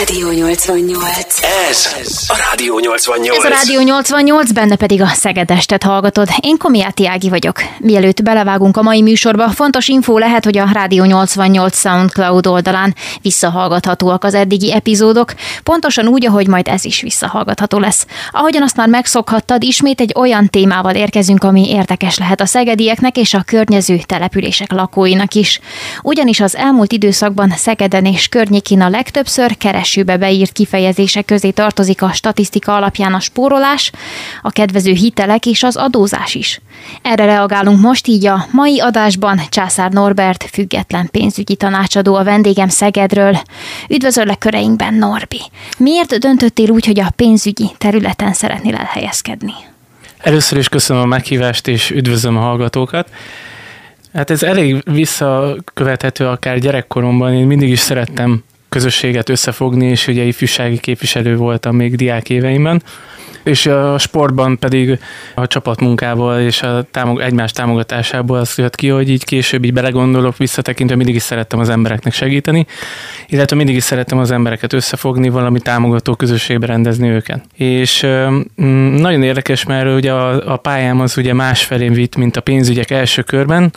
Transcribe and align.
Rádió 0.00 0.30
88. 0.30 1.42
Ez 1.70 1.92
a 2.28 2.36
Rádió 2.50 2.78
88. 2.78 3.36
Ez 3.38 3.44
a 3.44 3.48
Rádió 3.48 3.80
88, 3.80 4.52
benne 4.52 4.76
pedig 4.76 5.02
a 5.02 5.06
Szegedestet 5.06 5.82
hallgatod. 5.82 6.28
Én 6.40 6.56
Komiáti 6.56 7.06
Ági 7.06 7.28
vagyok. 7.28 7.62
Mielőtt 7.78 8.22
belevágunk 8.22 8.76
a 8.76 8.82
mai 8.82 9.02
műsorba, 9.02 9.48
fontos 9.48 9.88
infó 9.88 10.18
lehet, 10.18 10.44
hogy 10.44 10.58
a 10.58 10.68
Rádió 10.72 11.04
88 11.04 11.78
SoundCloud 11.78 12.46
oldalán 12.46 12.94
visszahallgathatóak 13.22 14.24
az 14.24 14.34
eddigi 14.34 14.72
epizódok, 14.72 15.34
pontosan 15.62 16.06
úgy, 16.06 16.26
ahogy 16.26 16.46
majd 16.46 16.68
ez 16.68 16.84
is 16.84 17.00
visszahallgatható 17.00 17.78
lesz. 17.78 18.06
Ahogyan 18.30 18.62
azt 18.62 18.76
már 18.76 18.88
megszokhattad, 18.88 19.62
ismét 19.62 20.00
egy 20.00 20.12
olyan 20.16 20.48
témával 20.48 20.94
érkezünk, 20.94 21.44
ami 21.44 21.70
érdekes 21.70 22.18
lehet 22.18 22.40
a 22.40 22.46
szegedieknek 22.46 23.16
és 23.16 23.34
a 23.34 23.42
környező 23.46 24.00
települések 24.06 24.72
lakóinak 24.72 25.34
is. 25.34 25.60
Ugyanis 26.02 26.40
az 26.40 26.56
elmúlt 26.56 26.92
időszakban 26.92 27.52
Szegeden 27.56 28.04
és 28.04 28.28
környékén 28.28 28.80
a 28.80 28.88
legtöbbször 28.88 29.56
keresőbe 29.90 30.16
beírt 30.16 30.52
kifejezések 30.52 31.24
közé 31.24 31.50
tartozik 31.50 32.02
a 32.02 32.12
statisztika 32.12 32.76
alapján 32.76 33.14
a 33.14 33.20
spórolás, 33.20 33.92
a 34.42 34.50
kedvező 34.50 34.92
hitelek 34.92 35.46
és 35.46 35.62
az 35.62 35.76
adózás 35.76 36.34
is. 36.34 36.60
Erre 37.02 37.24
reagálunk 37.24 37.80
most 37.80 38.06
így 38.06 38.26
a 38.26 38.46
mai 38.52 38.80
adásban 38.80 39.40
Császár 39.48 39.90
Norbert, 39.90 40.48
független 40.52 41.08
pénzügyi 41.10 41.56
tanácsadó 41.56 42.14
a 42.14 42.24
vendégem 42.24 42.68
Szegedről. 42.68 43.40
Üdvözöllek 43.88 44.38
köreinkben, 44.38 44.94
Norbi! 44.94 45.40
Miért 45.78 46.18
döntöttél 46.18 46.70
úgy, 46.70 46.86
hogy 46.86 47.00
a 47.00 47.12
pénzügyi 47.16 47.70
területen 47.78 48.32
szeretnél 48.32 48.74
elhelyezkedni? 48.74 49.54
Először 50.18 50.58
is 50.58 50.68
köszönöm 50.68 51.02
a 51.02 51.06
meghívást, 51.06 51.68
és 51.68 51.90
üdvözlöm 51.90 52.36
a 52.36 52.40
hallgatókat. 52.40 53.08
Hát 54.12 54.30
ez 54.30 54.42
elég 54.42 54.82
visszakövethető 54.84 56.26
akár 56.26 56.58
gyerekkoromban. 56.58 57.34
Én 57.34 57.46
mindig 57.46 57.68
is 57.68 57.78
szerettem 57.78 58.42
közösséget 58.70 59.28
összefogni, 59.28 59.86
és 59.86 60.06
ugye 60.06 60.22
ifjúsági 60.22 60.78
képviselő 60.78 61.36
voltam 61.36 61.76
még 61.76 61.96
diák 61.96 62.30
éveimben 62.30 62.82
és 63.42 63.66
a 63.66 63.98
sportban 63.98 64.58
pedig 64.58 64.98
a 65.34 65.46
csapatmunkával 65.46 66.40
és 66.40 66.62
a 66.62 66.84
támog, 66.90 67.20
egymás 67.20 67.52
támogatásából 67.52 68.38
azt 68.38 68.58
jött 68.58 68.74
ki, 68.74 68.88
hogy 68.88 69.10
így 69.10 69.24
később 69.24 69.64
így 69.64 69.72
belegondolok, 69.72 70.36
visszatekintve 70.36 70.96
mindig 70.96 71.14
is 71.14 71.22
szerettem 71.22 71.58
az 71.58 71.68
embereknek 71.68 72.12
segíteni, 72.12 72.66
illetve 73.28 73.56
mindig 73.56 73.74
is 73.74 73.82
szerettem 73.82 74.18
az 74.18 74.30
embereket 74.30 74.72
összefogni, 74.72 75.28
valami 75.28 75.60
támogató 75.60 76.14
közösségbe 76.14 76.66
rendezni 76.66 77.08
őket. 77.08 77.44
És 77.54 78.06
mm, 78.62 78.94
nagyon 78.94 79.22
érdekes, 79.22 79.64
mert 79.64 79.94
ugye 79.94 80.12
a, 80.12 80.52
a 80.52 80.56
pályám 80.56 81.00
az 81.00 81.16
ugye 81.16 81.34
másfelé 81.34 81.88
vitt, 81.88 82.16
mint 82.16 82.36
a 82.36 82.40
pénzügyek 82.40 82.90
első 82.90 83.22
körben, 83.22 83.72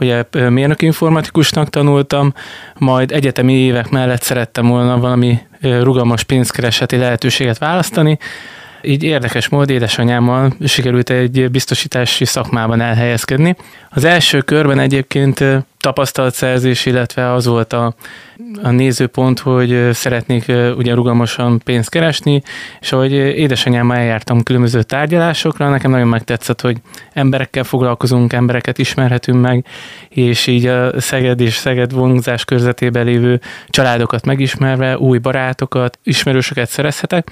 ugye 0.00 0.24
mérnök 0.30 0.82
informatikusnak 0.82 1.70
tanultam, 1.70 2.34
majd 2.78 3.12
egyetemi 3.12 3.52
évek 3.52 3.88
mellett 3.88 4.22
szerettem 4.22 4.66
volna 4.66 4.98
valami 4.98 5.38
rugalmas 5.60 6.22
pénzkereseti 6.22 6.96
lehetőséget 6.96 7.58
választani, 7.58 8.18
így 8.86 9.02
érdekes 9.02 9.48
mód 9.48 9.70
édesanyámmal 9.70 10.52
sikerült 10.64 11.10
egy 11.10 11.50
biztosítási 11.50 12.24
szakmában 12.24 12.80
elhelyezkedni. 12.80 13.56
Az 13.90 14.04
első 14.04 14.40
körben 14.40 14.78
egyébként 14.78 15.44
tapasztalatszerzés, 15.80 16.86
illetve 16.86 17.32
az 17.32 17.46
volt 17.46 17.72
a, 17.72 17.94
a 18.62 18.70
nézőpont, 18.70 19.38
hogy 19.38 19.88
szeretnék 19.92 20.52
ugye 20.76 20.94
rugalmasan 20.94 21.60
pénzt 21.64 21.90
keresni, 21.90 22.42
és 22.80 22.92
ahogy 22.92 23.12
édesanyámmal 23.12 23.96
eljártam 23.96 24.42
különböző 24.42 24.82
tárgyalásokra, 24.82 25.68
nekem 25.68 25.90
nagyon 25.90 26.08
megtetszett, 26.08 26.60
hogy 26.60 26.76
emberekkel 27.12 27.64
foglalkozunk, 27.64 28.32
embereket 28.32 28.78
ismerhetünk 28.78 29.40
meg, 29.40 29.64
és 30.08 30.46
így 30.46 30.66
a 30.66 31.00
Szeged 31.00 31.40
és 31.40 31.54
Szeged 31.54 31.92
vonzás 31.92 32.44
körzetében 32.44 33.04
lévő 33.04 33.40
családokat 33.68 34.24
megismerve, 34.24 34.98
új 34.98 35.18
barátokat, 35.18 35.98
ismerősöket 36.02 36.68
szerezhetek, 36.68 37.30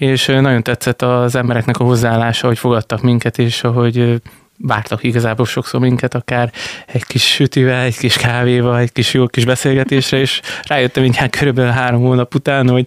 és 0.00 0.26
nagyon 0.26 0.62
tetszett 0.62 1.02
az 1.02 1.34
embereknek 1.34 1.78
a 1.78 1.84
hozzáállása, 1.84 2.46
hogy 2.46 2.58
fogadtak 2.58 3.02
minket, 3.02 3.38
és 3.38 3.64
ahogy 3.64 4.20
vártak 4.58 5.02
igazából 5.02 5.46
sokszor 5.46 5.80
minket, 5.80 6.14
akár 6.14 6.52
egy 6.86 7.04
kis 7.04 7.22
sütivel, 7.22 7.80
egy 7.80 7.98
kis 7.98 8.16
kávéval, 8.16 8.78
egy 8.78 8.92
kis 8.92 9.14
jó 9.14 9.26
kis 9.26 9.44
beszélgetésre, 9.44 10.18
és 10.18 10.40
rájöttem 10.62 11.02
mindjárt 11.02 11.36
körülbelül 11.36 11.70
három 11.70 12.00
hónap 12.00 12.34
után, 12.34 12.68
hogy, 12.68 12.86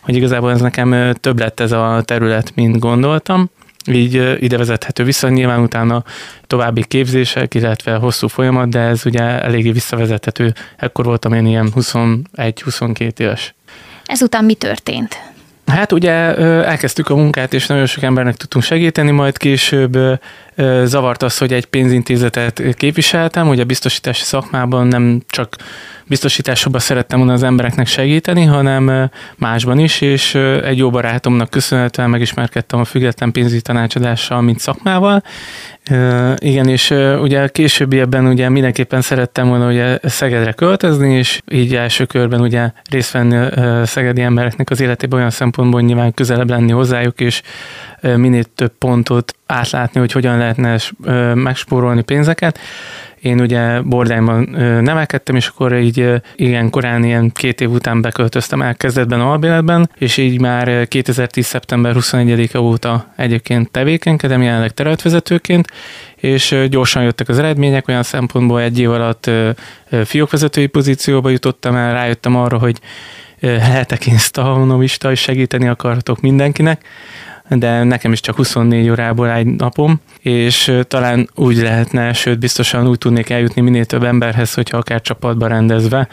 hogy 0.00 0.16
igazából 0.16 0.50
ez 0.50 0.60
nekem 0.60 1.14
több 1.20 1.38
lett 1.38 1.60
ez 1.60 1.72
a 1.72 2.02
terület, 2.04 2.54
mint 2.54 2.78
gondoltam. 2.78 3.50
Így 3.86 4.42
ide 4.42 4.56
vezethető 4.56 5.04
vissza, 5.04 5.28
nyilván 5.28 5.60
utána 5.60 6.04
további 6.46 6.84
képzések, 6.84 7.54
illetve 7.54 7.94
hosszú 7.94 8.28
folyamat, 8.28 8.68
de 8.68 8.78
ez 8.78 9.06
ugye 9.06 9.22
eléggé 9.22 9.70
visszavezethető. 9.70 10.54
Ekkor 10.76 11.04
voltam 11.04 11.32
én 11.32 11.46
ilyen 11.46 11.72
21-22 11.76 13.18
éves. 13.18 13.54
Ezután 14.04 14.44
mi 14.44 14.54
történt? 14.54 15.31
Hát 15.66 15.92
ugye 15.92 16.10
elkezdtük 16.64 17.08
a 17.08 17.16
munkát, 17.16 17.54
és 17.54 17.66
nagyon 17.66 17.86
sok 17.86 18.02
embernek 18.02 18.36
tudtunk 18.36 18.64
segíteni, 18.64 19.10
majd 19.10 19.36
később 19.36 19.98
zavart 20.84 21.22
az, 21.22 21.38
hogy 21.38 21.52
egy 21.52 21.66
pénzintézetet 21.66 22.62
képviseltem, 22.74 23.46
hogy 23.46 23.60
a 23.60 23.64
biztosítási 23.64 24.24
szakmában 24.24 24.86
nem 24.86 25.20
csak 25.28 25.56
biztosításokban 26.06 26.80
szerettem 26.80 27.18
volna 27.18 27.32
az 27.32 27.42
embereknek 27.42 27.86
segíteni, 27.86 28.44
hanem 28.44 29.10
másban 29.36 29.78
is, 29.78 30.00
és 30.00 30.34
egy 30.64 30.78
jó 30.78 30.90
barátomnak 30.90 31.50
köszönhetően 31.50 32.10
megismerkedtem 32.10 32.80
a 32.80 32.84
független 32.84 33.32
pénzügyi 33.32 33.60
tanácsadással, 33.60 34.40
mint 34.40 34.58
szakmával. 34.58 35.22
Igen, 36.36 36.68
és 36.68 36.90
ugye 37.20 37.48
későbbiekben 37.48 38.26
ugye 38.26 38.48
mindenképpen 38.48 39.00
szerettem 39.00 39.48
volna 39.48 39.68
ugye 39.68 39.98
Szegedre 40.02 40.52
költözni, 40.52 41.14
és 41.14 41.40
így 41.50 41.74
első 41.74 42.04
körben 42.04 42.40
ugye 42.40 42.70
részt 42.90 43.12
venni 43.12 43.48
szegedi 43.84 44.22
embereknek 44.22 44.70
az 44.70 44.80
életében 44.80 45.18
olyan 45.18 45.30
szempontból 45.30 45.80
nyilván 45.80 46.14
közelebb 46.14 46.50
lenni 46.50 46.72
hozzájuk, 46.72 47.20
és 47.20 47.42
minél 48.00 48.44
több 48.54 48.72
pontot 48.78 49.34
átlátni, 49.46 50.00
hogy 50.00 50.12
hogyan 50.12 50.38
lehetne 50.38 50.76
megspórolni 51.34 52.02
pénzeket. 52.02 52.58
Én 53.22 53.40
ugye 53.40 53.80
Bordányban 53.80 54.48
nevelkedtem, 54.82 55.36
és 55.36 55.46
akkor 55.46 55.74
így 55.74 56.10
igen 56.36 56.70
korán, 56.70 57.04
ilyen 57.04 57.30
két 57.32 57.60
év 57.60 57.70
után 57.70 58.00
beköltöztem 58.00 58.62
el 58.62 58.74
kezdetben 58.74 59.20
albéletben, 59.20 59.90
és 59.98 60.16
így 60.16 60.40
már 60.40 60.88
2010. 60.88 61.46
szeptember 61.46 61.94
21-e 61.98 62.60
óta 62.60 63.12
egyébként 63.16 63.70
tevékenykedem, 63.70 64.42
jelenleg 64.42 64.70
területvezetőként, 64.70 65.66
és 66.16 66.56
gyorsan 66.68 67.02
jöttek 67.02 67.28
az 67.28 67.38
eredmények, 67.38 67.88
olyan 67.88 68.02
szempontból 68.02 68.60
egy 68.60 68.78
év 68.78 68.90
alatt 68.90 69.30
fiókvezetői 70.04 70.66
pozícióba 70.66 71.30
jutottam 71.30 71.76
el, 71.76 71.92
rájöttem 71.92 72.36
arra, 72.36 72.58
hogy 72.58 72.78
lehetek 73.40 74.06
instahonomista, 74.06 75.10
és 75.10 75.20
segíteni 75.20 75.68
akartok 75.68 76.20
mindenkinek, 76.20 76.84
de 77.48 77.82
nekem 77.82 78.12
is 78.12 78.20
csak 78.20 78.36
24 78.36 78.88
órából 78.90 79.30
egy 79.30 79.46
napom, 79.46 80.00
és 80.20 80.72
talán 80.88 81.28
úgy 81.34 81.56
lehetne, 81.56 82.12
sőt 82.12 82.38
biztosan 82.38 82.88
úgy 82.88 82.98
tudnék 82.98 83.30
eljutni 83.30 83.62
minél 83.62 83.84
több 83.84 84.04
emberhez, 84.04 84.54
hogyha 84.54 84.76
akár 84.76 85.00
csapatba 85.00 85.46
rendezve, 85.46 86.08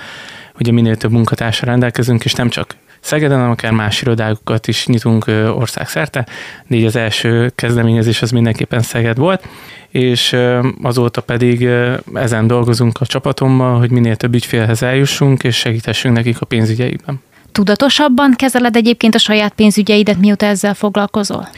ugye 0.59 0.71
minél 0.71 0.95
több 0.95 1.11
munkatársra 1.11 1.67
rendelkezünk, 1.67 2.25
és 2.25 2.33
nem 2.33 2.49
csak 2.49 2.75
Szegeden, 3.01 3.37
hanem 3.37 3.51
akár 3.51 3.71
más 3.71 4.01
irodákat 4.01 4.67
is 4.67 4.87
nyitunk 4.87 5.25
országszerte, 5.55 6.25
de 6.67 6.75
így 6.75 6.85
az 6.85 6.95
első 6.95 7.51
kezdeményezés 7.55 8.21
az 8.21 8.31
mindenképpen 8.31 8.81
Szeged 8.81 9.17
volt, 9.17 9.47
és 9.89 10.35
azóta 10.81 11.21
pedig 11.21 11.69
ezen 12.13 12.47
dolgozunk 12.47 13.01
a 13.01 13.05
csapatommal, 13.05 13.79
hogy 13.79 13.91
minél 13.91 14.15
több 14.15 14.33
ügyfélhez 14.33 14.83
eljussunk, 14.83 15.43
és 15.43 15.55
segítessünk 15.55 16.15
nekik 16.15 16.41
a 16.41 16.45
pénzügyeikben. 16.45 17.21
Tudatosabban 17.51 18.33
kezeled 18.35 18.75
egyébként 18.75 19.15
a 19.15 19.19
saját 19.19 19.53
pénzügyeidet, 19.53 20.19
mióta 20.19 20.45
ezzel 20.45 20.73
foglalkozol? 20.73 21.49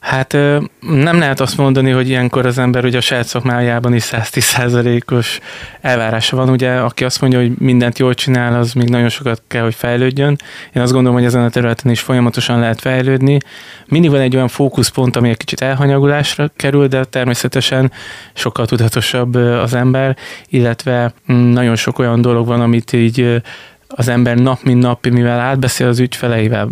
Hát 0.00 0.32
nem 0.80 1.18
lehet 1.18 1.40
azt 1.40 1.56
mondani, 1.56 1.90
hogy 1.90 2.08
ilyenkor 2.08 2.46
az 2.46 2.58
ember 2.58 2.84
ugye 2.84 2.96
a 2.96 3.00
saját 3.00 3.26
szakmájában 3.26 3.94
is 3.94 4.08
110%-os 4.12 5.38
elvárása 5.80 6.36
van. 6.36 6.50
Ugye, 6.50 6.70
aki 6.70 7.04
azt 7.04 7.20
mondja, 7.20 7.38
hogy 7.38 7.52
mindent 7.58 7.98
jól 7.98 8.14
csinál, 8.14 8.58
az 8.58 8.72
még 8.72 8.88
nagyon 8.88 9.08
sokat 9.08 9.42
kell, 9.48 9.62
hogy 9.62 9.74
fejlődjön. 9.74 10.36
Én 10.72 10.82
azt 10.82 10.92
gondolom, 10.92 11.16
hogy 11.18 11.26
ezen 11.26 11.44
a 11.44 11.50
területen 11.50 11.90
is 11.90 12.00
folyamatosan 12.00 12.58
lehet 12.58 12.80
fejlődni. 12.80 13.38
Mindig 13.86 14.10
van 14.10 14.20
egy 14.20 14.34
olyan 14.34 14.48
fókuszpont, 14.48 15.16
ami 15.16 15.28
egy 15.28 15.36
kicsit 15.36 15.60
elhanyagulásra 15.60 16.50
kerül, 16.56 16.86
de 16.86 17.04
természetesen 17.04 17.92
sokkal 18.32 18.66
tudatosabb 18.66 19.34
az 19.34 19.74
ember, 19.74 20.16
illetve 20.48 21.12
mm, 21.32 21.52
nagyon 21.52 21.76
sok 21.76 21.98
olyan 21.98 22.20
dolog 22.20 22.46
van, 22.46 22.60
amit 22.60 22.92
így 22.92 23.42
az 23.88 24.08
ember 24.08 24.36
nap 24.36 24.62
mint 24.62 24.82
nap, 24.82 25.06
mivel 25.06 25.40
átbeszél 25.40 25.86
az 25.86 25.98
ügyfeleivel, 25.98 26.68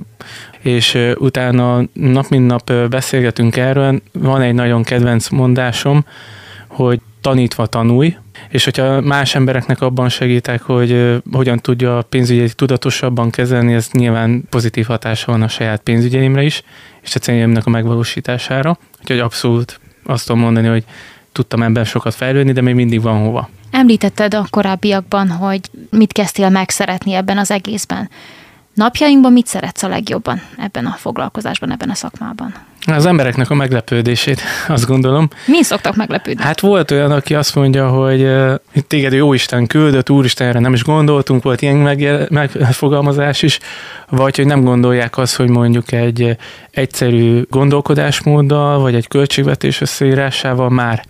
és 0.61 0.99
utána 1.15 1.83
nap 1.93 2.29
mint 2.29 2.47
nap 2.47 2.73
beszélgetünk 2.73 3.57
erről, 3.57 4.01
van 4.13 4.41
egy 4.41 4.55
nagyon 4.55 4.83
kedvenc 4.83 5.29
mondásom, 5.29 6.05
hogy 6.67 7.01
tanítva 7.21 7.67
tanulj, 7.67 8.17
és 8.49 8.65
hogyha 8.65 9.01
más 9.01 9.35
embereknek 9.35 9.81
abban 9.81 10.09
segítek, 10.09 10.63
hogy 10.63 11.21
hogyan 11.33 11.59
tudja 11.59 11.99
a 11.99 12.03
pénzügyeit 12.03 12.57
tudatosabban 12.57 13.31
kezelni, 13.31 13.75
ez 13.75 13.89
nyilván 13.93 14.45
pozitív 14.51 14.87
hatása 14.87 15.33
van 15.33 15.43
a 15.43 15.49
saját 15.49 15.81
pénzügyeimre 15.81 16.43
is, 16.43 16.63
és 17.03 17.15
a 17.15 17.19
céljaimnak 17.19 17.67
a 17.67 17.71
megvalósítására. 17.71 18.79
Úgyhogy 19.01 19.19
abszolút 19.19 19.81
azt 20.05 20.27
tudom 20.27 20.41
mondani, 20.41 20.69
hogy 20.69 20.85
tudtam 21.37 21.63
ebben 21.63 21.85
sokat 21.85 22.15
fejlődni, 22.15 22.53
de 22.53 22.61
még 22.61 22.75
mindig 22.75 23.03
van 23.03 23.19
hova. 23.19 23.49
Említetted 23.71 24.35
a 24.35 24.47
korábbiakban, 24.51 25.29
hogy 25.29 25.61
mit 25.91 26.13
kezdtél 26.13 26.49
megszeretni 26.49 27.13
ebben 27.13 27.39
az 27.39 27.51
egészben. 27.51 28.11
Napjainkban 28.77 29.33
mit 29.33 29.47
szeretsz 29.47 29.83
a 29.83 29.89
legjobban 29.89 30.43
ebben 30.59 30.87
a 30.87 30.95
foglalkozásban, 30.99 31.73
ebben 31.73 31.91
a 31.91 31.95
szakmában? 31.95 32.55
Az 32.87 33.07
embereknek 33.07 33.51
a 33.51 33.55
meglepődését, 33.55 34.41
azt 34.69 34.87
gondolom. 34.87 35.29
Mi 35.47 35.63
szoktak 35.63 35.97
meglepődni? 35.97 36.43
Hát 36.43 36.61
volt 36.61 36.91
olyan, 36.91 37.11
aki 37.11 37.35
azt 37.35 37.55
mondja, 37.55 37.89
hogy 37.89 38.29
téged 38.87 39.13
jó 39.13 39.33
Isten 39.33 39.67
küldött, 39.67 40.11
Úristenre 40.11 40.59
nem 40.59 40.73
is 40.73 40.85
gondoltunk, 40.85 41.43
volt 41.43 41.63
ilyen 41.63 41.77
megfogalmazás 42.31 43.43
is, 43.43 43.59
vagy 44.09 44.37
hogy 44.37 44.47
nem 44.47 44.65
gondolják 44.65 45.19
azt, 45.19 45.37
hogy 45.37 45.49
mondjuk 45.49 45.93
egy 45.93 46.37
egyszerű 46.71 47.43
gondolkodásmóddal, 47.51 48.79
vagy 48.79 48.95
egy 48.95 49.09
költségvetés 49.09 49.81
összeírásával 49.81 50.71
már 50.71 51.05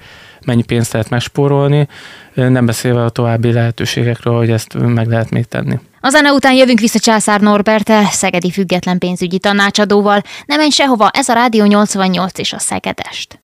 mennyi 0.44 0.62
pénzt 0.62 0.92
lehet 0.92 1.10
megspórolni, 1.10 1.88
nem 2.34 2.66
beszélve 2.66 3.04
a 3.04 3.08
további 3.08 3.52
lehetőségekről, 3.52 4.36
hogy 4.36 4.50
ezt 4.50 4.74
meg 4.74 5.06
lehet 5.06 5.30
még 5.30 5.44
tenni. 5.44 5.78
A 6.06 6.10
zene 6.10 6.32
után 6.32 6.54
jövünk 6.54 6.80
vissza 6.80 6.98
Császár 6.98 7.40
Norbertel, 7.40 8.04
Szegedi 8.10 8.50
független 8.50 8.98
pénzügyi 8.98 9.38
tanácsadóval. 9.38 10.22
Nem 10.46 10.58
menj 10.58 10.70
sehova, 10.70 11.10
ez 11.12 11.28
a 11.28 11.32
Rádió 11.32 11.64
88 11.64 12.38
és 12.38 12.52
a 12.52 12.58
Szegedest. 12.58 13.40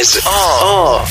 Ez 0.00 0.18
a, 0.24 0.64
a 0.66 1.02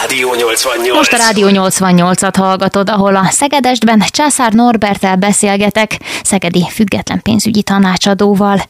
Rádió 0.00 0.34
88. 0.34 0.96
Most 0.96 1.12
a 1.12 1.16
Rádió 1.16 1.46
88-at 1.50 2.34
hallgatod, 2.36 2.90
ahol 2.90 3.16
a 3.16 3.26
Szegedestben 3.30 4.02
Császár 4.10 4.52
Norbertel 4.52 5.16
beszélgetek, 5.16 5.96
Szegedi 6.22 6.66
független 6.70 7.22
pénzügyi 7.22 7.62
tanácsadóval. 7.62 8.62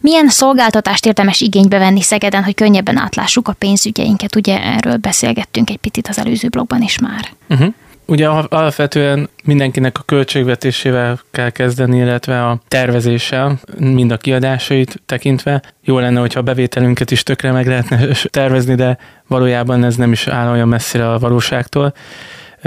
Milyen 0.00 0.28
szolgáltatást 0.28 1.06
érdemes 1.06 1.40
igénybe 1.40 1.78
venni 1.78 2.02
Szegeden, 2.02 2.44
hogy 2.44 2.54
könnyebben 2.54 2.98
átlássuk 2.98 3.48
a 3.48 3.52
pénzügyeinket? 3.52 4.36
Ugye 4.36 4.62
erről 4.62 4.96
beszélgettünk 4.96 5.70
egy 5.70 5.76
picit 5.76 6.08
az 6.08 6.18
előző 6.18 6.48
blogban 6.48 6.82
is 6.82 6.98
már. 6.98 7.28
Uh-huh. 7.48 7.74
Ugye 8.06 8.28
alapvetően 8.28 9.28
mindenkinek 9.44 9.98
a 9.98 10.02
költségvetésével 10.02 11.20
kell 11.30 11.50
kezdeni, 11.50 11.98
illetve 11.98 12.46
a 12.46 12.60
tervezéssel, 12.68 13.60
mind 13.78 14.10
a 14.10 14.16
kiadásait 14.16 15.02
tekintve. 15.06 15.62
Jó 15.84 15.98
lenne, 15.98 16.20
hogyha 16.20 16.40
a 16.40 16.42
bevételünket 16.42 17.10
is 17.10 17.22
tökre 17.22 17.52
meg 17.52 17.66
lehetne 17.66 18.06
tervezni, 18.30 18.74
de 18.74 18.98
valójában 19.26 19.84
ez 19.84 19.96
nem 19.96 20.12
is 20.12 20.26
áll 20.26 20.50
olyan 20.50 20.68
messzire 20.68 21.12
a 21.12 21.18
valóságtól. 21.18 21.94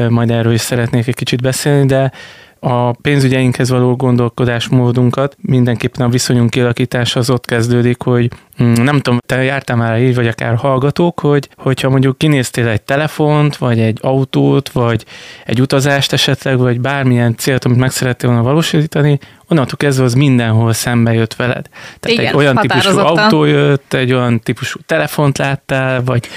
Majd 0.10 0.32
erről 0.32 0.54
is 0.54 0.62
szeretnék 0.62 1.08
egy 1.08 1.16
kicsit 1.16 1.42
beszélni, 1.42 1.86
de 1.86 2.12
a 2.60 2.92
pénzügyeinkhez 2.92 3.70
való 3.70 3.96
gondolkodásmódunkat, 3.96 5.36
mindenképpen 5.42 6.06
a 6.06 6.10
viszonyunk 6.10 6.50
kialakítása 6.50 7.20
az 7.20 7.30
ott 7.30 7.46
kezdődik, 7.46 8.02
hogy 8.02 8.32
nem 8.58 9.00
tudom, 9.00 9.20
te 9.26 9.44
jártál 9.44 9.78
már 9.78 10.00
így, 10.02 10.16
vagy 10.16 10.28
akár 10.28 10.56
hallgatók, 10.56 11.20
hogy 11.20 11.50
hogyha 11.58 11.90
mondjuk 11.90 12.18
kinéztél 12.18 12.68
egy 12.68 12.82
telefont, 12.82 13.58
vagy 13.58 13.80
egy 13.80 14.00
autót, 14.02 14.70
vagy 14.70 15.06
egy 15.46 15.62
utazást 15.62 16.14
esetleg, 16.14 16.58
vagy 16.58 16.82
bármilyen 16.82 17.36
célt, 17.38 17.66
amit 17.66 17.78
meg 17.78 17.92
szerettél 17.92 18.30
volna 18.30 18.44
valósítani, 18.44 19.20
onnantól 19.48 19.78
kezdve 19.78 20.04
az 20.04 20.14
mindenhol 20.14 20.74
szembe 20.74 21.14
jött 21.14 21.36
veled. 21.36 21.70
Tehát 22.00 22.18
Igen, 22.18 22.26
egy 22.26 22.36
olyan 22.36 22.56
típusú 22.56 22.98
autó 22.98 23.44
jött, 23.46 23.94
egy 23.94 24.14
olyan 24.14 24.40
típusú 24.40 24.80
telefont 24.86 25.38
láttál, 25.38 26.04
vagy 26.04 26.28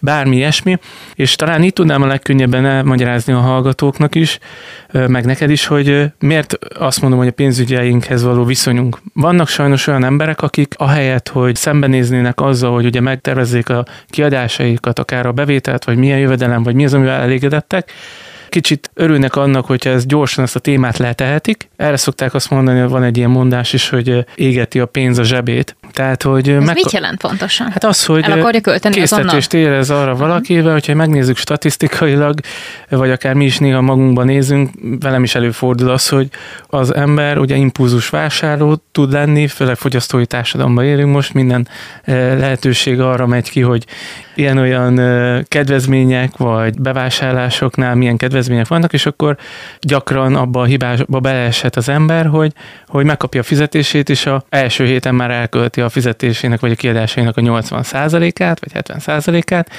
bármi 0.00 0.36
ilyesmi, 0.36 0.78
és 1.14 1.36
talán 1.36 1.62
itt 1.62 1.74
tudnám 1.74 2.02
a 2.02 2.06
legkönnyebben 2.06 2.66
elmagyarázni 2.66 3.32
a 3.32 3.40
hallgatóknak 3.40 4.14
is, 4.14 4.38
meg 4.92 5.24
neked 5.24 5.50
is, 5.50 5.66
hogy 5.66 6.04
miért 6.18 6.58
azt 6.78 7.00
mondom, 7.00 7.18
hogy 7.18 7.28
a 7.28 7.32
pénzügyeinkhez 7.32 8.22
való 8.22 8.44
viszonyunk. 8.44 8.98
Vannak 9.12 9.48
sajnos 9.48 9.86
olyan 9.86 10.04
emberek, 10.04 10.42
akik 10.42 10.74
ahelyett, 10.76 11.28
hogy 11.28 11.54
szembenéznének 11.64 12.40
azzal, 12.40 12.72
hogy 12.72 12.84
ugye 12.84 13.00
megtervezzék 13.00 13.68
a 13.68 13.84
kiadásaikat, 14.08 14.98
akár 14.98 15.26
a 15.26 15.32
bevételt, 15.32 15.84
vagy 15.84 15.96
milyen 15.96 16.18
jövedelem, 16.18 16.62
vagy 16.62 16.74
mi 16.74 16.84
az, 16.84 16.94
amivel 16.94 17.20
elégedettek, 17.20 17.92
kicsit 18.48 18.90
örülnek 18.94 19.36
annak, 19.36 19.66
hogyha 19.66 19.90
ez 19.90 20.06
gyorsan 20.06 20.44
ezt 20.44 20.56
a 20.56 20.58
témát 20.58 20.98
letehetik. 20.98 21.68
Erre 21.76 21.96
szokták 21.96 22.34
azt 22.34 22.50
mondani, 22.50 22.80
hogy 22.80 22.88
van 22.88 23.02
egy 23.02 23.16
ilyen 23.16 23.30
mondás 23.30 23.72
is, 23.72 23.88
hogy 23.88 24.24
égeti 24.34 24.80
a 24.80 24.86
pénz 24.86 25.18
a 25.18 25.22
zsebét. 25.22 25.76
Tehát, 25.94 26.22
hogy 26.22 26.48
ez 26.48 26.64
meg... 26.64 26.74
mit 26.74 26.90
jelent 26.90 27.20
pontosan? 27.20 27.70
Hát 27.70 27.84
az, 27.84 28.04
hogy 28.04 28.24
El 28.24 28.38
akarja 28.38 28.60
költeni 28.60 28.94
késztetést 28.94 29.54
érez 29.54 29.90
arra 29.90 30.12
uh-huh. 30.12 30.18
valakivel, 30.18 30.72
hogyha 30.72 30.94
megnézzük 30.94 31.36
statisztikailag, 31.36 32.38
vagy 32.88 33.10
akár 33.10 33.34
mi 33.34 33.44
is 33.44 33.58
néha 33.58 33.80
magunkban 33.80 34.26
nézünk, 34.26 34.70
velem 35.00 35.22
is 35.22 35.34
előfordul 35.34 35.90
az, 35.90 36.08
hogy 36.08 36.28
az 36.66 36.94
ember 36.94 37.38
ugye 37.38 37.56
impulzus 37.56 38.08
vásárló 38.08 38.82
tud 38.92 39.12
lenni, 39.12 39.46
főleg 39.46 39.76
fogyasztói 39.76 40.26
társadalomban 40.26 40.84
élünk 40.84 41.12
most, 41.12 41.32
minden 41.34 41.68
eh, 42.02 42.38
lehetőség 42.38 43.00
arra 43.00 43.26
megy 43.26 43.50
ki, 43.50 43.60
hogy 43.60 43.84
ilyen-olyan 44.34 45.00
kedvezmények, 45.48 46.36
vagy 46.36 46.80
bevásárlásoknál 46.80 47.94
milyen 47.94 48.16
kedvezmények 48.16 48.68
vannak, 48.68 48.92
és 48.92 49.06
akkor 49.06 49.36
gyakran 49.80 50.34
abba 50.34 50.60
a 50.60 50.64
hibába 50.64 51.20
beleeshet 51.20 51.76
az 51.76 51.88
ember, 51.88 52.26
hogy, 52.26 52.52
hogy 52.86 53.04
megkapja 53.04 53.40
a 53.40 53.44
fizetését, 53.44 54.08
és 54.08 54.26
a 54.26 54.44
első 54.48 54.84
héten 54.84 55.14
már 55.14 55.30
elkölti 55.30 55.80
a 55.84 55.88
fizetésének, 55.88 56.60
vagy 56.60 56.70
a 56.70 56.74
kiadásainak 56.74 57.36
a 57.36 57.40
80%-át, 57.40 58.60
vagy 58.60 58.84
70%-át, 58.84 59.70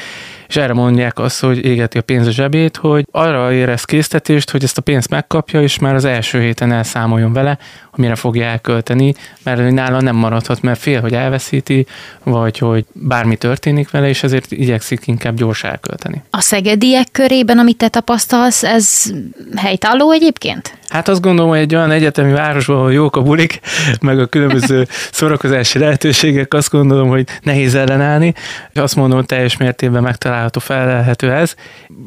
és 0.47 0.55
erre 0.55 0.73
mondják 0.73 1.19
azt, 1.19 1.39
hogy 1.41 1.65
égeti 1.65 1.97
a 1.97 2.01
pénz 2.01 2.27
a 2.27 2.31
zsebét, 2.31 2.77
hogy 2.77 3.05
arra 3.11 3.51
érez 3.51 3.83
késztetést, 3.83 4.51
hogy 4.51 4.63
ezt 4.63 4.77
a 4.77 4.81
pénzt 4.81 5.09
megkapja, 5.09 5.61
és 5.61 5.79
már 5.79 5.95
az 5.95 6.05
első 6.05 6.41
héten 6.41 6.71
elszámoljon 6.71 7.33
vele, 7.33 7.57
amire 7.97 8.15
fogja 8.15 8.45
elkölteni, 8.45 9.13
mert 9.43 9.71
nála 9.71 10.01
nem 10.01 10.15
maradhat, 10.15 10.61
mert 10.61 10.79
fél, 10.79 11.01
hogy 11.01 11.13
elveszíti, 11.13 11.85
vagy 12.23 12.57
hogy 12.57 12.85
bármi 12.91 13.35
történik 13.35 13.89
vele, 13.89 14.07
és 14.07 14.23
ezért 14.23 14.51
igyekszik 14.51 15.07
inkább 15.07 15.35
gyors 15.35 15.63
elkölteni. 15.63 16.23
A 16.29 16.41
szegediek 16.41 17.07
körében, 17.11 17.59
amit 17.59 17.77
te 17.77 17.87
tapasztalsz, 17.87 18.63
ez 18.63 19.13
helytálló 19.55 20.11
egyébként? 20.11 20.77
Hát 20.89 21.07
azt 21.07 21.21
gondolom, 21.21 21.49
hogy 21.49 21.59
egy 21.59 21.75
olyan 21.75 21.91
egyetemi 21.91 22.31
városban, 22.31 22.75
ahol 22.75 22.93
jók 22.93 23.15
a 23.15 23.21
bulik, 23.21 23.59
meg 24.01 24.19
a 24.19 24.25
különböző 24.25 24.87
szórakozási 25.11 25.79
lehetőségek, 25.79 26.53
azt 26.53 26.69
gondolom, 26.69 27.09
hogy 27.09 27.27
nehéz 27.41 27.75
ellenállni, 27.75 28.33
és 28.73 28.79
azt 28.79 28.95
mondom, 28.95 29.17
hogy 29.17 29.27
teljes 29.27 29.57
mértékben 29.57 30.03
megtalálható, 30.03 30.59
felelhető 30.59 31.31
ez. 31.31 31.55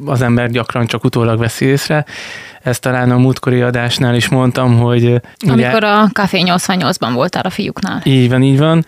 Az 0.05 0.21
ember 0.21 0.49
gyakran 0.49 0.87
csak 0.87 1.03
utólag 1.03 1.39
veszi 1.39 1.65
észre. 1.65 2.05
Ezt 2.61 2.81
talán 2.81 3.11
a 3.11 3.17
múltkori 3.17 3.61
adásnál 3.61 4.15
is 4.15 4.29
mondtam, 4.29 4.77
hogy... 4.77 5.21
Amikor 5.47 5.75
ugye, 5.75 5.87
a 5.87 6.09
Café 6.13 6.43
88-ban 6.45 7.11
voltál 7.13 7.43
a 7.43 7.49
fiúknál. 7.49 8.01
Így 8.03 8.29
van, 8.29 8.43
így 8.43 8.57
van 8.57 8.85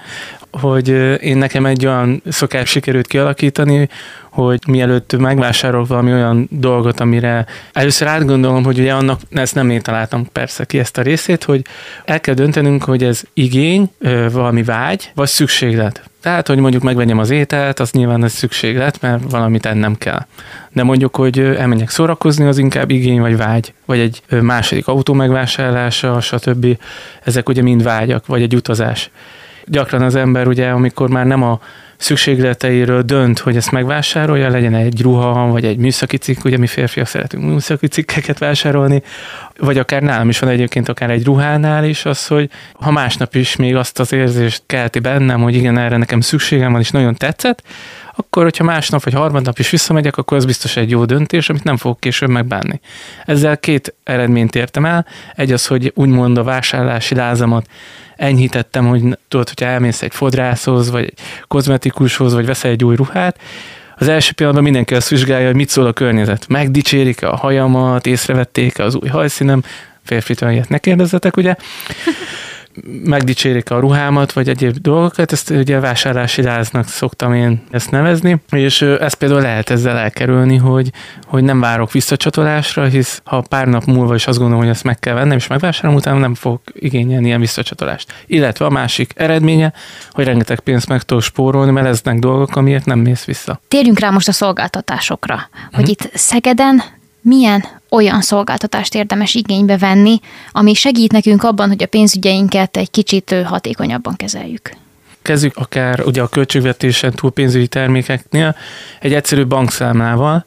hogy 0.51 0.87
én 1.23 1.37
nekem 1.37 1.65
egy 1.65 1.85
olyan 1.85 2.21
szokás 2.29 2.69
sikerült 2.69 3.07
kialakítani, 3.07 3.89
hogy 4.29 4.59
mielőtt 4.67 5.17
megvásárolok 5.17 5.87
valami 5.87 6.13
olyan 6.13 6.47
dolgot, 6.51 6.99
amire 6.99 7.45
először 7.73 8.07
átgondolom, 8.07 8.63
hogy 8.63 8.79
ugye 8.79 8.93
annak, 8.93 9.19
ezt 9.31 9.55
nem 9.55 9.69
én 9.69 9.81
találtam 9.81 10.27
persze 10.31 10.65
ki 10.65 10.79
ezt 10.79 10.97
a 10.97 11.01
részét, 11.01 11.43
hogy 11.43 11.65
el 12.05 12.19
kell 12.19 12.33
döntenünk, 12.33 12.83
hogy 12.83 13.03
ez 13.03 13.21
igény, 13.33 13.91
valami 14.31 14.63
vágy, 14.63 15.11
vagy 15.15 15.27
szükséglet. 15.27 16.03
Tehát, 16.21 16.47
hogy 16.47 16.57
mondjuk 16.57 16.83
megvegyem 16.83 17.19
az 17.19 17.29
ételt, 17.29 17.79
az 17.79 17.91
nyilván 17.91 18.23
ez 18.23 18.31
szükséglet, 18.31 19.01
mert 19.01 19.31
valamit 19.31 19.65
ennem 19.65 19.97
kell. 19.97 20.25
De 20.69 20.83
mondjuk, 20.83 21.15
hogy 21.15 21.39
elmenjek 21.39 21.89
szórakozni, 21.89 22.45
az 22.45 22.57
inkább 22.57 22.89
igény 22.89 23.19
vagy 23.19 23.37
vágy, 23.37 23.73
vagy 23.85 23.99
egy 23.99 24.41
második 24.41 24.87
autó 24.87 25.13
megvásárlása, 25.13 26.19
stb. 26.19 26.77
Ezek 27.23 27.49
ugye 27.49 27.61
mind 27.61 27.83
vágyak, 27.83 28.25
vagy 28.25 28.41
egy 28.41 28.55
utazás 28.55 29.09
gyakran 29.65 30.01
az 30.01 30.15
ember 30.15 30.47
ugye, 30.47 30.69
amikor 30.69 31.09
már 31.09 31.25
nem 31.25 31.43
a 31.43 31.59
szükségleteiről 32.01 33.01
dönt, 33.01 33.39
hogy 33.39 33.55
ezt 33.55 33.71
megvásárolja, 33.71 34.49
legyen 34.49 34.73
egy 34.73 35.01
ruha, 35.01 35.47
vagy 35.47 35.65
egy 35.65 35.77
műszaki 35.77 36.17
cikk, 36.17 36.43
ugye 36.43 36.57
mi 36.57 36.67
férfiak 36.67 37.07
szeretünk 37.07 37.43
műszaki 37.43 37.87
cikkeket 37.87 38.37
vásárolni, 38.37 39.03
vagy 39.57 39.77
akár 39.77 40.01
nálam 40.01 40.29
is 40.29 40.39
van 40.39 40.49
egyébként, 40.49 40.89
akár 40.89 41.09
egy 41.09 41.23
ruhánál 41.23 41.85
is 41.85 42.05
az, 42.05 42.27
hogy 42.27 42.49
ha 42.73 42.91
másnap 42.91 43.35
is 43.35 43.55
még 43.55 43.75
azt 43.75 43.99
az 43.99 44.13
érzést 44.13 44.63
kelti 44.65 44.99
bennem, 44.99 45.41
hogy 45.41 45.55
igen, 45.55 45.77
erre 45.77 45.97
nekem 45.97 46.21
szükségem 46.21 46.71
van, 46.71 46.81
és 46.81 46.89
nagyon 46.89 47.15
tetszett, 47.15 47.63
akkor, 48.15 48.43
hogyha 48.43 48.63
másnap 48.63 49.03
vagy 49.03 49.13
harmadnap 49.13 49.59
is 49.59 49.69
visszamegyek, 49.69 50.17
akkor 50.17 50.37
az 50.37 50.45
biztos 50.45 50.77
egy 50.77 50.89
jó 50.89 51.05
döntés, 51.05 51.49
amit 51.49 51.63
nem 51.63 51.77
fogok 51.77 51.99
később 51.99 52.29
megbánni. 52.29 52.79
Ezzel 53.25 53.57
két 53.57 53.95
eredményt 54.03 54.55
értem 54.55 54.85
el. 54.85 55.05
Egy 55.35 55.51
az, 55.51 55.67
hogy 55.67 55.91
úgymond 55.95 56.37
a 56.37 56.43
vásárlási 56.43 57.15
lázamat 57.15 57.67
enyhítettem, 58.21 58.87
hogy 58.87 59.01
tudod, 59.27 59.47
hogyha 59.47 59.65
elmész 59.65 60.01
egy 60.01 60.13
fodrászhoz, 60.13 60.91
vagy 60.91 61.03
egy 61.03 61.19
kozmetikushoz, 61.47 62.33
vagy 62.33 62.45
veszel 62.45 62.71
egy 62.71 62.83
új 62.83 62.95
ruhát, 62.95 63.39
az 63.95 64.07
első 64.07 64.31
pillanatban 64.33 64.63
mindenki 64.63 64.95
azt 64.95 65.09
vizsgálja, 65.09 65.45
hogy 65.45 65.55
mit 65.55 65.69
szól 65.69 65.85
a 65.85 65.93
környezet. 65.93 66.47
Megdicsérik-e 66.47 67.29
a 67.29 67.35
hajamat, 67.35 68.07
észrevették-e 68.07 68.83
az 68.83 68.95
új 68.95 69.07
hajszínem, 69.07 69.63
férfitől 70.03 70.49
ilyet 70.49 70.69
ne 70.69 70.77
kérdezzetek, 70.77 71.37
ugye? 71.37 71.55
Megdicsérik 73.03 73.71
a 73.71 73.79
ruhámat, 73.79 74.33
vagy 74.33 74.49
egyéb 74.49 74.77
dolgokat, 74.77 75.31
ezt 75.31 75.49
ugye 75.49 75.79
vásárlási 75.79 76.41
láznak 76.41 76.87
szoktam 76.87 77.33
én 77.33 77.63
ezt 77.71 77.91
nevezni, 77.91 78.41
és 78.49 78.81
ezt 78.81 79.15
például 79.15 79.41
lehet 79.41 79.69
ezzel 79.69 79.97
elkerülni, 79.97 80.57
hogy, 80.57 80.91
hogy 81.23 81.43
nem 81.43 81.59
várok 81.59 81.91
visszacsatolásra, 81.91 82.83
hisz 82.83 83.21
ha 83.25 83.43
pár 83.49 83.67
nap 83.67 83.85
múlva 83.85 84.15
is 84.15 84.27
azt 84.27 84.37
gondolom, 84.37 84.63
hogy 84.63 84.71
ezt 84.73 84.83
meg 84.83 84.99
kell 84.99 85.13
vennem, 85.13 85.37
és 85.37 85.47
megvásárolom, 85.47 85.95
utána 85.95 86.17
nem 86.17 86.35
fog 86.35 86.59
igényelni 86.73 87.25
ilyen 87.25 87.39
visszacsatolást. 87.39 88.13
Illetve 88.25 88.65
a 88.65 88.69
másik 88.69 89.13
eredménye, 89.15 89.73
hogy 90.09 90.25
rengeteg 90.25 90.59
pénzt 90.59 90.87
meg 90.87 91.01
tudok 91.01 91.23
spórolni, 91.23 91.71
mert 91.71 91.87
eznek 91.87 92.19
dolgok, 92.19 92.55
amiért 92.55 92.85
nem 92.85 92.99
mész 92.99 93.25
vissza. 93.25 93.61
Térjünk 93.67 93.99
rá 93.99 94.09
most 94.09 94.27
a 94.27 94.31
szolgáltatásokra, 94.31 95.49
hogy 95.71 95.89
uh-huh. 95.89 95.89
itt 95.89 96.09
Szegeden 96.13 96.83
milyen 97.21 97.65
olyan 97.91 98.21
szolgáltatást 98.21 98.95
érdemes 98.95 99.35
igénybe 99.35 99.77
venni, 99.77 100.19
ami 100.51 100.73
segít 100.73 101.11
nekünk 101.11 101.43
abban, 101.43 101.67
hogy 101.67 101.83
a 101.83 101.87
pénzügyeinket 101.87 102.77
egy 102.77 102.91
kicsit 102.91 103.35
hatékonyabban 103.45 104.15
kezeljük. 104.15 104.75
Kezdjük 105.21 105.57
akár 105.57 106.01
ugye 106.05 106.21
a 106.21 106.27
költségvetésen 106.27 107.11
túl 107.11 107.31
pénzügyi 107.31 107.67
termékeknél 107.67 108.55
egy 108.99 109.13
egyszerű 109.13 109.45
bankszámlával, 109.45 110.45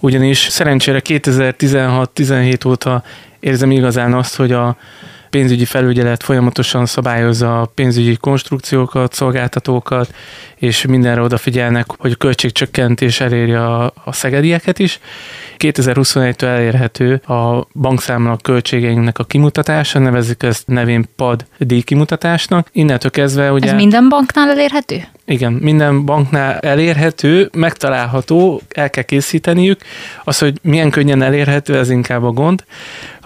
ugyanis 0.00 0.38
szerencsére 0.38 1.00
2016-17 1.04 2.66
óta 2.66 3.02
érzem 3.40 3.70
igazán 3.70 4.14
azt, 4.14 4.36
hogy 4.36 4.52
a 4.52 4.76
pénzügyi 5.30 5.64
felügyelet 5.64 6.22
folyamatosan 6.22 6.86
szabályozza 6.86 7.60
a 7.60 7.70
pénzügyi 7.74 8.16
konstrukciókat, 8.16 9.12
szolgáltatókat, 9.12 10.14
és 10.56 10.86
mindenre 10.86 11.20
odafigyelnek, 11.20 11.86
hogy 11.98 12.12
a 12.12 12.16
költségcsökkentés 12.16 13.20
elérje 13.20 13.64
a, 13.64 13.92
a 14.04 14.12
szegedieket 14.12 14.78
is. 14.78 15.00
2021-től 15.58 16.42
elérhető 16.42 17.14
a 17.14 17.66
bankszámla 17.74 18.36
költségeinknek 18.36 19.18
a 19.18 19.24
kimutatása, 19.24 19.98
nevezik 19.98 20.42
ezt 20.42 20.66
nevén 20.66 21.08
PAD 21.16 21.46
díjkimutatásnak. 21.58 22.68
Innentől 22.72 23.10
kezdve 23.10 23.52
ugye... 23.52 23.68
Ez 23.68 23.74
minden 23.74 24.08
banknál 24.08 24.50
elérhető? 24.50 25.02
Igen, 25.24 25.52
minden 25.52 26.04
banknál 26.04 26.58
elérhető, 26.58 27.50
megtalálható, 27.52 28.60
el 28.68 28.90
kell 28.90 29.02
készíteniük. 29.02 29.80
Az, 30.24 30.38
hogy 30.38 30.58
milyen 30.62 30.90
könnyen 30.90 31.22
elérhető, 31.22 31.78
ez 31.78 31.90
inkább 31.90 32.22
a 32.22 32.30
gond. 32.30 32.64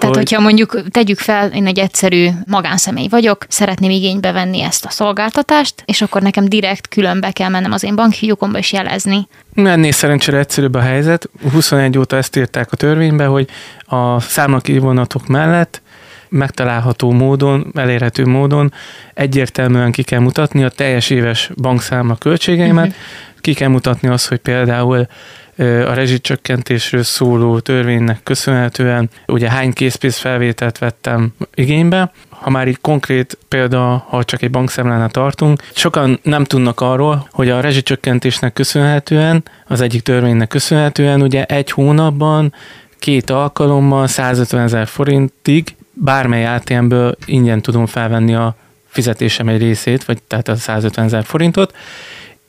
Tehát, 0.03 0.17
hogy... 0.17 0.29
hogyha 0.29 0.43
mondjuk 0.43 0.91
tegyük 0.91 1.19
fel, 1.19 1.53
én 1.53 1.67
egy 1.67 1.79
egyszerű 1.79 2.29
magánszemély 2.47 3.09
vagyok, 3.09 3.45
szeretném 3.49 3.91
igénybe 3.91 4.33
venni 4.33 4.63
ezt 4.63 4.85
a 4.85 4.91
szolgáltatást, 4.91 5.83
és 5.85 6.03
akkor 6.03 6.23
nekem 6.23 6.45
direkt 6.45 6.89
különbe 6.89 7.31
kell 7.31 7.49
mennem 7.49 7.73
az 7.73 7.83
én 7.83 7.95
bankfiúkomba 7.95 8.59
és 8.59 8.73
jelezni. 8.73 9.29
Ennél 9.55 9.93
szerencsére 9.93 10.39
egyszerűbb 10.39 10.75
a 10.75 10.81
helyzet. 10.81 11.29
21 11.53 11.99
óta 11.99 12.17
ezt 12.17 12.37
írták 12.37 12.73
a 12.73 12.77
törvénybe, 12.77 13.25
hogy 13.25 13.49
a 13.85 14.21
számlakivonatok 14.21 15.27
mellett 15.27 15.83
megtalálható 16.29 17.11
módon, 17.11 17.73
elérhető 17.75 18.27
módon 18.27 18.73
egyértelműen 19.15 19.93
ki 19.93 20.03
kell 20.03 20.21
mutatni 20.21 20.63
a 20.65 20.69
teljes 20.69 21.11
éves 21.11 21.51
bankszámla 21.57 22.15
költségeimet, 22.15 22.87
uh-huh. 22.87 23.01
ki 23.41 23.55
kell 23.55 23.69
mutatni 23.69 24.09
azt, 24.09 24.29
hogy 24.29 24.39
például 24.39 25.07
a 25.57 25.93
rezsicsökkentésről 25.95 27.03
szóló 27.03 27.59
törvénynek 27.59 28.23
köszönhetően 28.23 29.11
ugye 29.27 29.51
hány 29.51 29.73
felvételt 29.99 30.79
vettem 30.79 31.35
igénybe. 31.55 32.13
Ha 32.29 32.51
már 32.51 32.69
így 32.69 32.81
konkrét 32.81 33.39
példa, 33.49 34.05
ha 34.09 34.25
csak 34.25 34.43
egy 34.43 34.51
bankszámlánál 34.51 35.11
tartunk, 35.11 35.63
sokan 35.75 36.21
nem 36.23 36.45
tudnak 36.45 36.81
arról, 36.81 37.29
hogy 37.31 37.51
a 37.51 37.61
rezsicsökkentésnek 37.61 38.53
köszönhetően, 38.53 39.43
az 39.67 39.81
egyik 39.81 40.03
törvénynek 40.03 40.49
köszönhetően 40.49 41.23
ugye 41.23 41.45
egy 41.45 41.71
hónapban 41.71 42.55
két 42.99 43.31
alkalommal 43.31 44.07
150 44.07 44.63
ezer 44.63 44.87
forintig 44.87 45.75
bármely 45.93 46.47
ATM-ből 46.47 47.17
ingyen 47.27 47.63
tudom 47.63 47.87
felvenni 47.87 48.35
a 48.35 48.55
fizetésem 48.87 49.49
egy 49.49 49.61
részét, 49.61 50.05
vagy 50.05 50.23
tehát 50.23 50.49
a 50.49 50.57
150 50.57 51.05
ezer 51.05 51.25
forintot. 51.25 51.75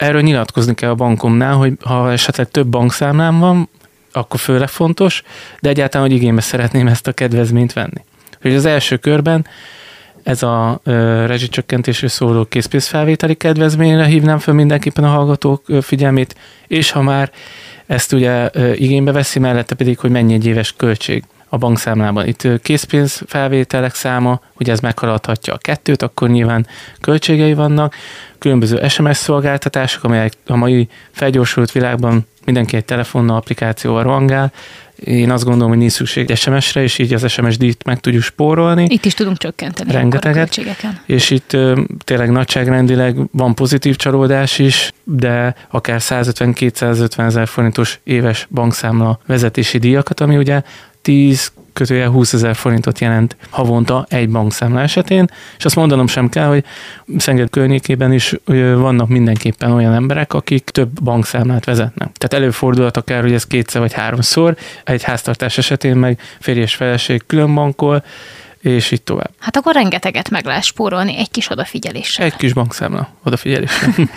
Erről 0.03 0.21
nyilatkozni 0.21 0.73
kell 0.73 0.89
a 0.89 0.95
bankomnál, 0.95 1.53
hogy 1.53 1.73
ha 1.81 2.11
esetleg 2.11 2.51
több 2.51 2.67
bankszámlám 2.67 3.39
van, 3.39 3.69
akkor 4.11 4.39
főleg 4.39 4.67
fontos, 4.67 5.23
de 5.59 5.69
egyáltalán, 5.69 6.07
hogy 6.07 6.15
igénybe 6.15 6.41
szeretném 6.41 6.87
ezt 6.87 7.07
a 7.07 7.11
kedvezményt 7.11 7.73
venni. 7.73 8.03
Hogy 8.41 8.53
az 8.53 8.65
első 8.65 8.97
körben 8.97 9.45
ez 10.23 10.43
a 10.43 10.79
ö, 10.83 11.25
rezsicsökkentésről 11.25 12.09
szóló 12.09 12.45
készpénzfelvételi 12.45 13.35
kedvezményre 13.35 14.05
hívnám 14.05 14.39
fel 14.39 14.53
mindenképpen 14.53 15.03
a 15.03 15.09
hallgatók 15.09 15.65
figyelmét, 15.81 16.35
és 16.67 16.91
ha 16.91 17.01
már 17.01 17.31
ezt 17.85 18.13
ugye 18.13 18.49
igénybe 18.75 19.11
veszi, 19.11 19.39
mellette 19.39 19.75
pedig, 19.75 19.99
hogy 19.99 20.09
mennyi 20.09 20.33
egy 20.33 20.45
éves 20.45 20.73
költség 20.77 21.23
a 21.53 21.57
bankszámlában. 21.57 22.27
Itt 22.27 22.47
készpénz 22.61 23.21
felvételek 23.27 23.95
száma, 23.95 24.41
hogy 24.53 24.69
ez 24.69 24.79
meghaladhatja 24.79 25.53
a 25.53 25.57
kettőt, 25.57 26.01
akkor 26.01 26.29
nyilván 26.29 26.67
költségei 27.01 27.53
vannak, 27.53 27.95
különböző 28.37 28.87
SMS 28.87 29.17
szolgáltatások, 29.17 30.03
amelyek 30.03 30.33
a 30.47 30.55
mai 30.55 30.87
felgyorsult 31.11 31.71
világban 31.71 32.27
mindenki 32.45 32.75
egy 32.75 32.85
telefonnal, 32.85 33.37
applikációval 33.37 34.03
rohangál. 34.03 34.51
Én 34.95 35.31
azt 35.31 35.43
gondolom, 35.43 35.69
hogy 35.69 35.77
nincs 35.77 35.91
szükség 35.91 36.35
SMS-re, 36.35 36.81
és 36.81 36.97
így 36.97 37.13
az 37.13 37.31
SMS 37.31 37.57
díjt 37.57 37.83
meg 37.83 37.99
tudjuk 37.99 38.23
spórolni. 38.23 38.85
Itt 38.89 39.05
is 39.05 39.13
tudunk 39.13 39.37
csökkenteni 39.37 39.91
rengeteget. 39.91 40.59
És 41.05 41.29
itt 41.29 41.57
tényleg 42.03 42.31
nagyságrendileg 42.31 43.17
van 43.31 43.55
pozitív 43.55 43.95
csalódás 43.95 44.59
is, 44.59 44.91
de 45.03 45.55
akár 45.69 45.99
150-250 46.01 47.19
ezer 47.19 47.47
forintos 47.47 47.99
éves 48.03 48.47
bankszámla 48.51 49.19
vezetési 49.25 49.77
díjakat, 49.77 50.19
ami 50.19 50.37
ugye 50.37 50.61
10 51.03 51.51
kötője 51.73 52.07
20 52.07 52.33
ezer 52.33 52.55
forintot 52.55 52.99
jelent 52.99 53.35
havonta 53.49 54.05
egy 54.09 54.29
bankszámla 54.29 54.81
esetén, 54.81 55.29
és 55.57 55.65
azt 55.65 55.75
mondanom 55.75 56.07
sem 56.07 56.29
kell, 56.29 56.47
hogy 56.47 56.63
Szenged 57.17 57.49
környékében 57.49 58.11
is 58.13 58.35
vannak 58.75 59.07
mindenképpen 59.07 59.71
olyan 59.71 59.93
emberek, 59.93 60.33
akik 60.33 60.63
több 60.63 61.01
bankszámlát 61.01 61.65
vezetnek. 61.65 62.11
Tehát 62.17 62.43
előfordulhat 62.43 62.97
akár, 62.97 63.21
hogy 63.21 63.33
ez 63.33 63.45
kétszer 63.45 63.81
vagy 63.81 63.93
háromszor, 63.93 64.55
egy 64.83 65.03
háztartás 65.03 65.57
esetén 65.57 65.95
meg 65.95 66.19
férj 66.39 66.59
és 66.59 66.75
feleség 66.75 67.23
külön 67.27 67.55
bankol, 67.55 68.03
és 68.61 68.91
így 68.91 69.01
tovább. 69.01 69.31
Hát 69.39 69.57
akkor 69.57 69.73
rengeteget 69.73 70.29
meg 70.29 70.45
lehet 70.45 70.63
spórolni 70.63 71.17
egy 71.17 71.31
kis 71.31 71.49
odafigyeléssel. 71.49 72.25
Egy 72.25 72.35
kis 72.35 72.53
bankszámla 72.53 73.09
odafigyeléssel. 73.23 73.93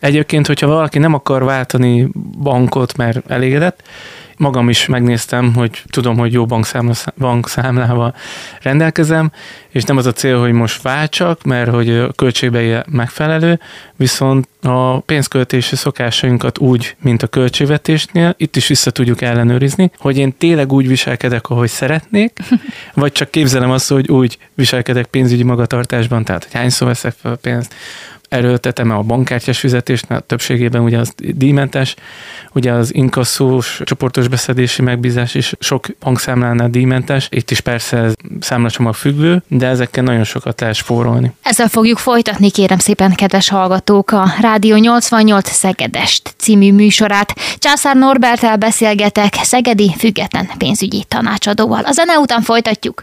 Egyébként, 0.00 0.46
hogyha 0.46 0.66
valaki 0.66 0.98
nem 0.98 1.14
akar 1.14 1.44
váltani 1.44 2.08
bankot, 2.38 2.96
mert 2.96 3.30
elégedett, 3.30 3.82
magam 4.38 4.68
is 4.68 4.86
megnéztem, 4.86 5.54
hogy 5.54 5.82
tudom, 5.90 6.16
hogy 6.16 6.32
jó 6.32 6.46
bankszámla, 6.46 6.94
bankszámlával 7.18 8.14
rendelkezem, 8.62 9.32
és 9.68 9.84
nem 9.84 9.96
az 9.96 10.06
a 10.06 10.12
cél, 10.12 10.40
hogy 10.40 10.52
most 10.52 10.82
váltsak, 10.82 11.42
mert 11.42 11.70
hogy 11.70 11.90
a 11.90 12.12
költségbe 12.12 12.84
megfelelő, 12.90 13.60
viszont 13.96 14.48
a 14.62 15.00
pénzköltési 15.00 15.76
szokásainkat 15.76 16.58
úgy, 16.58 16.96
mint 17.00 17.22
a 17.22 17.26
költségvetésnél, 17.26 18.34
itt 18.36 18.56
is 18.56 18.66
vissza 18.66 18.90
tudjuk 18.90 19.22
ellenőrizni, 19.22 19.90
hogy 19.98 20.16
én 20.16 20.36
tényleg 20.38 20.72
úgy 20.72 20.88
viselkedek, 20.88 21.48
ahogy 21.48 21.68
szeretnék, 21.68 22.38
vagy 22.94 23.12
csak 23.12 23.30
képzelem 23.30 23.70
azt, 23.70 23.88
hogy 23.88 24.08
úgy 24.08 24.38
viselkedek 24.54 25.06
pénzügyi 25.06 25.42
magatartásban, 25.42 26.24
tehát 26.24 26.44
hogy 26.44 26.52
hányszor 26.52 26.86
veszek 26.86 27.14
fel 27.20 27.32
a 27.32 27.36
pénzt, 27.36 27.74
erőltetem 28.28 28.90
a 28.90 29.02
bankkártyás 29.02 29.58
fizetést, 29.58 30.08
mert 30.08 30.24
többségében 30.24 30.82
ugye 30.82 30.98
az 30.98 31.12
díjmentes, 31.16 31.94
ugye 32.52 32.72
az 32.72 32.94
inkasszós 32.94 33.80
csoportos 33.84 34.28
beszedési 34.28 34.82
megbízás 34.82 35.34
is 35.34 35.52
sok 35.58 35.86
bankszámlánál 36.00 36.68
díjmentes, 36.68 37.28
itt 37.30 37.50
is 37.50 37.60
persze 37.60 37.96
ez 37.96 38.12
számlacsomag 38.40 38.94
függő, 38.94 39.42
de 39.48 39.66
ezekkel 39.66 40.02
nagyon 40.02 40.24
sokat 40.24 40.60
lehet 40.60 40.76
spórolni. 40.76 41.32
Ezzel 41.42 41.68
fogjuk 41.68 41.98
folytatni, 41.98 42.50
kérem 42.50 42.78
szépen, 42.78 43.14
kedves 43.14 43.48
hallgatók, 43.48 44.10
a 44.10 44.32
Rádió 44.40 44.76
88 44.76 45.50
Szegedest 45.50 46.34
című 46.36 46.72
műsorát. 46.72 47.34
Császár 47.58 47.96
Norbertel 47.96 48.56
beszélgetek, 48.56 49.34
Szegedi 49.42 49.94
független 49.98 50.50
pénzügyi 50.58 51.04
tanácsadóval. 51.08 51.82
A 51.84 51.92
zene 51.92 52.18
után 52.18 52.42
folytatjuk. 52.42 53.02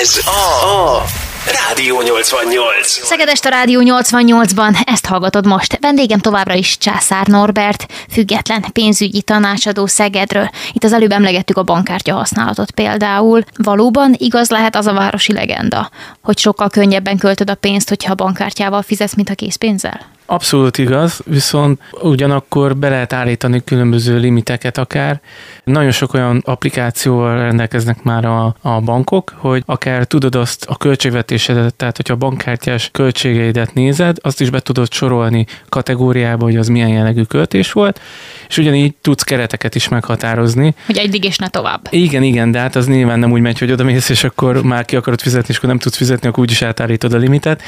Ez 0.00 0.20
a, 0.26 0.66
a 0.66 1.29
Rádió 1.46 2.02
88. 2.02 2.86
Szegedest 2.86 3.44
a 3.44 3.48
Rádió 3.48 3.80
88-ban, 3.84 4.76
ezt 4.84 5.06
hallgatod 5.06 5.46
most. 5.46 5.78
Vendégem 5.80 6.18
továbbra 6.18 6.54
is 6.54 6.78
Császár 6.78 7.26
Norbert, 7.26 7.86
független 8.10 8.64
pénzügyi 8.72 9.22
tanácsadó 9.22 9.86
Szegedről. 9.86 10.50
Itt 10.72 10.84
az 10.84 10.92
előbb 10.92 11.10
emlegettük 11.10 11.56
a 11.56 11.62
bankkártya 11.62 12.14
használatot 12.14 12.70
például. 12.70 13.42
Valóban 13.56 14.14
igaz 14.18 14.50
lehet 14.50 14.76
az 14.76 14.86
a 14.86 14.92
városi 14.92 15.32
legenda, 15.32 15.90
hogy 16.22 16.38
sokkal 16.38 16.68
könnyebben 16.68 17.18
költöd 17.18 17.50
a 17.50 17.54
pénzt, 17.54 17.88
hogyha 17.88 18.12
a 18.12 18.14
bankkártyával 18.14 18.82
fizetsz, 18.82 19.14
mint 19.14 19.30
a 19.30 19.34
készpénzzel? 19.34 20.00
Abszolút 20.30 20.78
igaz, 20.78 21.20
viszont 21.26 21.80
ugyanakkor 22.02 22.76
be 22.76 22.88
lehet 22.88 23.12
állítani 23.12 23.64
különböző 23.64 24.18
limiteket 24.18 24.78
akár. 24.78 25.20
Nagyon 25.64 25.90
sok 25.90 26.14
olyan 26.14 26.42
applikációval 26.44 27.38
rendelkeznek 27.38 28.02
már 28.02 28.24
a, 28.24 28.54
a 28.60 28.80
bankok, 28.80 29.34
hogy 29.36 29.62
akár 29.66 30.04
tudod 30.04 30.34
azt 30.34 30.64
a 30.68 30.76
költségvetésedet, 30.76 31.74
tehát 31.74 31.96
hogyha 31.96 32.14
a 32.14 32.16
bankkártyás 32.16 32.88
költségeidet 32.92 33.74
nézed, 33.74 34.16
azt 34.20 34.40
is 34.40 34.50
be 34.50 34.60
tudod 34.60 34.92
sorolni 34.92 35.46
kategóriába, 35.68 36.44
hogy 36.44 36.56
az 36.56 36.68
milyen 36.68 36.88
jellegű 36.88 37.22
költés 37.22 37.72
volt, 37.72 38.00
és 38.48 38.58
ugyanígy 38.58 38.94
tudsz 39.00 39.22
kereteket 39.22 39.74
is 39.74 39.88
meghatározni. 39.88 40.74
Hogy 40.86 40.98
eddig 40.98 41.24
és 41.24 41.36
ne 41.36 41.48
tovább. 41.48 41.80
Igen, 41.90 42.22
igen, 42.22 42.50
de 42.50 42.58
hát 42.58 42.76
az 42.76 42.86
nyilván 42.86 43.18
nem 43.18 43.32
úgy 43.32 43.40
megy, 43.40 43.58
hogy 43.58 43.72
oda 43.72 43.84
mész, 43.84 44.08
és 44.08 44.24
akkor 44.24 44.62
már 44.62 44.84
ki 44.84 44.96
akarod 44.96 45.20
fizetni, 45.20 45.48
és 45.48 45.56
akkor 45.56 45.68
nem 45.68 45.78
tudsz 45.78 45.96
fizetni, 45.96 46.28
akkor 46.28 46.42
úgyis 46.42 46.62
átállítod 46.62 47.12
a 47.12 47.16
limitet. 47.16 47.62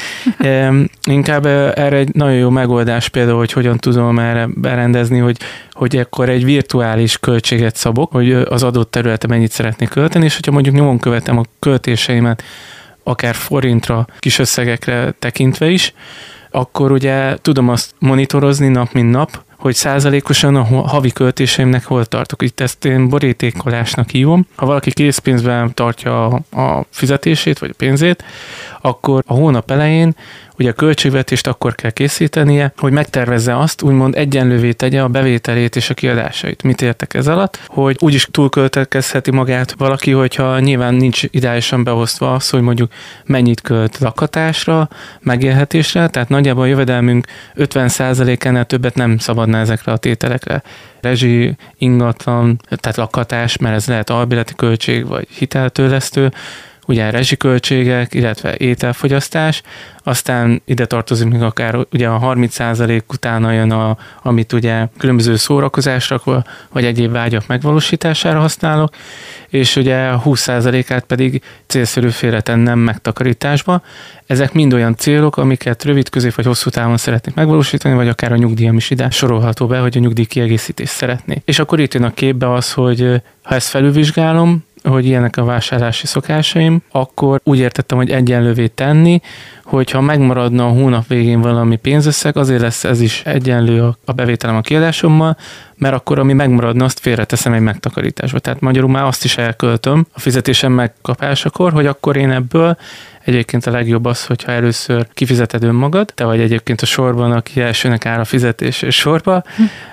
Inkább 1.04 1.46
erre 1.46 1.96
egy 1.96 2.14
nagyon 2.14 2.36
jó 2.36 2.50
megoldás 2.52 3.08
például, 3.08 3.38
hogy 3.38 3.52
hogyan 3.52 3.78
tudom 3.78 4.18
erre 4.18 4.48
berendezni, 4.54 5.18
hogy, 5.18 5.36
hogy 5.70 5.96
akkor 5.96 6.28
egy 6.28 6.44
virtuális 6.44 7.18
költséget 7.18 7.76
szabok, 7.76 8.12
hogy 8.12 8.32
az 8.32 8.62
adott 8.62 8.90
területe 8.90 9.26
mennyit 9.26 9.50
szeretnék 9.50 9.88
költeni, 9.88 10.24
és 10.24 10.34
hogyha 10.34 10.52
mondjuk 10.52 10.74
nyomon 10.74 10.98
követem 10.98 11.38
a 11.38 11.42
költéseimet, 11.58 12.42
akár 13.02 13.34
forintra, 13.34 14.06
kis 14.18 14.38
összegekre 14.38 15.14
tekintve 15.18 15.68
is, 15.68 15.94
akkor 16.50 16.92
ugye 16.92 17.36
tudom 17.36 17.68
azt 17.68 17.94
monitorozni 17.98 18.68
nap 18.68 18.92
mint 18.92 19.10
nap, 19.10 19.42
hogy 19.62 19.74
százalékosan 19.74 20.56
a 20.56 20.62
havi 20.88 21.10
költéseimnek 21.10 21.84
hol 21.84 22.04
tartok. 22.04 22.42
Itt 22.42 22.60
ezt 22.60 22.84
én 22.84 23.08
borítékolásnak 23.08 24.10
hívom. 24.10 24.46
Ha 24.56 24.66
valaki 24.66 24.92
készpénzben 24.92 25.74
tartja 25.74 26.26
a 26.50 26.86
fizetését 26.90 27.58
vagy 27.58 27.70
a 27.70 27.76
pénzét, 27.76 28.24
akkor 28.82 29.22
a 29.26 29.32
hónap 29.32 29.70
elején 29.70 30.14
ugye 30.58 30.70
a 30.70 30.72
költségvetést 30.72 31.46
akkor 31.46 31.74
kell 31.74 31.90
készítenie, 31.90 32.72
hogy 32.76 32.92
megtervezze 32.92 33.58
azt, 33.58 33.82
úgymond 33.82 34.16
egyenlővé 34.16 34.72
tegye 34.72 35.02
a 35.02 35.08
bevételét 35.08 35.76
és 35.76 35.90
a 35.90 35.94
kiadásait. 35.94 36.62
Mit 36.62 36.82
értek 36.82 37.14
ez 37.14 37.26
alatt? 37.26 37.60
Hogy 37.66 37.96
úgyis 38.00 38.28
túlköltekezheti 38.30 39.30
magát 39.30 39.74
valaki, 39.78 40.10
hogyha 40.10 40.58
nyilván 40.60 40.94
nincs 40.94 41.22
ideálisan 41.30 41.84
beosztva 41.84 42.34
az, 42.34 42.50
hogy 42.50 42.60
mondjuk 42.60 42.92
mennyit 43.24 43.60
költ 43.60 43.98
lakatásra, 43.98 44.88
megélhetésre, 45.20 46.08
tehát 46.08 46.28
nagyjából 46.28 46.62
a 46.62 46.66
jövedelmünk 46.66 47.26
50%-enál 47.56 48.64
többet 48.64 48.94
nem 48.94 49.18
szabadna 49.18 49.58
ezekre 49.58 49.92
a 49.92 49.96
tételekre 49.96 50.62
rezsi, 51.00 51.56
ingatlan, 51.78 52.60
tehát 52.68 52.96
lakatás, 52.96 53.56
mert 53.56 53.74
ez 53.74 53.86
lehet 53.86 54.10
albéleti 54.10 54.54
költség 54.54 55.06
vagy 55.06 55.28
hiteltőlesztő, 55.28 56.32
ugye 56.86 57.10
rezsiköltségek, 57.10 58.14
illetve 58.14 58.54
ételfogyasztás, 58.56 59.62
aztán 60.04 60.62
ide 60.64 60.86
tartozik 60.86 61.28
még 61.28 61.42
akár 61.42 61.86
ugye 61.92 62.08
a 62.08 62.20
30% 62.20 63.02
utána 63.08 63.52
jön, 63.52 63.70
a, 63.70 63.96
amit 64.22 64.52
ugye 64.52 64.86
különböző 64.98 65.36
szórakozásra 65.36 66.20
vagy 66.72 66.84
egyéb 66.84 67.12
vágyak 67.12 67.46
megvalósítására 67.46 68.40
használok, 68.40 68.94
és 69.48 69.76
ugye 69.76 70.06
a 70.08 70.22
20%-át 70.22 71.04
pedig 71.04 71.42
célszerű 71.66 72.08
félretennem 72.08 72.78
megtakarításba. 72.78 73.82
Ezek 74.26 74.52
mind 74.52 74.72
olyan 74.72 74.96
célok, 74.96 75.36
amiket 75.36 75.84
rövid, 75.84 76.08
közép 76.08 76.34
vagy 76.34 76.44
hosszú 76.44 76.70
távon 76.70 76.96
szeretnék 76.96 77.34
megvalósítani, 77.34 77.94
vagy 77.94 78.08
akár 78.08 78.32
a 78.32 78.36
nyugdíjam 78.36 78.76
is 78.76 78.90
ide 78.90 79.10
sorolható 79.10 79.66
be, 79.66 79.78
hogy 79.78 79.96
a 79.96 80.00
nyugdíj 80.00 80.24
kiegészítést 80.24 80.92
szeretnék. 80.92 81.42
És 81.44 81.58
akkor 81.58 81.80
itt 81.80 81.94
jön 81.94 82.04
a 82.04 82.12
képbe 82.12 82.52
az, 82.52 82.72
hogy 82.72 83.22
ha 83.42 83.54
ezt 83.54 83.68
felülvizsgálom, 83.68 84.64
hogy 84.82 85.06
ilyenek 85.06 85.36
a 85.36 85.44
vásárlási 85.44 86.06
szokásaim, 86.06 86.82
akkor 86.90 87.40
úgy 87.44 87.58
értettem, 87.58 87.98
hogy 87.98 88.10
egyenlővé 88.10 88.66
tenni, 88.66 89.20
hogyha 89.64 90.00
megmaradna 90.00 90.66
a 90.66 90.70
hónap 90.70 91.06
végén 91.06 91.40
valami 91.40 91.76
pénzösszeg, 91.76 92.36
azért 92.36 92.60
lesz 92.60 92.84
ez 92.84 93.00
is 93.00 93.22
egyenlő 93.24 93.82
a 94.04 94.12
bevételem 94.12 94.56
a 94.56 94.60
kiadásommal, 94.60 95.36
mert 95.76 95.94
akkor 95.94 96.18
ami 96.18 96.32
megmaradna, 96.32 96.84
azt 96.84 96.98
félreteszem 96.98 97.52
egy 97.52 97.60
megtakarításba. 97.60 98.38
Tehát 98.38 98.60
magyarul 98.60 98.90
már 98.90 99.04
azt 99.04 99.24
is 99.24 99.36
elköltöm 99.36 100.06
a 100.12 100.20
fizetésem 100.20 100.72
megkapásakor, 100.72 101.72
hogy 101.72 101.86
akkor 101.86 102.16
én 102.16 102.30
ebből 102.30 102.76
Egyébként 103.24 103.66
a 103.66 103.70
legjobb 103.70 104.04
az, 104.04 104.26
hogyha 104.26 104.52
először 104.52 105.06
kifizeted 105.12 105.62
önmagad, 105.62 106.12
te 106.14 106.24
vagy 106.24 106.40
egyébként 106.40 106.80
a 106.80 106.86
sorban, 106.86 107.32
aki 107.32 107.60
elsőnek 107.60 108.06
áll 108.06 108.20
a 108.20 108.24
fizetés 108.24 108.84
sorba, 108.88 109.42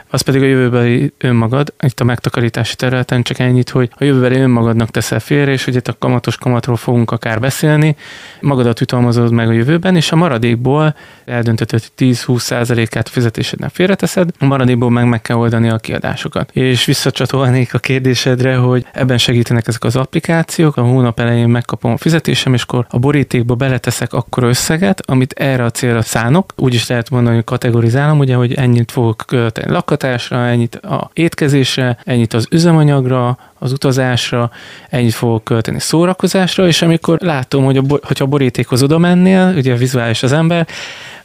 az 0.09 0.21
pedig 0.21 0.41
a 0.41 0.45
jövőbeli 0.45 1.13
önmagad, 1.17 1.73
itt 1.79 1.99
a 1.99 2.03
megtakarítási 2.03 2.75
területen 2.75 3.23
csak 3.23 3.39
ennyit, 3.39 3.69
hogy 3.69 3.89
a 3.97 4.03
jövőbeli 4.03 4.39
önmagadnak 4.39 4.89
teszel 4.89 5.19
félre, 5.19 5.51
és 5.51 5.67
ugye 5.67 5.79
a 5.83 5.95
kamatos 5.99 6.37
kamatról 6.37 6.75
fogunk 6.75 7.11
akár 7.11 7.39
beszélni, 7.39 7.95
magadat 8.41 8.79
jutalmazod 8.79 9.31
meg 9.31 9.47
a 9.47 9.51
jövőben, 9.59 9.95
és 9.95 10.11
a 10.11 10.15
maradékból 10.15 10.95
eldöntöd, 11.25 11.69
hogy 11.69 11.83
10-20%-át 11.97 13.09
fizetésednek 13.09 13.69
félreteszed, 13.69 14.29
a 14.39 14.45
maradékból 14.45 14.89
meg 14.89 15.07
meg 15.07 15.21
kell 15.21 15.37
oldani 15.37 15.69
a 15.69 15.77
kiadásokat. 15.77 16.49
És 16.53 16.85
visszacsatolnék 16.85 17.73
a 17.73 17.79
kérdésedre, 17.79 18.55
hogy 18.55 18.85
ebben 18.93 19.17
segítenek 19.17 19.67
ezek 19.67 19.83
az 19.83 19.95
applikációk, 19.95 20.77
a 20.77 20.81
hónap 20.81 21.19
elején 21.19 21.49
megkapom 21.49 21.91
a 21.91 21.97
fizetésem, 21.97 22.53
és 22.53 22.61
akkor 22.61 22.85
a 22.89 22.99
borítékba 22.99 23.55
beleteszek 23.55 24.13
akkor 24.13 24.43
összeget, 24.43 25.01
amit 25.05 25.33
erre 25.33 25.63
a 25.63 25.71
célra 25.71 26.01
szánok. 26.01 26.53
Úgy 26.55 26.73
is 26.73 26.87
lehet 26.87 27.09
mondani, 27.09 27.35
hogy 27.35 27.43
kategorizálom, 27.43 28.19
ugye, 28.19 28.35
hogy 28.35 28.53
ennyit 28.53 28.91
fogok 28.91 29.23
költeni 29.27 29.71
lakat, 29.71 29.99
lakhatásra, 29.99 30.47
ennyit 30.47 30.75
a 30.75 31.09
étkezésre, 31.13 31.97
ennyit 32.03 32.33
az 32.33 32.47
üzemanyagra, 32.51 33.37
az 33.59 33.71
utazásra, 33.71 34.51
ennyit 34.89 35.13
fogok 35.13 35.43
költeni 35.43 35.79
szórakozásra, 35.79 36.67
és 36.67 36.81
amikor 36.81 37.17
látom, 37.21 37.63
hogy 37.63 37.77
a, 37.77 37.83
hogyha 37.87 38.23
a 38.23 38.27
borítékhoz 38.27 38.83
oda 38.83 38.97
mennél, 38.97 39.53
ugye 39.55 39.75
vizuális 39.75 40.23
az 40.23 40.31
ember, 40.31 40.67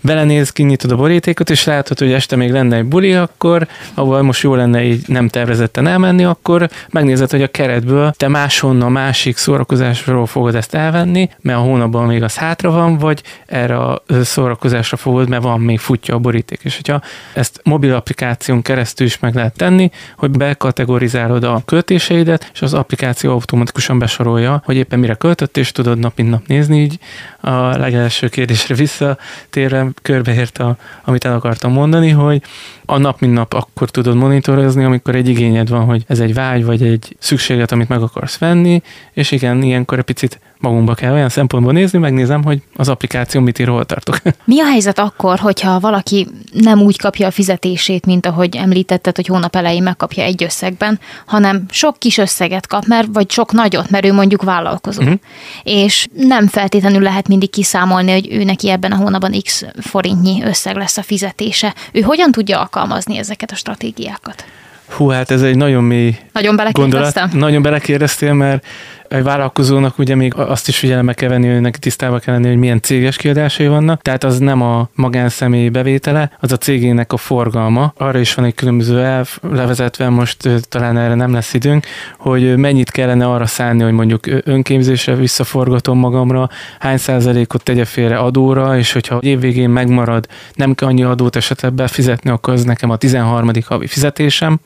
belenéz, 0.05 0.51
kinyitod 0.51 0.91
a 0.91 0.97
borítékot, 0.97 1.51
és 1.51 1.65
látod, 1.65 1.99
hogy 1.99 2.13
este 2.13 2.37
még 2.37 2.51
lenne 2.51 2.77
egy 2.77 2.85
buli, 2.85 3.15
akkor, 3.15 3.67
ahol 3.95 4.23
most 4.23 4.43
jó 4.43 4.55
lenne 4.55 4.85
így 4.85 5.05
nem 5.07 5.29
tervezetten 5.29 5.87
elmenni, 5.87 6.25
akkor 6.25 6.69
megnézed, 6.91 7.31
hogy 7.31 7.43
a 7.43 7.49
keretből 7.49 8.13
te 8.17 8.29
máshonnan, 8.29 8.93
másik 8.93 9.37
szórakozásról 9.37 10.27
fogod 10.27 10.55
ezt 10.55 10.75
elvenni, 10.75 11.31
mert 11.41 11.59
a 11.59 11.63
hónapban 11.63 12.07
még 12.07 12.23
az 12.23 12.37
hátra 12.37 12.71
van, 12.71 12.99
vagy 12.99 13.23
erre 13.47 13.79
a 13.79 14.03
szórakozásra 14.23 14.97
fogod, 14.97 15.29
mert 15.29 15.43
van 15.43 15.61
még 15.61 15.79
futja 15.79 16.15
a 16.15 16.19
boríték. 16.19 16.61
És 16.63 16.77
hogyha 16.77 17.01
ezt 17.33 17.61
mobil 17.63 17.95
applikáción 17.95 18.63
keresztül 18.63 19.07
is 19.07 19.19
meg 19.19 19.35
lehet 19.35 19.57
tenni, 19.57 19.91
hogy 20.17 20.31
bekategorizálod 20.31 21.45
a 21.45 21.63
költéseidet, 21.65 22.51
és 22.53 22.63
az 22.63 22.75
applikáció 22.75 23.33
automatikusan 23.33 23.99
besorolja, 23.99 24.63
hogy 24.65 24.77
éppen 24.77 24.99
mire 24.99 25.15
költött, 25.15 25.57
és 25.57 25.73
tudod 25.73 25.99
nap 25.99 26.13
mint 26.17 26.31
nap 26.31 26.47
nézni, 26.47 26.81
így 26.81 26.99
a 27.41 27.77
legelső 27.77 28.29
kérdésre 28.29 28.75
visszatérve 28.75 29.93
körbeért, 30.03 30.59
a, 30.59 30.77
amit 31.05 31.25
el 31.25 31.35
akartam 31.35 31.73
mondani, 31.73 32.11
hogy 32.11 32.43
a 32.87 32.99
nap 32.99 33.21
mint 33.21 33.33
nap 33.33 33.53
akkor 33.53 33.91
tudod 33.91 34.15
monitorozni, 34.15 34.85
amikor 34.85 35.15
egy 35.15 35.29
igényed 35.29 35.69
van, 35.69 35.85
hogy 35.85 36.05
ez 36.07 36.21
egy 36.21 36.35
vágy, 36.35 36.65
vagy 36.65 36.83
egy 36.83 37.17
szükséget, 37.19 37.73
amit 37.73 37.89
meg 37.89 38.03
akarsz 38.03 38.39
venni, 38.39 38.83
és 39.13 39.31
igen, 39.31 39.63
ilyenkor 39.63 39.99
egy 39.99 40.05
picit 40.05 40.41
magunkba 40.65 40.95
kell 40.95 41.13
olyan 41.13 41.29
szempontból 41.29 41.73
nézni, 41.73 41.99
megnézem, 41.99 42.45
hogy 42.45 42.63
az 42.77 42.89
applikáció 42.89 43.41
mit 43.41 43.59
ír, 43.59 43.69
hol 43.69 43.85
tartok. 43.85 44.19
Mi 44.45 44.61
a 44.61 44.65
helyzet 44.65 44.99
akkor, 44.99 45.39
hogyha 45.39 45.81
valaki 45.81 46.29
nem 46.53 46.81
úgy 46.81 46.99
kapja 46.99 47.27
a 47.27 47.31
fizetését, 47.31 48.07
mint 48.07 48.27
ahogy 48.27 48.57
említetted, 48.57 49.17
hogy 49.17 49.27
hónap 49.27 49.57
elején 49.57 49.83
megkapja 49.83 50.23
egy 50.23 50.43
összegben, 50.43 51.01
hanem 51.27 51.65
sok 51.71 51.99
kis 51.99 52.19
összeget 52.19 52.67
kap, 52.67 52.87
mert, 52.87 53.09
vagy 53.13 53.31
sok 53.31 53.53
nagyot, 53.53 53.91
mert 53.91 54.05
ő 54.05 54.13
mondjuk 54.13 54.43
vállalkozó. 54.43 55.03
Uh-huh. 55.03 55.19
És 55.63 56.07
nem 56.13 56.47
feltétlenül 56.47 57.03
lehet 57.03 57.29
mindig 57.29 57.51
kiszámolni, 57.51 58.13
hogy 58.13 58.29
ő 58.33 58.45
neki 58.45 58.71
ebben 58.71 58.93
a 58.93 58.97
hónapban 58.97 59.41
x 59.43 59.65
forintnyi 59.81 60.43
összeg 60.45 60.77
lesz 60.77 60.97
a 60.97 61.03
fizetése. 61.03 61.75
Ő 61.93 62.01
hogyan 62.01 62.33
tudja 62.33 62.61
alkalmazni 62.75 63.17
ezeket 63.19 63.51
a 63.51 63.55
stratégiákat? 63.55 64.45
Hú, 64.89 65.09
hát 65.09 65.31
ez 65.31 65.43
egy 65.43 65.57
nagyon 65.57 65.85
mély 65.85 66.17
Nagyon 66.33 66.57
belekérdeztem? 66.57 67.23
Gondolat. 67.23 67.49
Nagyon 67.49 67.63
belekérdeztél, 67.63 68.33
mert 68.33 68.67
egy 69.15 69.23
vállalkozónak 69.23 69.99
ugye 69.99 70.15
még 70.15 70.35
azt 70.35 70.69
is 70.69 70.79
figyelembe 70.79 71.13
kell 71.13 71.29
venni, 71.29 71.53
hogy 71.53 71.61
neki 71.61 71.79
tisztába 71.79 72.19
kell 72.19 72.35
lenni, 72.35 72.49
hogy 72.49 72.57
milyen 72.57 72.81
céges 72.81 73.17
kiadásai 73.17 73.67
vannak. 73.67 74.03
Tehát 74.03 74.25
az 74.25 74.39
nem 74.39 74.63
a 74.63 74.89
magánszemély 74.95 75.69
bevétele, 75.69 76.31
az 76.41 76.53
a 76.53 76.57
cégének 76.57 77.13
a 77.13 77.17
forgalma. 77.17 77.93
Arra 77.97 78.19
is 78.19 78.35
van 78.35 78.45
egy 78.45 78.55
különböző 78.55 79.01
elv 79.01 79.39
levezetve, 79.51 80.09
most 80.09 80.49
talán 80.69 80.99
erre 80.99 81.15
nem 81.15 81.33
lesz 81.33 81.55
időnk, 81.55 81.87
hogy 82.19 82.57
mennyit 82.57 82.91
kellene 82.91 83.27
arra 83.27 83.47
szállni, 83.47 83.83
hogy 83.83 83.93
mondjuk 83.93 84.27
önképzésre 84.45 85.15
visszaforgatom 85.15 85.99
magamra, 85.99 86.49
hány 86.79 86.97
százalékot 86.97 87.63
tegye 87.63 87.85
félre 87.85 88.17
adóra, 88.17 88.79
és 88.79 88.93
hogyha 88.93 89.19
évvégén 89.21 89.71
megmarad, 89.71 90.27
nem 90.55 90.75
kell 90.75 90.89
annyi 90.89 91.03
adót 91.03 91.37
esetleg 91.37 91.73
befizetni, 91.73 92.31
akkor 92.31 92.53
az 92.53 92.65
nekem 92.65 92.91
a 92.91 92.97
13. 92.97 93.51
havi 93.67 93.87
fizetésem 93.87 94.61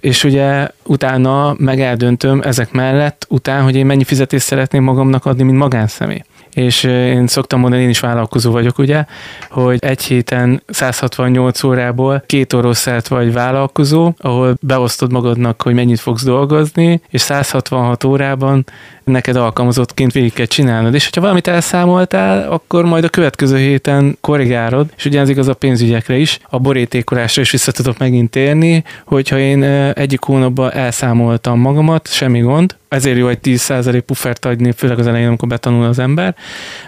és 0.00 0.24
ugye 0.24 0.68
utána 0.82 1.54
meg 1.58 1.80
eldöntöm 1.80 2.40
ezek 2.40 2.72
mellett, 2.72 3.26
után, 3.28 3.62
hogy 3.62 3.76
én 3.76 3.86
mennyi 3.86 4.04
fizetést 4.04 4.44
szeretném 4.44 4.82
magamnak 4.82 5.24
adni, 5.24 5.42
mint 5.42 5.58
magánszemély 5.58 6.22
és 6.56 6.82
én 6.84 7.26
szoktam 7.26 7.60
mondani, 7.60 7.82
én 7.82 7.88
is 7.88 8.00
vállalkozó 8.00 8.50
vagyok, 8.50 8.78
ugye, 8.78 9.04
hogy 9.50 9.78
egy 9.80 10.02
héten 10.02 10.62
168 10.66 11.62
órából 11.62 12.22
két 12.26 12.52
oroszát 12.52 13.08
vagy 13.08 13.32
vállalkozó, 13.32 14.12
ahol 14.18 14.56
beosztod 14.60 15.12
magadnak, 15.12 15.62
hogy 15.62 15.74
mennyit 15.74 16.00
fogsz 16.00 16.24
dolgozni, 16.24 17.00
és 17.08 17.20
166 17.20 18.04
órában 18.04 18.64
neked 19.04 19.36
alkalmazottként 19.36 20.12
végig 20.12 20.32
kell 20.32 20.46
csinálnod. 20.46 20.94
És 20.94 21.10
ha 21.14 21.20
valamit 21.20 21.46
elszámoltál, 21.46 22.52
akkor 22.52 22.84
majd 22.84 23.04
a 23.04 23.08
következő 23.08 23.56
héten 23.56 24.18
korrigálod, 24.20 24.86
és 24.96 25.04
ugye 25.04 25.20
ez 25.20 25.28
igaz 25.28 25.48
a 25.48 25.54
pénzügyekre 25.54 26.16
is, 26.16 26.38
a 26.48 26.58
borítékolásra 26.58 27.42
is 27.42 27.50
vissza 27.50 27.72
tudok 27.72 27.98
megint 27.98 28.30
térni, 28.30 28.84
hogyha 29.04 29.38
én 29.38 29.62
egyik 29.92 30.22
hónapban 30.22 30.72
elszámoltam 30.72 31.60
magamat, 31.60 32.12
semmi 32.12 32.40
gond, 32.40 32.76
ezért 32.88 33.16
jó 33.16 33.28
egy 33.28 33.38
10% 33.42 34.02
puffert 34.06 34.44
adni, 34.44 34.72
főleg 34.72 34.98
az 34.98 35.06
elején, 35.06 35.26
amikor 35.26 35.48
betanul 35.48 35.84
az 35.84 35.98
ember, 35.98 36.34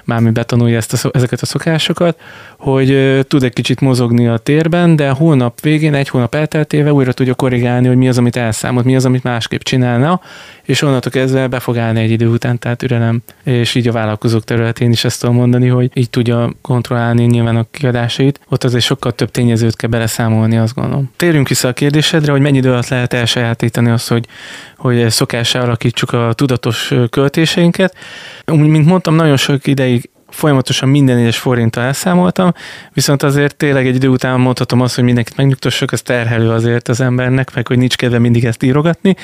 mármint 0.04 0.34
betanulja 0.34 0.76
ezt 0.76 1.04
a, 1.04 1.10
ezeket 1.12 1.40
a 1.40 1.46
szokásokat, 1.46 2.20
hogy 2.58 3.20
tud 3.28 3.42
egy 3.42 3.52
kicsit 3.52 3.80
mozogni 3.80 4.26
a 4.26 4.36
térben, 4.36 4.96
de 4.96 5.10
hónap 5.10 5.60
végén, 5.60 5.94
egy 5.94 6.08
hónap 6.08 6.34
elteltével 6.34 6.92
újra 6.92 7.12
tudja 7.12 7.34
korrigálni, 7.34 7.86
hogy 7.86 7.96
mi 7.96 8.08
az, 8.08 8.18
amit 8.18 8.36
elszámolt, 8.36 8.84
mi 8.84 8.96
az, 8.96 9.04
amit 9.04 9.22
másképp 9.22 9.60
csinálna, 9.60 10.20
és 10.68 10.82
onnantól 10.82 11.10
kezdve 11.10 11.46
be 11.46 11.60
fog 11.60 11.78
állni 11.78 12.00
egy 12.00 12.10
idő 12.10 12.28
után, 12.28 12.58
tehát 12.58 12.82
ürelem, 12.82 13.22
és 13.44 13.74
így 13.74 13.88
a 13.88 13.92
vállalkozók 13.92 14.44
területén 14.44 14.90
is 14.90 15.04
ezt 15.04 15.20
tudom 15.20 15.34
mondani, 15.34 15.68
hogy 15.68 15.90
így 15.94 16.10
tudja 16.10 16.52
kontrollálni 16.62 17.24
nyilván 17.24 17.56
a 17.56 17.66
kiadásait. 17.70 18.40
Ott 18.48 18.64
azért 18.64 18.84
sokkal 18.84 19.12
több 19.12 19.30
tényezőt 19.30 19.76
kell 19.76 19.90
beleszámolni, 19.90 20.56
azt 20.56 20.74
gondolom. 20.74 21.10
Térjünk 21.16 21.48
vissza 21.48 21.68
a 21.68 21.72
kérdésedre, 21.72 22.32
hogy 22.32 22.40
mennyi 22.40 22.56
idő 22.56 22.70
alatt 22.70 22.88
lehet 22.88 23.12
elsajátítani 23.12 23.90
azt, 23.90 24.08
hogy, 24.08 24.26
hogy 24.76 25.10
szokássá 25.10 25.60
alakítsuk 25.60 26.12
a 26.12 26.32
tudatos 26.32 26.92
költéseinket. 27.10 27.94
Úgy, 28.46 28.58
mint 28.58 28.86
mondtam, 28.86 29.14
nagyon 29.14 29.36
sok 29.36 29.66
ideig 29.66 30.10
folyamatosan 30.28 30.88
minden 30.88 31.16
egyes 31.16 31.38
forinttal 31.38 31.84
elszámoltam, 31.84 32.52
viszont 32.92 33.22
azért 33.22 33.56
tényleg 33.56 33.86
egy 33.86 33.94
idő 33.94 34.08
után 34.08 34.40
mondhatom 34.40 34.80
azt, 34.80 34.94
hogy 34.94 35.04
mindenkit 35.04 35.36
megnyugtassak, 35.36 35.92
ez 35.92 36.02
terhelő 36.02 36.50
azért 36.50 36.88
az 36.88 37.00
embernek, 37.00 37.54
meg 37.54 37.66
hogy 37.66 37.78
nincs 37.78 37.96
kedve 37.96 38.18
mindig 38.18 38.44
ezt 38.44 38.62
írogatni. 38.62 39.16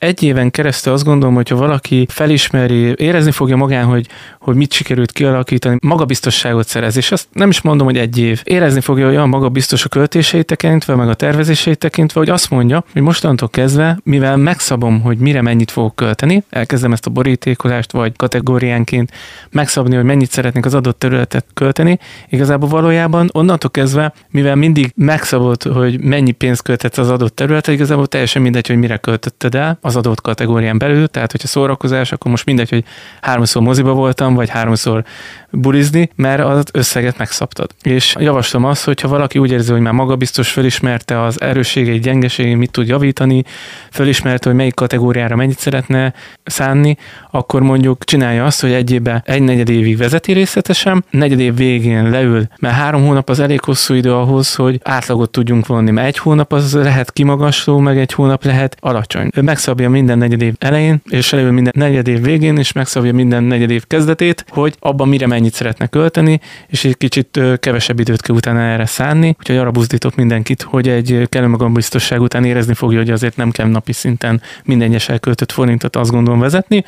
Egy 0.00 0.22
éven 0.22 0.50
keresztül 0.50 0.92
azt 0.92 1.04
gondolom, 1.04 1.34
hogyha 1.34 1.56
valaki 1.56 2.06
felismeri, 2.10 2.94
érezni 2.96 3.30
fogja 3.30 3.56
magán, 3.56 3.84
hogy, 3.84 4.06
hogy 4.40 4.56
mit 4.56 4.72
sikerült 4.72 5.12
kialakítani, 5.12 5.78
magabiztosságot 5.82 6.66
szerez, 6.66 6.96
és 6.96 7.10
azt 7.12 7.28
nem 7.32 7.48
is 7.48 7.60
mondom, 7.60 7.86
hogy 7.86 7.96
egy 7.96 8.18
év. 8.18 8.40
Érezni 8.44 8.80
fogja 8.80 9.06
olyan 9.06 9.28
magabiztos 9.28 9.84
a 9.84 9.88
költéseit 9.88 10.46
tekintve, 10.46 10.94
meg 10.94 11.08
a 11.08 11.14
tervezéseit 11.14 11.78
tekintve, 11.78 12.20
hogy 12.20 12.28
azt 12.28 12.50
mondja, 12.50 12.84
hogy 12.92 13.02
mostantól 13.02 13.48
kezdve, 13.48 13.98
mivel 14.02 14.36
megszabom, 14.36 15.00
hogy 15.00 15.18
mire 15.18 15.42
mennyit 15.42 15.70
fogok 15.70 15.94
költeni, 15.96 16.44
elkezdem 16.50 16.92
ezt 16.92 17.06
a 17.06 17.10
borítékolást, 17.10 17.92
vagy 17.92 18.16
kategóriánként 18.16 19.10
megszabni, 19.50 19.94
hogy 19.94 20.04
mennyit 20.04 20.30
szeretnék 20.30 20.66
az 20.66 20.74
adott 20.74 20.98
területet 20.98 21.46
költeni, 21.54 21.98
igazából 22.28 22.68
valójában 22.68 23.28
onnantól 23.32 23.70
kezdve, 23.70 24.12
mivel 24.30 24.54
mindig 24.54 24.92
megszabott, 24.96 25.62
hogy 25.62 26.00
mennyi 26.00 26.32
pénzt 26.32 26.62
költetsz 26.62 26.98
az 26.98 27.10
adott 27.10 27.36
területet, 27.36 27.74
igazából 27.74 28.06
teljesen 28.06 28.42
mindegy, 28.42 28.66
hogy 28.66 28.76
mire 28.76 28.96
költötted 28.96 29.54
el 29.54 29.78
az 29.90 29.96
adott 29.96 30.20
kategórián 30.20 30.78
belül, 30.78 31.08
tehát 31.08 31.30
hogyha 31.30 31.46
szórakozás, 31.46 32.12
akkor 32.12 32.30
most 32.30 32.46
mindegy, 32.46 32.68
hogy 32.68 32.84
háromszor 33.20 33.62
moziba 33.62 33.92
voltam, 33.92 34.34
vagy 34.34 34.48
háromszor 34.48 35.04
bulizni, 35.50 36.10
mert 36.14 36.42
az 36.44 36.64
összeget 36.72 37.18
megszabtad. 37.18 37.70
És 37.82 38.14
javaslom 38.18 38.64
azt, 38.64 38.84
hogyha 38.84 39.08
valaki 39.08 39.38
úgy 39.38 39.50
érzi, 39.50 39.72
hogy 39.72 39.80
már 39.80 39.92
magabiztos 39.92 40.50
felismerte 40.50 41.22
az 41.22 41.40
erősségei, 41.40 41.98
gyengeségei, 41.98 42.54
mit 42.54 42.70
tud 42.70 42.88
javítani, 42.88 43.44
felismerte, 43.90 44.48
hogy 44.48 44.58
melyik 44.58 44.74
kategóriára 44.74 45.36
mennyit 45.36 45.58
szeretne 45.58 46.14
szánni, 46.44 46.96
akkor 47.30 47.62
mondjuk 47.62 48.04
csinálja 48.04 48.44
azt, 48.44 48.60
hogy 48.60 48.72
egy 48.72 48.90
évben 48.90 49.22
egy 49.26 49.42
negyed 49.42 49.68
évig 49.68 49.96
vezeti 49.96 50.32
részletesen, 50.32 51.04
negyed 51.10 51.40
év 51.40 51.54
végén 51.54 52.10
leül, 52.10 52.46
mert 52.58 52.74
három 52.74 53.06
hónap 53.06 53.28
az 53.28 53.40
elég 53.40 53.60
hosszú 53.60 53.94
idő 53.94 54.14
ahhoz, 54.14 54.54
hogy 54.54 54.80
átlagot 54.84 55.30
tudjunk 55.30 55.66
vonni, 55.66 55.90
mert 55.90 56.06
egy 56.06 56.18
hónap 56.18 56.52
az 56.52 56.74
lehet 56.74 57.12
kimagasló, 57.12 57.78
meg 57.78 57.98
egy 57.98 58.12
hónap 58.12 58.44
lehet 58.44 58.76
alacsony. 58.80 59.30
Ő 59.34 59.42
megszabja 59.80 60.00
minden 60.02 60.18
negyed 60.18 60.42
év 60.42 60.54
elején, 60.58 61.00
és 61.10 61.30
leül 61.30 61.50
minden 61.50 61.72
negyed 61.76 62.08
év 62.08 62.22
végén, 62.22 62.56
és 62.56 62.72
megszabja 62.72 63.12
minden 63.12 63.42
negyed 63.44 63.70
év 63.70 63.86
kezdetét, 63.86 64.44
hogy 64.48 64.74
abban 64.78 65.08
mire 65.08 65.26
mennyit 65.26 65.54
szeretne 65.54 65.86
költeni, 65.86 66.40
és 66.66 66.84
egy 66.84 66.96
kicsit 66.96 67.40
kevesebb 67.60 68.00
időt 68.00 68.22
kell 68.22 68.36
utána 68.36 68.60
erre 68.60 68.86
szánni. 68.86 69.34
Úgyhogy 69.38 69.56
arra 69.56 69.70
buzdítok 69.70 70.14
mindenkit, 70.14 70.62
hogy 70.62 70.88
egy 70.88 71.26
kellő 71.28 71.46
magambiztosság 71.46 72.20
után 72.20 72.44
érezni 72.44 72.74
fogja, 72.74 72.98
hogy 72.98 73.10
azért 73.10 73.36
nem 73.36 73.50
kell 73.50 73.66
napi 73.68 73.92
szinten 73.92 74.42
minden 74.64 74.88
egyes 74.88 75.08
elköltött 75.08 75.52
forintot 75.52 75.96
azt 75.96 76.10
gondolom 76.10 76.40
vezetni, 76.40 76.84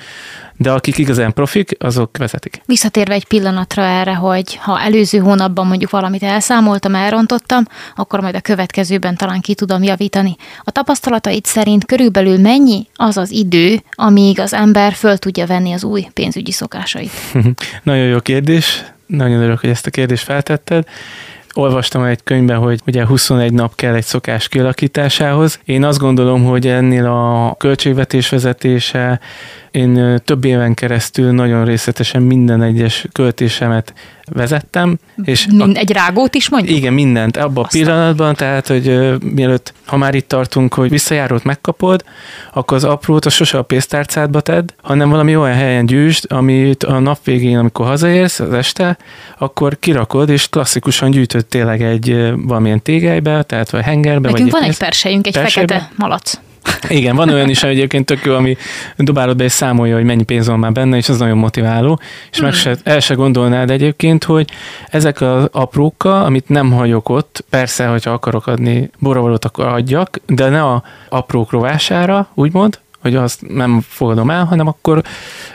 de 0.57 0.71
akik 0.71 0.99
igazán 0.99 1.33
profik, 1.33 1.77
azok 1.79 2.17
vezetik. 2.17 2.61
Visszatérve 2.67 3.15
egy 3.15 3.25
pillanatra 3.25 3.83
erre, 3.83 4.15
hogy 4.15 4.55
ha 4.55 4.81
előző 4.81 5.19
hónapban 5.19 5.67
mondjuk 5.67 5.91
valamit 5.91 6.23
elszámoltam, 6.23 6.95
elrontottam, 6.95 7.65
akkor 7.97 8.21
majd 8.21 8.35
a 8.35 8.41
következőben 8.41 9.17
talán 9.17 9.41
ki 9.41 9.55
tudom 9.55 9.83
javítani. 9.83 10.37
A 10.62 10.71
tapasztalataid 10.71 11.45
szerint 11.45 11.85
körülbelül 11.85 12.38
mennyi 12.38 12.87
az 12.95 13.17
az 13.17 13.31
idő, 13.31 13.83
amíg 13.91 14.41
az 14.41 14.53
ember 14.53 14.93
föl 14.93 15.17
tudja 15.17 15.47
venni 15.47 15.73
az 15.73 15.85
új 15.85 16.07
pénzügyi 16.15 16.53
szokásait? 16.53 17.11
Nagyon 17.83 18.07
jó 18.07 18.21
kérdés, 18.21 18.85
nagyon 19.07 19.38
örülök, 19.38 19.61
hogy 19.61 19.71
ezt 19.71 19.87
a 19.87 19.91
kérdést 19.91 20.25
feltetted 20.25 20.85
olvastam 21.55 22.05
egy 22.05 22.23
könyvben, 22.25 22.59
hogy 22.59 22.81
ugye 22.87 23.07
21 23.07 23.53
nap 23.53 23.75
kell 23.75 23.95
egy 23.95 24.05
szokás 24.05 24.49
kialakításához. 24.49 25.61
Én 25.65 25.85
azt 25.85 25.99
gondolom, 25.99 26.45
hogy 26.45 26.67
ennél 26.67 27.07
a 27.07 27.55
költségvetés 27.59 28.29
vezetése, 28.29 29.21
én 29.73 30.21
több 30.25 30.45
éven 30.45 30.75
keresztül 30.75 31.33
nagyon 31.33 31.65
részletesen 31.65 32.23
minden 32.23 32.63
egyes 32.63 33.07
költésemet 33.13 33.93
vezettem. 34.25 34.99
És 35.25 35.47
Mind, 35.47 35.77
a, 35.77 35.79
egy 35.79 35.93
rágót 35.93 36.35
is 36.35 36.49
mondjuk? 36.49 36.77
Igen, 36.77 36.93
mindent. 36.93 37.37
Abban 37.37 37.65
a 37.65 37.69
pillanatban, 37.71 38.35
tehát, 38.35 38.67
hogy 38.67 38.89
uh, 38.89 39.15
mielőtt, 39.21 39.73
ha 39.87 39.97
már 39.97 40.15
itt 40.15 40.29
tartunk, 40.29 40.75
hogy 40.75 40.91
visszajárót 40.91 41.45
megkapod, 41.45 42.05
akkor 42.53 42.77
az 42.77 42.85
aprót 42.85 43.25
a 43.25 43.31
sose 43.31 43.59
a 43.59 43.63
pénztárcádba 43.63 44.41
tedd, 44.41 44.69
hanem 44.83 45.09
valami 45.11 45.37
olyan 45.37 45.57
helyen 45.57 45.87
gyűjtsd, 45.87 46.33
amit 46.33 46.85
a 46.85 46.99
nap 46.99 47.19
végén, 47.25 47.59
amikor 47.59 47.87
hazaérsz 47.87 48.41
az 48.41 48.53
este, 48.53 48.97
akkor 49.39 49.79
kirakod, 49.79 50.29
és 50.29 50.49
klasszikusan 50.49 51.11
gyűjtöd 51.11 51.47
tényleg 51.47 51.83
egy 51.83 52.33
valamilyen 52.37 52.83
tégelybe, 52.83 53.43
tehát 53.43 53.71
vagy 53.71 53.83
hengerbe. 53.83 54.31
Nekünk 54.31 54.51
vagy 54.51 54.61
van 54.61 54.71
egy 54.71 54.79
persejünk, 54.79 55.27
egy 55.27 55.33
persejbe. 55.33 55.75
fekete 55.75 55.93
malac. 55.97 56.41
Igen, 56.88 57.16
van 57.16 57.29
olyan 57.29 57.48
is 57.48 57.62
egyébként 57.62 58.07
tök 58.07 58.25
jó, 58.25 58.35
ami 58.35 58.57
dobálod 58.96 59.37
be 59.37 59.44
és 59.44 59.53
számolja, 59.53 59.94
hogy 59.94 60.05
mennyi 60.05 60.22
pénz 60.22 60.46
van 60.46 60.59
már 60.59 60.72
benne, 60.72 60.96
és 60.96 61.09
az 61.09 61.18
nagyon 61.18 61.38
motiváló, 61.38 62.01
és 62.31 62.38
hmm. 62.38 62.46
meg 62.46 62.55
se, 62.55 62.77
el 62.83 63.01
se 63.01 63.14
gondolnád 63.14 63.70
egyébként, 63.70 64.25
hogy 64.25 64.51
ezek 64.88 65.20
az 65.20 65.48
aprókkal, 65.53 66.25
amit 66.25 66.48
nem 66.48 66.72
hagyok 66.72 67.09
ott, 67.09 67.44
persze, 67.51 67.87
hogyha 67.87 68.11
akarok 68.11 68.46
adni 68.46 68.90
boravalót, 68.98 69.44
akkor 69.44 69.66
adjak, 69.66 70.20
de 70.27 70.48
ne 70.48 70.62
a 70.62 70.83
aprók 71.09 71.51
rovására, 71.51 72.29
úgymond, 72.35 72.79
hogy 73.01 73.16
azt 73.16 73.42
nem 73.48 73.81
fogadom 73.88 74.31
el, 74.31 74.44
hanem 74.44 74.66
akkor 74.66 75.03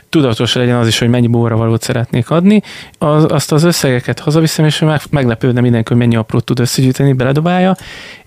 tudatos 0.10 0.54
legyen 0.54 0.76
az 0.76 0.88
is, 0.88 1.00
hogy 1.00 1.10
mennyi 1.10 1.28
valót 1.28 1.82
szeretnék 1.82 2.30
adni, 2.30 2.62
az, 2.98 3.26
azt 3.30 3.52
az 3.52 3.64
összegeket 3.64 4.20
hazaviszem, 4.20 4.66
és 4.66 4.80
meg, 4.80 5.02
meglepődne 5.10 5.62
mindenki, 5.62 5.88
hogy 5.88 5.98
mennyi 5.98 6.16
aprót 6.16 6.44
tud 6.44 6.60
összegyűjteni, 6.60 7.14
beledobálja. 7.14 7.76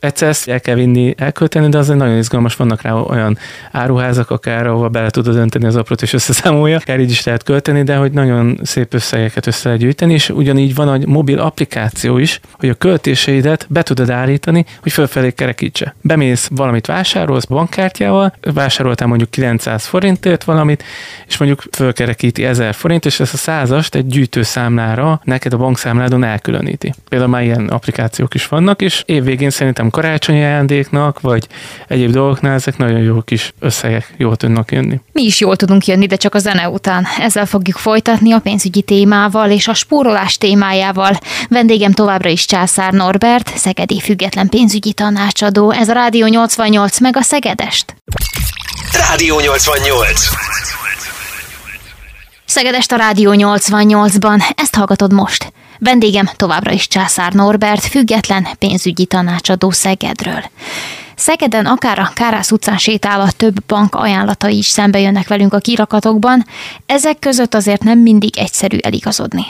Egyszer 0.00 0.28
ezt 0.28 0.48
el 0.48 0.60
kell 0.60 0.74
vinni, 0.74 1.14
elkölteni, 1.16 1.68
de 1.68 1.78
azért 1.78 1.98
nagyon 1.98 2.16
izgalmas, 2.16 2.56
vannak 2.56 2.82
rá 2.82 2.92
olyan 2.92 3.38
áruházak, 3.72 4.30
akár 4.30 4.66
ahova 4.66 4.88
bele 4.88 5.10
tudod 5.10 5.36
önteni 5.36 5.66
az 5.66 5.76
aprót, 5.76 6.02
és 6.02 6.12
összeszámolja, 6.12 6.76
akár 6.76 7.00
így 7.00 7.10
is 7.10 7.24
lehet 7.24 7.42
költeni, 7.42 7.82
de 7.82 7.96
hogy 7.96 8.12
nagyon 8.12 8.60
szép 8.62 8.94
összegeket 8.94 9.46
össze 9.46 9.64
lehet 9.64 9.80
gyűjteni, 9.80 10.12
és 10.12 10.28
ugyanígy 10.28 10.74
van 10.74 10.94
egy 10.94 11.06
mobil 11.06 11.38
applikáció 11.38 12.18
is, 12.18 12.40
hogy 12.52 12.68
a 12.68 12.74
költéseidet 12.74 13.66
be 13.68 13.82
tudod 13.82 14.10
állítani, 14.10 14.64
hogy 14.82 14.92
fölfelé 14.92 15.30
kerekítse. 15.30 15.94
Bemész 16.00 16.48
valamit 16.54 16.86
vásárolsz 16.86 17.44
bankkártyával, 17.44 18.34
vásároltál 18.54 19.08
mondjuk 19.08 19.30
900 19.30 19.84
forintért 19.84 20.44
valamit, 20.44 20.84
és 21.26 21.36
mondjuk 21.36 21.62
fölkerekíti 21.76 22.44
1000 22.44 22.74
forint, 22.74 23.06
és 23.06 23.20
ezt 23.20 23.34
a 23.34 23.36
százast 23.36 23.94
egy 23.94 24.06
gyűjtőszámlára 24.06 25.20
neked 25.24 25.52
a 25.52 25.56
bankszámládon 25.56 26.24
elkülöníti. 26.24 26.94
Például 27.08 27.30
már 27.30 27.42
ilyen 27.42 27.68
applikációk 27.68 28.34
is 28.34 28.48
vannak, 28.48 28.82
és 28.82 29.02
évvégén 29.06 29.50
szerintem 29.50 29.90
karácsonyi 29.90 30.42
ajándéknak, 30.42 31.20
vagy 31.20 31.46
egyéb 31.88 32.10
dolgoknál 32.10 32.54
ezek 32.54 32.76
nagyon 32.76 33.00
jó 33.00 33.20
kis 33.20 33.52
összegek 33.58 34.14
jól 34.16 34.36
tudnak 34.36 34.72
jönni. 34.72 35.00
Mi 35.12 35.22
is 35.22 35.40
jól 35.40 35.56
tudunk 35.56 35.86
jönni, 35.86 36.06
de 36.06 36.16
csak 36.16 36.34
a 36.34 36.38
zene 36.38 36.68
után. 36.68 37.06
Ezzel 37.20 37.46
fogjuk 37.46 37.76
folytatni 37.76 38.32
a 38.32 38.38
pénzügyi 38.38 38.82
témával 38.82 39.50
és 39.50 39.68
a 39.68 39.74
spórolás 39.74 40.38
témájával. 40.38 41.18
Vendégem 41.48 41.92
továbbra 41.92 42.28
is 42.28 42.44
Császár 42.44 42.92
Norbert, 42.92 43.56
Szegedi 43.56 44.00
független 44.00 44.48
pénzügyi 44.48 44.92
tanácsadó. 44.92 45.70
Ez 45.70 45.88
a 45.88 45.92
Rádió 45.92 46.26
88 46.26 47.00
meg 47.00 47.16
a 47.16 47.22
Szegedest. 47.22 47.94
Rádió 48.92 49.40
88. 49.40 50.28
Szegedest 52.50 52.92
a 52.92 52.96
Rádió 52.96 53.32
88-ban, 53.34 54.42
ezt 54.54 54.74
hallgatod 54.74 55.12
most. 55.12 55.52
Vendégem 55.78 56.30
továbbra 56.36 56.72
is 56.72 56.88
Császár 56.88 57.32
Norbert, 57.32 57.84
független 57.84 58.48
pénzügyi 58.58 59.04
tanácsadó 59.04 59.70
Szegedről. 59.70 60.42
Szegeden 61.16 61.66
akár 61.66 61.98
a 61.98 62.10
Kárász 62.14 62.50
utcán 62.50 62.78
sétál 62.78 63.30
több 63.30 63.64
bank 63.66 63.94
ajánlatai 63.94 64.56
is 64.56 64.66
szembe 64.66 65.00
jönnek 65.00 65.28
velünk 65.28 65.54
a 65.54 65.58
kirakatokban, 65.58 66.44
ezek 66.86 67.18
között 67.18 67.54
azért 67.54 67.82
nem 67.82 67.98
mindig 67.98 68.38
egyszerű 68.38 68.76
eligazodni. 68.80 69.44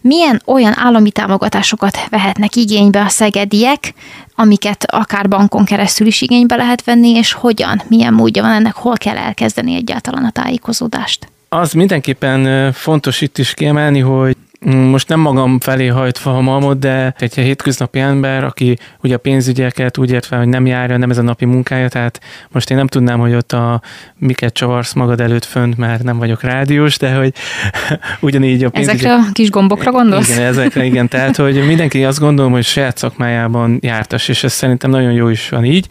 Milyen 0.00 0.42
olyan 0.46 0.78
állami 0.78 1.10
támogatásokat 1.10 1.98
vehetnek 2.08 2.56
igénybe 2.56 3.00
a 3.00 3.08
szegediek, 3.08 3.94
amiket 4.34 4.84
akár 4.92 5.28
bankon 5.28 5.64
keresztül 5.64 6.06
is 6.06 6.20
igénybe 6.20 6.56
lehet 6.56 6.84
venni, 6.84 7.10
és 7.10 7.32
hogyan, 7.32 7.82
milyen 7.88 8.14
módja 8.14 8.42
van 8.42 8.52
ennek, 8.52 8.74
hol 8.74 8.96
kell 8.96 9.16
elkezdeni 9.16 9.74
egyáltalán 9.74 10.24
a 10.24 10.30
tájékozódást? 10.30 11.29
Az 11.52 11.72
mindenképpen 11.72 12.72
fontos 12.72 13.20
itt 13.20 13.38
is 13.38 13.54
kiemelni, 13.54 13.98
hogy 13.98 14.36
most 14.66 15.08
nem 15.08 15.20
magam 15.20 15.60
felé 15.60 15.86
hajtva 15.86 16.36
a 16.36 16.40
malmot, 16.40 16.78
de 16.78 17.14
egy 17.18 17.34
hétköznapi 17.34 17.98
ember, 17.98 18.44
aki 18.44 18.78
ugye 19.02 19.14
a 19.14 19.18
pénzügyeket 19.18 19.98
úgy 19.98 20.10
értve, 20.10 20.36
hogy 20.36 20.48
nem 20.48 20.66
járja, 20.66 20.96
nem 20.96 21.10
ez 21.10 21.18
a 21.18 21.22
napi 21.22 21.44
munkája, 21.44 21.88
tehát 21.88 22.20
most 22.48 22.70
én 22.70 22.76
nem 22.76 22.86
tudnám, 22.86 23.18
hogy 23.18 23.34
ott 23.34 23.52
a 23.52 23.82
miket 24.18 24.52
csavarsz 24.52 24.92
magad 24.92 25.20
előtt 25.20 25.44
fönt, 25.44 25.76
mert 25.76 26.02
nem 26.02 26.18
vagyok 26.18 26.42
rádiós, 26.42 26.98
de 26.98 27.14
hogy 27.14 27.32
ugyanígy 28.20 28.64
a 28.64 28.70
pénzügyek... 28.70 28.98
Ezekre 28.98 29.14
a 29.14 29.32
kis 29.32 29.50
gombokra 29.50 29.90
gondolsz? 29.90 30.30
Igen, 30.30 30.42
ezekre, 30.42 30.84
igen, 30.84 31.08
tehát 31.08 31.36
hogy 31.36 31.66
mindenki 31.66 32.04
azt 32.04 32.18
gondolom, 32.18 32.52
hogy 32.52 32.64
saját 32.64 32.96
szakmájában 32.96 33.78
jártas, 33.82 34.28
és 34.28 34.44
ez 34.44 34.52
szerintem 34.52 34.90
nagyon 34.90 35.12
jó 35.12 35.28
is 35.28 35.48
van 35.48 35.64
így, 35.64 35.86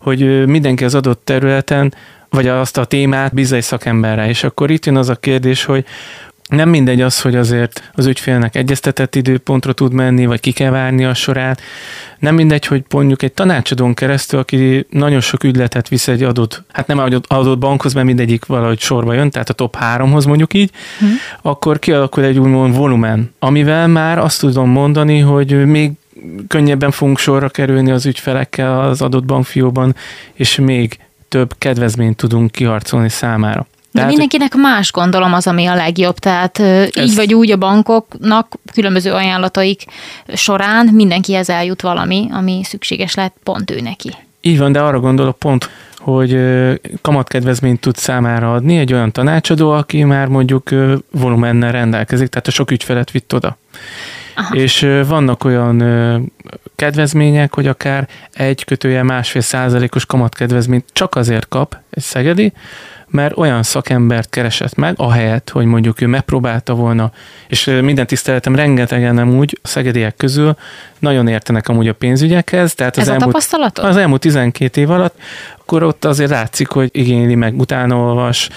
hogy 0.00 0.46
mindenki 0.46 0.84
az 0.84 0.94
adott 0.94 1.24
területen 1.24 1.94
vagy 2.30 2.46
azt 2.46 2.78
a 2.78 2.84
témát 2.84 3.34
bízza 3.34 3.56
egy 3.56 3.62
szakemberre. 3.62 4.28
És 4.28 4.44
akkor 4.44 4.70
itt 4.70 4.86
jön 4.86 4.96
az 4.96 5.08
a 5.08 5.16
kérdés, 5.16 5.64
hogy 5.64 5.84
Nem 6.48 6.68
mindegy 6.68 7.00
az, 7.00 7.20
hogy 7.20 7.36
azért 7.36 7.90
az 7.94 8.06
ügyfélnek 8.06 8.56
egyeztetett 8.56 9.14
időpontra 9.14 9.72
tud 9.72 9.92
menni, 9.92 10.26
vagy 10.26 10.40
ki 10.40 10.52
kell 10.52 10.70
várni 10.70 11.04
a 11.04 11.14
sorát. 11.14 11.60
Nem 12.18 12.34
mindegy, 12.34 12.66
hogy 12.66 12.84
mondjuk 12.90 13.22
egy 13.22 13.32
tanácsadón 13.32 13.94
keresztül, 13.94 14.38
aki 14.38 14.86
nagyon 14.90 15.20
sok 15.20 15.44
ügyletet 15.44 15.88
visz 15.88 16.08
egy 16.08 16.22
adott, 16.22 16.64
hát 16.72 16.86
nem 16.86 17.00
egy 17.00 17.20
adott 17.26 17.58
bankhoz, 17.58 17.92
mert 17.92 18.06
mindegyik 18.06 18.44
valahogy 18.44 18.80
sorba 18.80 19.12
jön, 19.12 19.30
tehát 19.30 19.48
a 19.48 19.52
top 19.52 19.76
háromhoz 19.76 20.24
mondjuk 20.24 20.54
így, 20.54 20.70
hmm. 20.98 21.10
akkor 21.42 21.78
kialakul 21.78 22.24
egy 22.24 22.38
úgymond 22.38 22.76
volumen, 22.76 23.34
amivel 23.38 23.86
már 23.88 24.18
azt 24.18 24.40
tudom 24.40 24.70
mondani, 24.70 25.18
hogy 25.18 25.66
még 25.66 25.92
könnyebben 26.48 26.90
fogunk 26.90 27.18
sorra 27.18 27.48
kerülni 27.48 27.90
az 27.90 28.06
ügyfelekkel 28.06 28.80
az 28.80 29.02
adott 29.02 29.24
bankfióban, 29.24 29.94
és 30.34 30.56
még 30.56 30.98
több 31.28 31.54
kedvezményt 31.58 32.16
tudunk 32.16 32.50
kiharcolni 32.50 33.08
számára. 33.08 33.66
De 33.90 34.02
tehát, 34.02 34.08
mindenkinek 34.08 34.54
más 34.54 34.92
gondolom 34.92 35.32
az, 35.32 35.46
ami 35.46 35.66
a 35.66 35.74
legjobb. 35.74 36.18
Tehát 36.18 36.58
ez... 36.58 36.88
így 36.96 37.14
vagy 37.14 37.34
úgy 37.34 37.50
a 37.50 37.56
bankoknak 37.56 38.58
különböző 38.72 39.12
ajánlataik 39.12 39.84
során 40.34 40.86
mindenkihez 40.86 41.50
eljut 41.50 41.82
valami, 41.82 42.28
ami 42.30 42.60
szükséges 42.64 43.14
lehet 43.14 43.32
pont 43.42 43.70
ő 43.70 43.80
neki. 43.80 44.10
Így 44.40 44.58
van, 44.58 44.72
de 44.72 44.80
arra 44.80 45.00
gondolok 45.00 45.38
pont, 45.38 45.70
hogy 45.98 46.38
kamatkedvezményt 47.02 47.80
tud 47.80 47.96
számára 47.96 48.52
adni 48.52 48.78
egy 48.78 48.92
olyan 48.92 49.12
tanácsadó, 49.12 49.70
aki 49.70 50.04
már 50.04 50.26
mondjuk 50.26 50.70
volumennel 51.10 51.72
rendelkezik, 51.72 52.28
tehát 52.28 52.46
a 52.46 52.50
sok 52.50 52.70
ügyfelet 52.70 53.10
vitt 53.10 53.34
oda. 53.34 53.58
Aha. 54.34 54.54
És 54.54 54.86
vannak 55.06 55.44
olyan 55.44 55.82
kedvezmények, 56.76 57.54
hogy 57.54 57.66
akár 57.66 58.08
egy 58.32 58.64
kötője 58.64 59.02
másfél 59.02 59.42
százalékos 59.42 60.06
kamatkedvezményt 60.06 60.84
csak 60.92 61.14
azért 61.14 61.48
kap 61.48 61.76
egy 61.90 62.02
szegedi, 62.02 62.52
mert 63.08 63.36
olyan 63.36 63.62
szakembert 63.62 64.30
keresett 64.30 64.74
meg, 64.74 64.94
ahelyett, 64.96 65.50
hogy 65.50 65.64
mondjuk 65.64 66.00
ő 66.00 66.06
megpróbálta 66.06 66.74
volna, 66.74 67.10
és 67.48 67.64
minden 67.82 68.06
tiszteletem 68.06 68.54
rengetegen 68.54 69.14
nem 69.14 69.36
úgy 69.36 69.58
a 69.62 69.68
szegediek 69.68 70.16
közül 70.16 70.56
nagyon 70.98 71.28
értenek 71.28 71.68
amúgy 71.68 71.88
a 71.88 71.92
pénzügyekhez. 71.92 72.74
Tehát 72.74 72.96
az 72.96 73.02
Ez 73.02 73.08
elmúlt, 73.08 73.34
a? 73.78 73.86
Az 73.86 73.96
elmúlt 73.96 74.20
12 74.20 74.80
év 74.80 74.90
alatt, 74.90 75.18
akkor 75.58 75.82
ott 75.82 76.04
azért 76.04 76.30
látszik, 76.30 76.68
hogy 76.68 76.88
igényli 76.92 77.34
meg, 77.34 77.58
utána 77.58 77.96
olvas, 77.96 78.48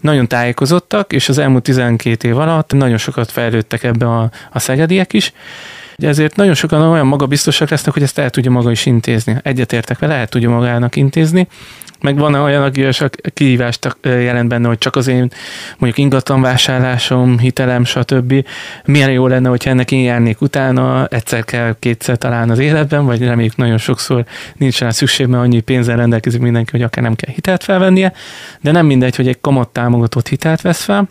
nagyon 0.00 0.28
tájékozottak, 0.28 1.12
és 1.12 1.28
az 1.28 1.38
elmúlt 1.38 1.62
12 1.62 2.28
év 2.28 2.38
alatt 2.38 2.72
nagyon 2.72 2.98
sokat 2.98 3.30
fejlődtek 3.30 3.82
ebbe 3.82 4.06
a, 4.06 4.30
a 4.50 4.58
szegediek 4.58 5.12
is, 5.12 5.32
ezért 6.08 6.36
nagyon 6.36 6.54
sokan 6.54 6.80
olyan 6.82 7.06
magabiztosak 7.06 7.68
lesznek, 7.68 7.94
hogy 7.94 8.02
ezt 8.02 8.18
el 8.18 8.30
tudja 8.30 8.50
maga 8.50 8.70
is 8.70 8.86
intézni. 8.86 9.36
Egyetértek 9.42 9.98
vele, 9.98 10.14
el 10.14 10.26
tudja 10.26 10.50
magának 10.50 10.96
intézni, 10.96 11.48
meg 12.02 12.18
van 12.18 12.34
olyan, 12.34 12.62
aki 12.62 12.84
a 12.84 13.10
kihívást 13.34 13.96
jelent 14.02 14.48
benne, 14.48 14.68
hogy 14.68 14.78
csak 14.78 14.96
az 14.96 15.06
én 15.06 15.28
mondjuk 15.78 15.98
ingatlanvásárlásom, 15.98 17.38
hitelem, 17.38 17.84
stb. 17.84 18.46
Milyen 18.84 19.10
jó 19.10 19.26
lenne, 19.26 19.48
hogyha 19.48 19.70
ennek 19.70 19.90
én 19.90 20.02
járnék 20.02 20.40
utána, 20.40 21.06
egyszer 21.06 21.44
kell, 21.44 21.76
kétszer 21.78 22.18
talán 22.18 22.50
az 22.50 22.58
életben, 22.58 23.04
vagy 23.04 23.22
reméljük 23.22 23.56
nagyon 23.56 23.78
sokszor 23.78 24.24
nincs 24.56 24.78
rá 24.78 24.90
szükség, 24.90 25.26
mert 25.26 25.42
annyi 25.42 25.60
pénzzel 25.60 25.96
rendelkezik 25.96 26.40
mindenki, 26.40 26.70
hogy 26.70 26.82
akár 26.82 27.04
nem 27.04 27.14
kell 27.14 27.34
hitelt 27.34 27.64
felvennie, 27.64 28.12
de 28.60 28.70
nem 28.70 28.86
mindegy, 28.86 29.16
hogy 29.16 29.28
egy 29.28 29.40
kamat 29.40 29.68
támogatott 29.68 30.28
hitelt 30.28 30.60
vesz 30.60 30.82
fel, 30.82 31.08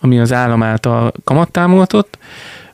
ami 0.00 0.18
az 0.18 0.32
állam 0.32 0.62
által 0.62 1.12
kamat 1.24 1.50
támogatott, 1.50 2.18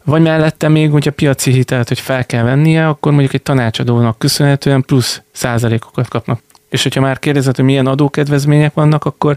vagy 0.07 0.23
mellette 0.23 0.69
még, 0.69 0.91
hogyha 0.91 1.11
piaci 1.11 1.53
hitelt, 1.53 1.89
hogy 1.89 2.01
fel 2.01 2.27
kell 2.27 2.43
vennie, 2.43 2.89
akkor 2.89 3.13
mondjuk 3.13 3.35
egy 3.35 3.43
tanácsadónak 3.43 4.19
köszönhetően 4.19 4.83
plusz 4.83 5.23
százalékokat 5.33 6.09
kapnak. 6.09 6.41
És 6.71 6.83
hogyha 6.83 7.01
már 7.01 7.19
kérdezett, 7.19 7.57
hogy 7.57 7.65
milyen 7.65 7.87
adókedvezmények 7.87 8.75
vannak, 8.75 9.05
akkor 9.05 9.37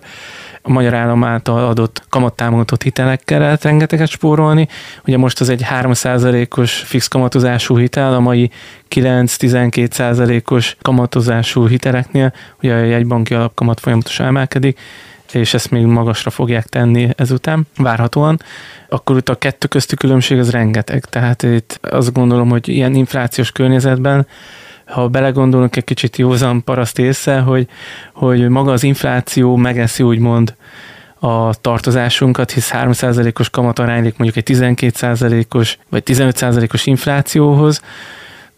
a 0.62 0.72
magyar 0.72 0.94
állam 0.94 1.24
által 1.24 1.68
adott 1.68 2.04
kamattámogatott 2.10 2.84
hitelekkel 2.84 3.40
lehet 3.40 3.64
rengeteget 3.64 4.10
spórolni. 4.10 4.68
Ugye 5.06 5.18
most 5.18 5.40
az 5.40 5.50
egy 5.50 5.66
3%-os 5.70 6.74
fix 6.74 7.08
kamatozású 7.08 7.78
hitel, 7.78 8.14
a 8.14 8.20
mai 8.20 8.52
9-12%-os 8.90 10.76
kamatozású 10.82 11.68
hiteleknél, 11.68 12.34
ugye 12.62 12.74
a 12.74 12.84
jegybanki 12.84 13.34
alapkamat 13.34 13.80
folyamatosan 13.80 14.26
emelkedik, 14.26 14.80
és 15.32 15.54
ezt 15.54 15.72
még 15.72 15.86
magasra 15.86 16.30
fogják 16.30 16.66
tenni 16.66 17.10
ezután, 17.16 17.68
várhatóan, 17.76 18.42
akkor 18.90 19.18
itt 19.18 19.30
a 19.30 19.36
kettő 19.36 19.68
közti 19.68 19.96
különbség 19.96 20.40
az 20.40 20.52
rengeteg. 20.52 21.06
Tehát 21.06 21.44
itt 21.44 21.80
azt 21.82 22.14
gondolom, 22.14 22.50
hogy 22.50 22.68
ilyen 22.68 22.96
inflációs 22.96 23.52
környezetben 23.52 24.28
ha 24.90 25.08
belegondolunk 25.08 25.76
egy 25.76 25.84
kicsit 25.84 26.18
józan 26.18 26.64
paraszt 26.64 27.00
észre, 27.00 27.40
hogy, 27.40 27.68
hogy 28.14 28.50
maga 28.50 28.72
az 28.72 28.84
infláció 28.84 29.56
megeszi 29.56 30.04
úgymond 30.04 30.56
a 31.20 31.54
tartozásunkat, 31.54 32.52
hisz 32.52 32.72
3%-os 32.74 33.50
kamat 33.50 33.80
aránylik 33.80 34.18
mondjuk 34.18 34.48
egy 34.48 34.58
12%-os 34.58 35.78
vagy 35.90 36.04
15%-os 36.06 36.86
inflációhoz, 36.86 37.82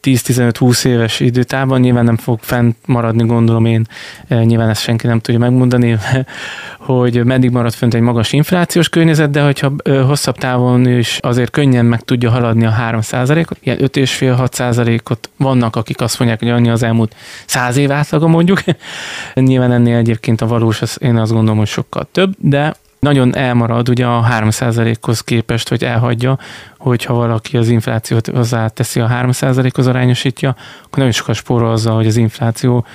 10-15-20 0.03 0.85
éves 0.85 1.19
időtában, 1.19 1.79
nyilván 1.79 2.03
nem 2.03 2.17
fog 2.17 2.39
fent 2.41 2.75
maradni, 2.85 3.25
gondolom 3.25 3.65
én, 3.65 3.85
e, 4.27 4.43
nyilván 4.43 4.69
ezt 4.69 4.81
senki 4.81 5.07
nem 5.07 5.19
tudja 5.19 5.39
megmondani, 5.39 5.97
hogy 6.79 7.25
meddig 7.25 7.51
marad 7.51 7.73
fönt 7.73 7.93
egy 7.93 8.01
magas 8.01 8.33
inflációs 8.33 8.89
környezet, 8.89 9.31
de 9.31 9.41
hogyha 9.41 9.71
hosszabb 10.07 10.37
távon 10.37 10.87
is 10.87 11.17
azért 11.21 11.49
könnyen 11.51 11.85
meg 11.85 12.01
tudja 12.01 12.29
haladni 12.29 12.65
a 12.65 12.75
3%-ot, 12.91 13.57
ilyen 13.61 13.77
5,5-6%-ot 13.77 15.29
vannak, 15.37 15.75
akik 15.75 16.01
azt 16.01 16.19
mondják, 16.19 16.39
hogy 16.39 16.49
annyi 16.49 16.69
az 16.69 16.83
elmúlt 16.83 17.15
100 17.45 17.77
év 17.77 17.91
átlaga 17.91 18.27
mondjuk. 18.27 18.61
nyilván 19.33 19.71
ennél 19.71 19.97
egyébként 19.97 20.41
a 20.41 20.47
valós, 20.47 20.81
az, 20.81 20.97
én 21.01 21.17
azt 21.17 21.31
gondolom, 21.31 21.57
hogy 21.57 21.67
sokkal 21.67 22.07
több, 22.11 22.33
de 22.37 22.73
nagyon 23.01 23.35
elmarad 23.35 23.89
ugye 23.89 24.05
a 24.05 24.27
3%-hoz 24.29 25.21
képest, 25.21 25.69
hogy 25.69 25.83
elhagyja, 25.83 26.37
hogyha 26.77 27.13
valaki 27.13 27.57
az 27.57 27.67
inflációt 27.67 28.27
hozzáteszi 28.27 28.99
a 28.99 29.07
3%-hoz 29.07 29.87
arányosítja, 29.87 30.49
akkor 30.79 30.97
nagyon 30.97 31.11
sokat 31.11 31.35
spórol 31.35 31.71
azzal, 31.71 31.95
hogy 31.95 32.07
az 32.07 32.15
infláció 32.15 32.85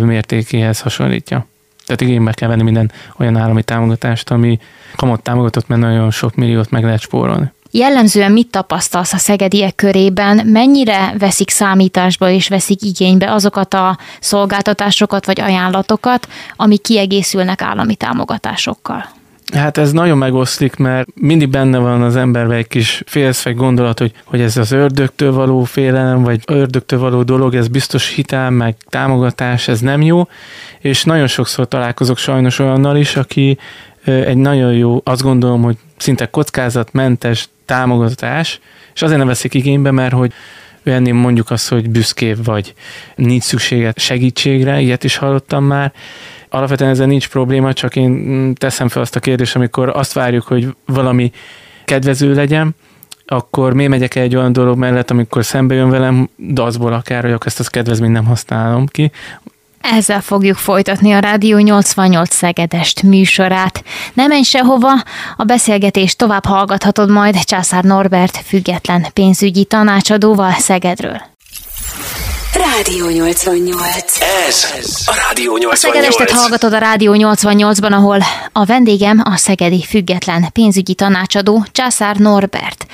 mértékéhez 0.00 0.80
hasonlítja. 0.80 1.46
Tehát 1.86 2.00
igénybe 2.00 2.32
kell 2.32 2.48
venni 2.48 2.62
minden 2.62 2.92
olyan 3.16 3.36
állami 3.36 3.62
támogatást, 3.62 4.30
ami 4.30 4.58
kamat 4.96 5.22
támogatott, 5.22 5.68
mert 5.68 5.80
nagyon 5.80 6.10
sok 6.10 6.34
milliót 6.34 6.70
meg 6.70 6.84
lehet 6.84 7.00
spórolni. 7.00 7.52
Jellemzően 7.70 8.32
mit 8.32 8.50
tapasztalsz 8.50 9.12
a 9.12 9.18
szegediek 9.18 9.74
körében? 9.74 10.46
Mennyire 10.46 11.14
veszik 11.18 11.50
számításba 11.50 12.30
és 12.30 12.48
veszik 12.48 12.82
igénybe 12.82 13.32
azokat 13.32 13.74
a 13.74 13.98
szolgáltatásokat 14.20 15.26
vagy 15.26 15.40
ajánlatokat, 15.40 16.28
amik 16.56 16.82
kiegészülnek 16.82 17.62
állami 17.62 17.94
támogatásokkal? 17.94 19.04
Hát 19.54 19.78
ez 19.78 19.92
nagyon 19.92 20.18
megoszlik, 20.18 20.76
mert 20.76 21.08
mindig 21.14 21.48
benne 21.48 21.78
van 21.78 22.02
az 22.02 22.16
emberben 22.16 22.56
egy 22.56 22.68
kis 22.68 23.02
félszfeg 23.06 23.56
gondolat, 23.56 23.98
hogy, 23.98 24.12
hogy 24.24 24.40
ez 24.40 24.56
az 24.56 24.72
ördögtől 24.72 25.32
való 25.32 25.64
félelem, 25.64 26.22
vagy 26.22 26.42
ördögtől 26.46 26.98
való 26.98 27.22
dolog, 27.22 27.54
ez 27.54 27.68
biztos 27.68 28.14
hitel, 28.14 28.50
meg 28.50 28.76
támogatás, 28.88 29.68
ez 29.68 29.80
nem 29.80 30.02
jó, 30.02 30.28
és 30.78 31.04
nagyon 31.04 31.26
sokszor 31.26 31.68
találkozok 31.68 32.18
sajnos 32.18 32.58
olyannal 32.58 32.96
is, 32.96 33.16
aki 33.16 33.58
egy 34.04 34.36
nagyon 34.36 34.72
jó, 34.72 35.00
azt 35.04 35.22
gondolom, 35.22 35.62
hogy 35.62 35.76
szinte 35.96 36.26
kockázatmentes 36.26 37.48
támogatás, 37.64 38.60
és 38.94 39.02
azért 39.02 39.18
nem 39.18 39.26
veszik 39.26 39.54
igénybe, 39.54 39.90
mert 39.90 40.12
hogy 40.12 40.32
ennél 40.84 41.14
mondjuk 41.14 41.50
azt, 41.50 41.68
hogy 41.68 41.90
büszkébb 41.90 42.44
vagy, 42.44 42.74
nincs 43.16 43.42
szüksége 43.42 43.92
segítségre, 43.96 44.80
ilyet 44.80 45.04
is 45.04 45.16
hallottam 45.16 45.64
már, 45.64 45.92
alapvetően 46.54 46.90
ezzel 46.90 47.06
nincs 47.06 47.28
probléma, 47.28 47.72
csak 47.72 47.96
én 47.96 48.10
mm, 48.10 48.52
teszem 48.52 48.88
fel 48.88 49.02
azt 49.02 49.16
a 49.16 49.20
kérdést, 49.20 49.56
amikor 49.56 49.88
azt 49.88 50.12
várjuk, 50.12 50.46
hogy 50.46 50.76
valami 50.86 51.32
kedvező 51.84 52.34
legyen, 52.34 52.74
akkor 53.26 53.72
miért 53.72 53.90
megyek 53.90 54.14
egy 54.14 54.36
olyan 54.36 54.52
dolog 54.52 54.78
mellett, 54.78 55.10
amikor 55.10 55.44
szembe 55.44 55.74
jön 55.74 55.90
velem, 55.90 56.28
dacból 56.52 56.92
akár, 56.92 57.22
hogy 57.22 57.32
akkor 57.32 57.46
ezt 57.46 57.60
az 57.60 57.68
kedvezményt 57.68 58.12
nem 58.12 58.24
használom 58.24 58.86
ki. 58.86 59.10
Ezzel 59.80 60.20
fogjuk 60.20 60.56
folytatni 60.56 61.12
a 61.12 61.18
Rádió 61.18 61.58
88 61.58 62.34
Szegedest 62.34 63.02
műsorát. 63.02 63.84
Nem 64.12 64.28
menj 64.28 64.42
sehova, 64.42 64.92
a 65.36 65.44
beszélgetést 65.44 66.18
tovább 66.18 66.44
hallgathatod 66.44 67.10
majd 67.10 67.44
Császár 67.44 67.84
Norbert 67.84 68.36
független 68.36 69.06
pénzügyi 69.12 69.64
tanácsadóval 69.64 70.52
Szegedről. 70.52 71.20
Rádió 72.54 73.08
88. 73.08 74.20
Ez 74.48 74.66
a 75.06 75.14
Rádió 75.26 75.56
88. 75.56 75.72
A 75.72 75.76
Szegedestet 75.76 76.30
hallgatod 76.30 76.72
a 76.72 76.78
Rádió 76.78 77.12
88-ban, 77.16 77.92
ahol 77.92 78.18
a 78.52 78.64
vendégem 78.64 79.22
a 79.24 79.36
szegedi 79.36 79.82
független 79.82 80.52
pénzügyi 80.52 80.94
tanácsadó 80.94 81.64
Császár 81.72 82.16
Norbert. 82.16 82.86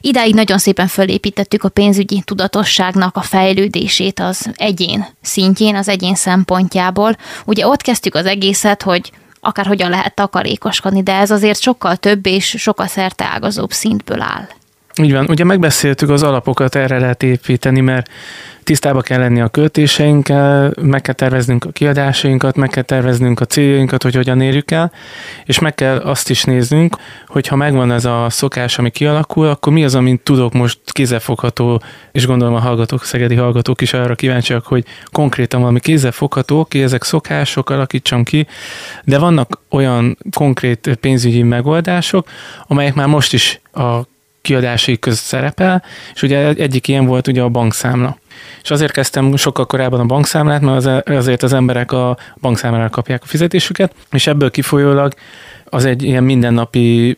Idáig 0.00 0.34
nagyon 0.34 0.58
szépen 0.58 0.86
fölépítettük 0.86 1.64
a 1.64 1.68
pénzügyi 1.68 2.22
tudatosságnak 2.24 3.16
a 3.16 3.20
fejlődését 3.20 4.20
az 4.20 4.50
egyén 4.54 5.06
szintjén, 5.22 5.76
az 5.76 5.88
egyén 5.88 6.14
szempontjából. 6.14 7.16
Ugye 7.44 7.66
ott 7.66 7.82
kezdtük 7.82 8.14
az 8.14 8.26
egészet, 8.26 8.82
hogy 8.82 9.12
akár 9.40 9.66
hogyan 9.66 9.90
lehet 9.90 10.14
takarékoskodni, 10.14 11.02
de 11.02 11.14
ez 11.14 11.30
azért 11.30 11.60
sokkal 11.60 11.96
több 11.96 12.26
és 12.26 12.54
sokkal 12.58 12.86
szerte 12.86 13.24
ágazóbb 13.24 13.72
szintből 13.72 14.20
áll. 14.20 14.48
Így 15.02 15.12
van, 15.12 15.26
ugye 15.28 15.44
megbeszéltük 15.44 16.10
az 16.10 16.22
alapokat, 16.22 16.74
erre 16.74 16.98
lehet 16.98 17.22
építeni, 17.22 17.80
mert 17.80 18.10
tisztába 18.66 19.00
kell 19.00 19.18
lenni 19.18 19.40
a 19.40 19.48
költéseinkkel, 19.48 20.72
meg 20.80 21.00
kell 21.00 21.14
terveznünk 21.14 21.64
a 21.64 21.70
kiadásainkat, 21.70 22.56
meg 22.56 22.68
kell 22.68 22.82
terveznünk 22.82 23.40
a 23.40 23.44
céljainkat, 23.44 24.02
hogy 24.02 24.14
hogyan 24.14 24.40
érjük 24.40 24.70
el, 24.70 24.92
és 25.44 25.58
meg 25.58 25.74
kell 25.74 25.96
azt 25.96 26.30
is 26.30 26.44
néznünk, 26.44 26.96
hogy 27.26 27.46
ha 27.46 27.56
megvan 27.56 27.92
ez 27.92 28.04
a 28.04 28.26
szokás, 28.30 28.78
ami 28.78 28.90
kialakul, 28.90 29.46
akkor 29.46 29.72
mi 29.72 29.84
az, 29.84 29.94
amit 29.94 30.20
tudok 30.20 30.52
most 30.52 30.78
kézzelfogható, 30.84 31.82
és 32.12 32.26
gondolom 32.26 32.54
a 32.54 32.60
hallgatók, 32.60 33.04
szegedi 33.04 33.34
hallgatók 33.34 33.80
is 33.80 33.92
arra 33.92 34.14
kíváncsiak, 34.14 34.66
hogy 34.66 34.84
konkrétan 35.12 35.60
valami 35.60 35.80
kézzelfogható, 35.80 36.64
ki 36.64 36.82
ezek 36.82 37.02
szokások, 37.02 37.70
alakítsam 37.70 38.24
ki, 38.24 38.46
de 39.04 39.18
vannak 39.18 39.60
olyan 39.70 40.18
konkrét 40.36 40.98
pénzügyi 41.00 41.42
megoldások, 41.42 42.28
amelyek 42.66 42.94
már 42.94 43.06
most 43.06 43.32
is 43.32 43.60
a 43.72 44.00
kiadásai 44.46 44.98
között 44.98 45.18
szerepel, 45.18 45.82
és 46.14 46.22
ugye 46.22 46.48
egyik 46.48 46.88
ilyen 46.88 47.06
volt 47.06 47.26
ugye 47.26 47.42
a 47.42 47.48
bankszámla. 47.48 48.18
És 48.62 48.70
azért 48.70 48.92
kezdtem 48.92 49.36
sokkal 49.36 49.66
korábban 49.66 50.00
a 50.00 50.04
bankszámlát, 50.04 50.60
mert 50.60 51.08
azért 51.08 51.42
az 51.42 51.52
emberek 51.52 51.92
a 51.92 52.16
bankszámlára 52.40 52.88
kapják 52.88 53.22
a 53.22 53.26
fizetésüket, 53.26 53.94
és 54.12 54.26
ebből 54.26 54.50
kifolyólag 54.50 55.14
az 55.64 55.84
egy 55.84 56.02
ilyen 56.02 56.24
mindennapi 56.24 57.16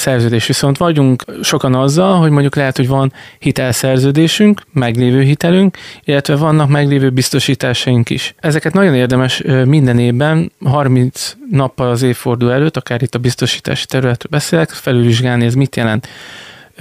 szerződés. 0.00 0.46
Viszont 0.46 0.78
vagyunk 0.78 1.24
sokan 1.42 1.74
azzal, 1.74 2.18
hogy 2.18 2.30
mondjuk 2.30 2.56
lehet, 2.56 2.76
hogy 2.76 2.88
van 2.88 3.12
hitelszerződésünk, 3.38 4.60
meglévő 4.72 5.22
hitelünk, 5.22 5.76
illetve 6.04 6.36
vannak 6.36 6.68
meglévő 6.68 7.10
biztosításaink 7.10 8.10
is. 8.10 8.34
Ezeket 8.38 8.72
nagyon 8.72 8.94
érdemes 8.94 9.42
minden 9.64 9.98
évben, 9.98 10.52
30 10.64 11.36
nappal 11.50 11.90
az 11.90 12.02
évforduló 12.02 12.50
előtt, 12.50 12.76
akár 12.76 13.02
itt 13.02 13.14
a 13.14 13.18
biztosítási 13.18 13.86
területről 13.86 14.30
beszélek, 14.30 14.70
felülvizsgálni, 14.70 15.44
ez 15.44 15.54
mit 15.54 15.76
jelent. 15.76 16.08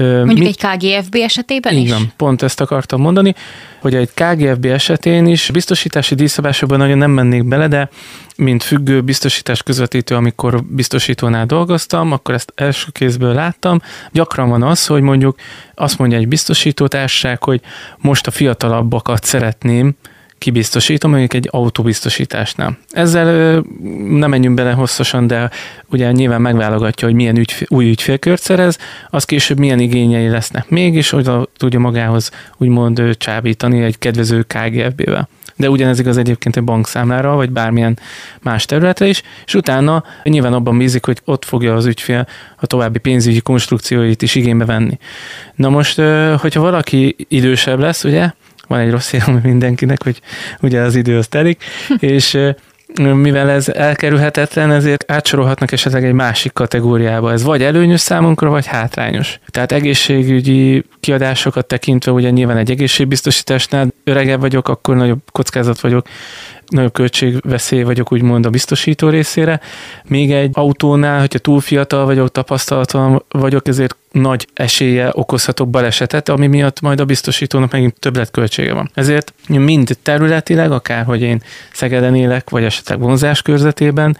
Mondjuk 0.03 0.39
mi, 0.39 0.45
egy 0.45 0.57
KGFB 0.57 1.15
esetében 1.15 1.73
így 1.73 1.85
is? 1.85 1.91
van, 1.91 2.11
pont 2.15 2.41
ezt 2.41 2.61
akartam 2.61 3.01
mondani, 3.01 3.35
hogy 3.81 3.95
egy 3.95 4.09
KGFB 4.13 4.65
esetén 4.65 5.25
is 5.25 5.49
biztosítási 5.53 6.15
díjszabásokban 6.15 6.77
nagyon 6.77 6.97
nem 6.97 7.11
mennék 7.11 7.43
bele, 7.43 7.67
de 7.67 7.89
mint 8.35 8.63
függő 8.63 9.01
biztosítás 9.01 9.63
közvetítő, 9.63 10.15
amikor 10.15 10.63
biztosítónál 10.63 11.45
dolgoztam, 11.45 12.11
akkor 12.11 12.33
ezt 12.33 12.53
első 12.55 12.87
kézből 12.91 13.33
láttam. 13.33 13.81
Gyakran 14.11 14.49
van 14.49 14.63
az, 14.63 14.85
hogy 14.85 15.01
mondjuk 15.01 15.39
azt 15.75 15.97
mondja 15.97 16.17
egy 16.17 16.27
biztosítótárság, 16.27 17.43
hogy 17.43 17.61
most 17.97 18.27
a 18.27 18.31
fiatalabbakat 18.31 19.23
szeretném 19.23 19.95
kibiztosítom, 20.39 21.09
mondjuk 21.09 21.33
egy 21.33 21.47
autóbiztosításnál. 21.51 22.77
Ezzel 22.91 23.53
nem 24.09 24.29
menjünk 24.29 24.55
bele 24.55 24.71
hosszasan, 24.71 25.27
de 25.27 25.49
ugye 25.89 26.11
nyilván 26.11 26.41
megválogatja, 26.41 27.07
hogy 27.07 27.15
milyen 27.15 27.37
ügyfél, 27.37 27.67
új 27.69 27.89
ügyfélkört 27.89 28.41
szerez, 28.41 28.77
az 29.09 29.23
később 29.23 29.57
milyen 29.57 29.79
igényei 29.79 30.27
lesznek 30.27 30.69
még, 30.69 30.95
és 30.95 31.09
hogy 31.09 31.29
tudja 31.57 31.79
magához 31.79 32.31
úgymond 32.57 33.15
csábítani 33.17 33.83
egy 33.83 33.97
kedvező 33.97 34.45
KGFB-vel 34.47 35.29
de 35.59 35.69
ugyanez 35.69 35.99
igaz 35.99 36.17
egyébként 36.17 36.57
egy 36.57 36.63
bankszámlára, 36.63 37.35
vagy 37.35 37.49
bármilyen 37.49 37.99
más 38.41 38.65
területre 38.65 39.07
is, 39.07 39.21
és 39.45 39.55
utána 39.55 40.03
nyilván 40.23 40.53
abban 40.53 40.77
bízik, 40.77 41.05
hogy 41.05 41.21
ott 41.25 41.45
fogja 41.45 41.75
az 41.75 41.85
ügyfél 41.85 42.27
a 42.57 42.65
további 42.65 42.99
pénzügyi 42.99 43.39
konstrukcióit 43.39 44.21
is 44.21 44.35
igénybe 44.35 44.65
venni. 44.65 44.97
Na 45.55 45.69
most, 45.69 46.01
hogyha 46.37 46.61
valaki 46.61 47.15
idősebb 47.27 47.79
lesz, 47.79 48.03
ugye, 48.03 48.31
van 48.69 48.79
egy 48.79 48.91
rossz 48.91 49.11
hír 49.11 49.23
mindenkinek, 49.43 50.03
hogy 50.03 50.21
ugye 50.61 50.81
az 50.81 50.95
idő 50.95 51.17
az 51.17 51.27
telik, 51.27 51.63
és 51.99 52.37
mivel 52.97 53.49
ez 53.49 53.69
elkerülhetetlen, 53.69 54.71
ezért 54.71 55.11
átsorolhatnak 55.11 55.71
esetleg 55.71 56.05
egy 56.05 56.13
másik 56.13 56.53
kategóriába. 56.53 57.31
Ez 57.31 57.43
vagy 57.43 57.63
előnyös 57.63 58.01
számunkra, 58.01 58.49
vagy 58.49 58.65
hátrányos. 58.65 59.39
Tehát 59.47 59.71
egészségügyi 59.71 60.83
kiadásokat 60.99 61.65
tekintve, 61.65 62.11
ugye 62.11 62.29
nyilván 62.29 62.57
egy 62.57 62.71
egészségbiztosításnál 62.71 63.87
öregebb 64.03 64.39
vagyok, 64.39 64.69
akkor 64.69 64.95
nagyobb 64.95 65.19
kockázat 65.31 65.79
vagyok 65.79 66.07
nagyobb 66.69 66.93
költségveszély 66.93 67.83
vagyok 67.83 68.11
úgymond 68.11 68.45
a 68.45 68.49
biztosító 68.49 69.09
részére. 69.09 69.59
Még 70.07 70.31
egy 70.31 70.49
autónál, 70.53 71.19
hogyha 71.19 71.39
túl 71.39 71.59
fiatal 71.59 72.05
vagyok, 72.05 72.31
tapasztalatlan 72.31 73.23
vagyok, 73.29 73.67
ezért 73.67 73.95
nagy 74.11 74.47
esélye 74.53 75.09
okozhatok 75.13 75.69
balesetet, 75.69 76.29
ami 76.29 76.47
miatt 76.47 76.81
majd 76.81 76.99
a 76.99 77.05
biztosítónak 77.05 77.71
megint 77.71 77.99
többletköltsége 77.99 78.73
van. 78.73 78.91
Ezért 78.93 79.33
mind 79.47 79.97
területileg, 80.03 80.71
akár 80.71 81.05
hogy 81.05 81.21
én 81.21 81.41
Szegeden 81.71 82.15
élek, 82.15 82.49
vagy 82.49 82.63
esetleg 82.63 82.99
vonzás 82.99 83.41
körzetében, 83.41 84.17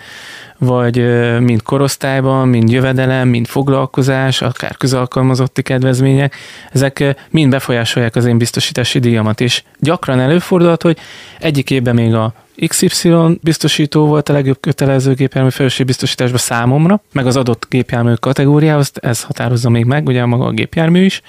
vagy 0.57 0.97
mind 1.39 1.61
korosztályban, 1.61 2.47
mind 2.47 2.71
jövedelem, 2.71 3.27
mind 3.27 3.47
foglalkozás, 3.47 4.41
akár 4.41 4.77
közalkalmazotti 4.77 5.61
kedvezmények, 5.61 6.35
ezek 6.71 7.15
mind 7.29 7.49
befolyásolják 7.49 8.15
az 8.15 8.25
én 8.25 8.37
biztosítási 8.37 8.99
díjamat, 8.99 9.41
és 9.41 9.63
gyakran 9.79 10.19
előfordulhat, 10.19 10.81
hogy 10.81 10.97
egyik 11.39 11.69
évben 11.69 11.95
még 11.95 12.13
a 12.13 12.33
XY 12.67 13.39
biztosító 13.41 14.05
volt 14.05 14.29
a 14.29 14.33
legjobb 14.33 14.59
kötelező 14.59 15.13
gépjármű 15.13 15.49
biztosításban 15.85 16.39
számomra, 16.39 17.01
meg 17.11 17.25
az 17.25 17.35
adott 17.35 17.65
gépjármű 17.69 18.13
kategóriához, 18.13 18.91
ez 19.01 19.23
határozza 19.23 19.69
még 19.69 19.85
meg, 19.85 20.07
ugye 20.07 20.25
maga 20.25 20.45
a 20.45 20.51
gépjármű 20.51 21.03
is, 21.03 21.21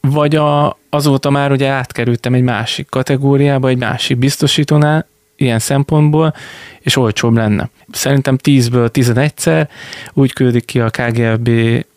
vagy 0.00 0.36
a, 0.36 0.78
azóta 0.90 1.30
már 1.30 1.52
ugye 1.52 1.68
átkerültem 1.68 2.34
egy 2.34 2.42
másik 2.42 2.88
kategóriába, 2.88 3.68
egy 3.68 3.78
másik 3.78 4.16
biztosítónál, 4.16 5.06
ilyen 5.36 5.58
szempontból, 5.58 6.34
és 6.80 6.96
olcsóbb 6.96 7.36
lenne. 7.36 7.70
Szerintem 7.92 8.38
10-ből 8.42 8.88
11-szer 8.92 9.68
úgy 10.12 10.32
küldik 10.32 10.64
ki 10.64 10.80
a 10.80 10.90
KGFB 10.90 11.48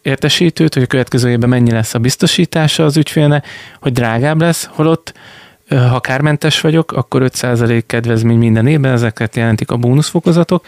értesítőt, 0.02 0.74
hogy 0.74 0.84
a 0.84 0.88
következő 0.88 1.30
évben 1.30 1.50
mennyi 1.50 1.72
lesz 1.72 1.94
a 1.94 2.00
biztosítása 2.00 2.86
az 2.86 2.98
ügyfélnek, 2.98 3.48
hogy 3.80 3.92
drágább 3.92 4.42
lesz, 4.42 4.70
holott 4.72 5.14
ha 5.70 6.00
kármentes 6.00 6.62
vagyok, 6.62 6.92
akkor 6.92 7.22
5% 7.26 7.84
kedvezmény 7.86 8.38
minden 8.38 8.68
évben, 8.68 8.92
ezeket 8.92 9.36
jelentik 9.36 9.72
a 9.72 9.78
bónuszfokozatok. 9.78 10.66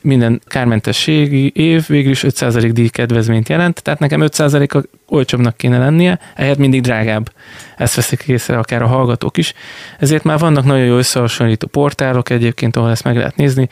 Minden 0.00 0.40
kármentességi 0.46 1.52
év 1.54 1.86
végül 1.86 2.10
is 2.10 2.24
5% 2.26 2.70
díj 2.72 2.88
kedvezményt 2.88 3.48
jelent, 3.48 3.82
tehát 3.82 4.00
nekem 4.00 4.20
5%-a 4.24 4.86
olcsóbbnak 5.06 5.56
kéne 5.56 5.78
lennie, 5.78 6.18
ehhez 6.34 6.56
mindig 6.56 6.80
drágább. 6.80 7.32
Ezt 7.76 7.94
veszik 7.94 8.22
észre 8.22 8.58
akár 8.58 8.82
a 8.82 8.86
hallgatók 8.86 9.36
is. 9.36 9.54
Ezért 9.98 10.24
már 10.24 10.38
vannak 10.38 10.64
nagyon 10.64 10.84
jó 10.84 10.96
összehasonlító 10.96 11.66
portálok 11.66 12.30
egyébként, 12.30 12.76
ahol 12.76 12.90
ezt 12.90 13.04
meg 13.04 13.16
lehet 13.16 13.36
nézni, 13.36 13.68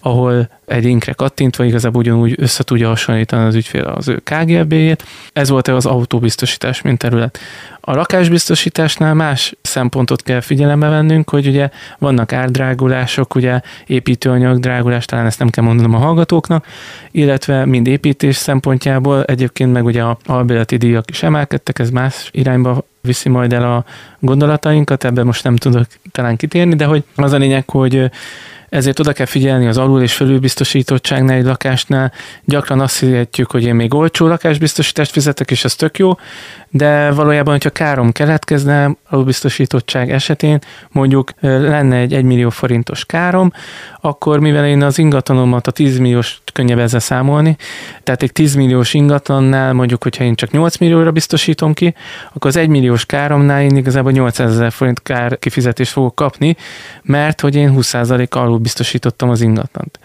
ahol 0.00 0.50
egy 0.66 0.84
inkre 0.84 1.12
kattintva 1.12 1.64
igazából 1.64 2.00
ugyanúgy 2.00 2.34
össze 2.36 2.64
tudja 2.64 2.88
hasonlítani 2.88 3.46
az 3.46 3.54
ügyfél 3.54 3.82
az 3.82 4.08
ő 4.08 4.20
KGB-jét. 4.24 5.04
Ez 5.32 5.48
volt 5.48 5.68
az 5.68 5.86
autóbiztosítás, 5.86 6.82
mint 6.82 6.98
terület. 6.98 7.38
A 7.88 7.94
lakásbiztosításnál 7.94 9.14
más 9.14 9.54
szempontot 9.62 10.22
kell 10.22 10.40
figyelembe 10.40 10.88
vennünk, 10.88 11.30
hogy 11.30 11.46
ugye 11.46 11.70
vannak 11.98 12.32
árdrágulások, 12.32 13.34
ugye 13.34 13.60
építőanyag 13.86 14.58
drágulás, 14.58 15.04
talán 15.04 15.26
ezt 15.26 15.38
nem 15.38 15.48
kell 15.48 15.64
mondanom 15.64 15.94
a 15.94 15.98
hallgatóknak, 15.98 16.66
illetve 17.10 17.64
mind 17.64 17.86
építés 17.86 18.36
szempontjából 18.36 19.24
egyébként 19.24 19.72
meg 19.72 19.84
ugye 19.84 20.02
a 20.02 20.18
albéleti 20.26 20.76
díjak 20.76 21.10
is 21.10 21.22
emelkedtek, 21.22 21.78
ez 21.78 21.90
más 21.90 22.28
irányba 22.32 22.84
viszi 23.00 23.28
majd 23.28 23.52
el 23.52 23.72
a 23.72 23.84
gondolatainkat, 24.18 25.04
ebben 25.04 25.26
most 25.26 25.44
nem 25.44 25.56
tudok 25.56 25.86
talán 26.12 26.36
kitérni, 26.36 26.74
de 26.74 26.84
hogy 26.84 27.04
az 27.14 27.32
a 27.32 27.36
lényeg, 27.36 27.70
hogy 27.70 28.10
ezért 28.68 28.98
oda 28.98 29.12
kell 29.12 29.26
figyelni 29.26 29.66
az 29.66 29.78
alul- 29.78 30.02
és 30.02 30.14
felülbiztosítottságnál 30.14 31.36
egy 31.36 31.44
lakásnál. 31.44 32.12
Gyakran 32.44 32.80
azt 32.80 32.98
hihetjük, 32.98 33.50
hogy 33.50 33.64
én 33.64 33.74
még 33.74 33.94
olcsó 33.94 34.26
lakásbiztosítást 34.26 35.10
fizetek, 35.10 35.50
és 35.50 35.64
ez 35.64 35.74
tök 35.74 35.98
jó, 35.98 36.12
de 36.70 37.10
valójában, 37.10 37.52
hogyha 37.52 37.70
károm 37.70 38.12
keletkezne 38.12 38.96
alulbiztosítottság 39.08 40.10
esetén, 40.10 40.58
mondjuk 40.90 41.32
lenne 41.40 41.96
egy 41.96 42.14
1 42.14 42.24
millió 42.24 42.50
forintos 42.50 43.04
károm, 43.04 43.52
akkor 44.00 44.40
mivel 44.40 44.66
én 44.66 44.82
az 44.82 44.98
ingatlanomat 44.98 45.66
a 45.66 45.70
10 45.70 45.98
milliós 45.98 46.40
könnyebb 46.52 46.78
ezzel 46.78 47.00
számolni, 47.00 47.56
tehát 48.02 48.22
egy 48.22 48.32
10 48.32 48.54
milliós 48.54 48.94
ingatlannál 48.94 49.72
mondjuk, 49.72 50.02
hogyha 50.02 50.24
én 50.24 50.34
csak 50.34 50.50
8 50.50 50.76
millióra 50.76 51.10
biztosítom 51.10 51.72
ki, 51.72 51.94
akkor 52.32 52.50
az 52.50 52.56
1 52.56 52.68
milliós 52.68 53.06
káromnál 53.06 53.62
én 53.62 53.76
igazából 53.76 54.12
800 54.12 54.50
ezer 54.50 54.72
forint 54.72 55.02
kár 55.02 55.38
kifizetést 55.38 55.92
fogok 55.92 56.14
kapni, 56.14 56.56
mert 57.02 57.40
hogy 57.40 57.54
én 57.54 57.74
20% 57.76 58.28
alul 58.28 58.58
biztosítottam 58.58 59.30
az 59.30 59.40
ingatlant. 59.40 59.98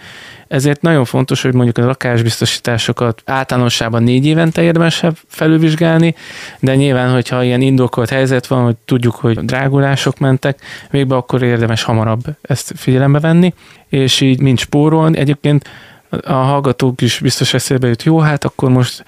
Ezért 0.53 0.81
nagyon 0.81 1.05
fontos, 1.05 1.41
hogy 1.41 1.53
mondjuk 1.53 1.77
a 1.77 1.85
lakásbiztosításokat 1.85 3.21
általánosságban 3.25 4.03
négy 4.03 4.25
évente 4.25 4.61
érdemes 4.61 5.03
felülvizsgálni, 5.27 6.15
de 6.59 6.75
nyilván, 6.75 7.11
hogyha 7.11 7.43
ilyen 7.43 7.61
indokolt 7.61 8.09
helyzet 8.09 8.47
van, 8.47 8.63
hogy 8.63 8.75
tudjuk, 8.85 9.15
hogy 9.15 9.45
drágulások 9.45 10.19
mentek 10.19 10.59
végbe, 10.89 11.15
akkor 11.15 11.43
érdemes 11.43 11.83
hamarabb 11.83 12.23
ezt 12.41 12.73
figyelembe 12.75 13.19
venni, 13.19 13.53
és 13.87 14.21
így 14.21 14.41
mint 14.41 14.59
spórolni. 14.59 15.17
Egyébként 15.17 15.69
a 16.09 16.33
hallgatók 16.33 17.01
is 17.01 17.19
biztos 17.19 17.53
eszébe 17.53 17.87
jut, 17.87 18.03
jó, 18.03 18.19
hát 18.19 18.43
akkor 18.43 18.69
most 18.69 19.03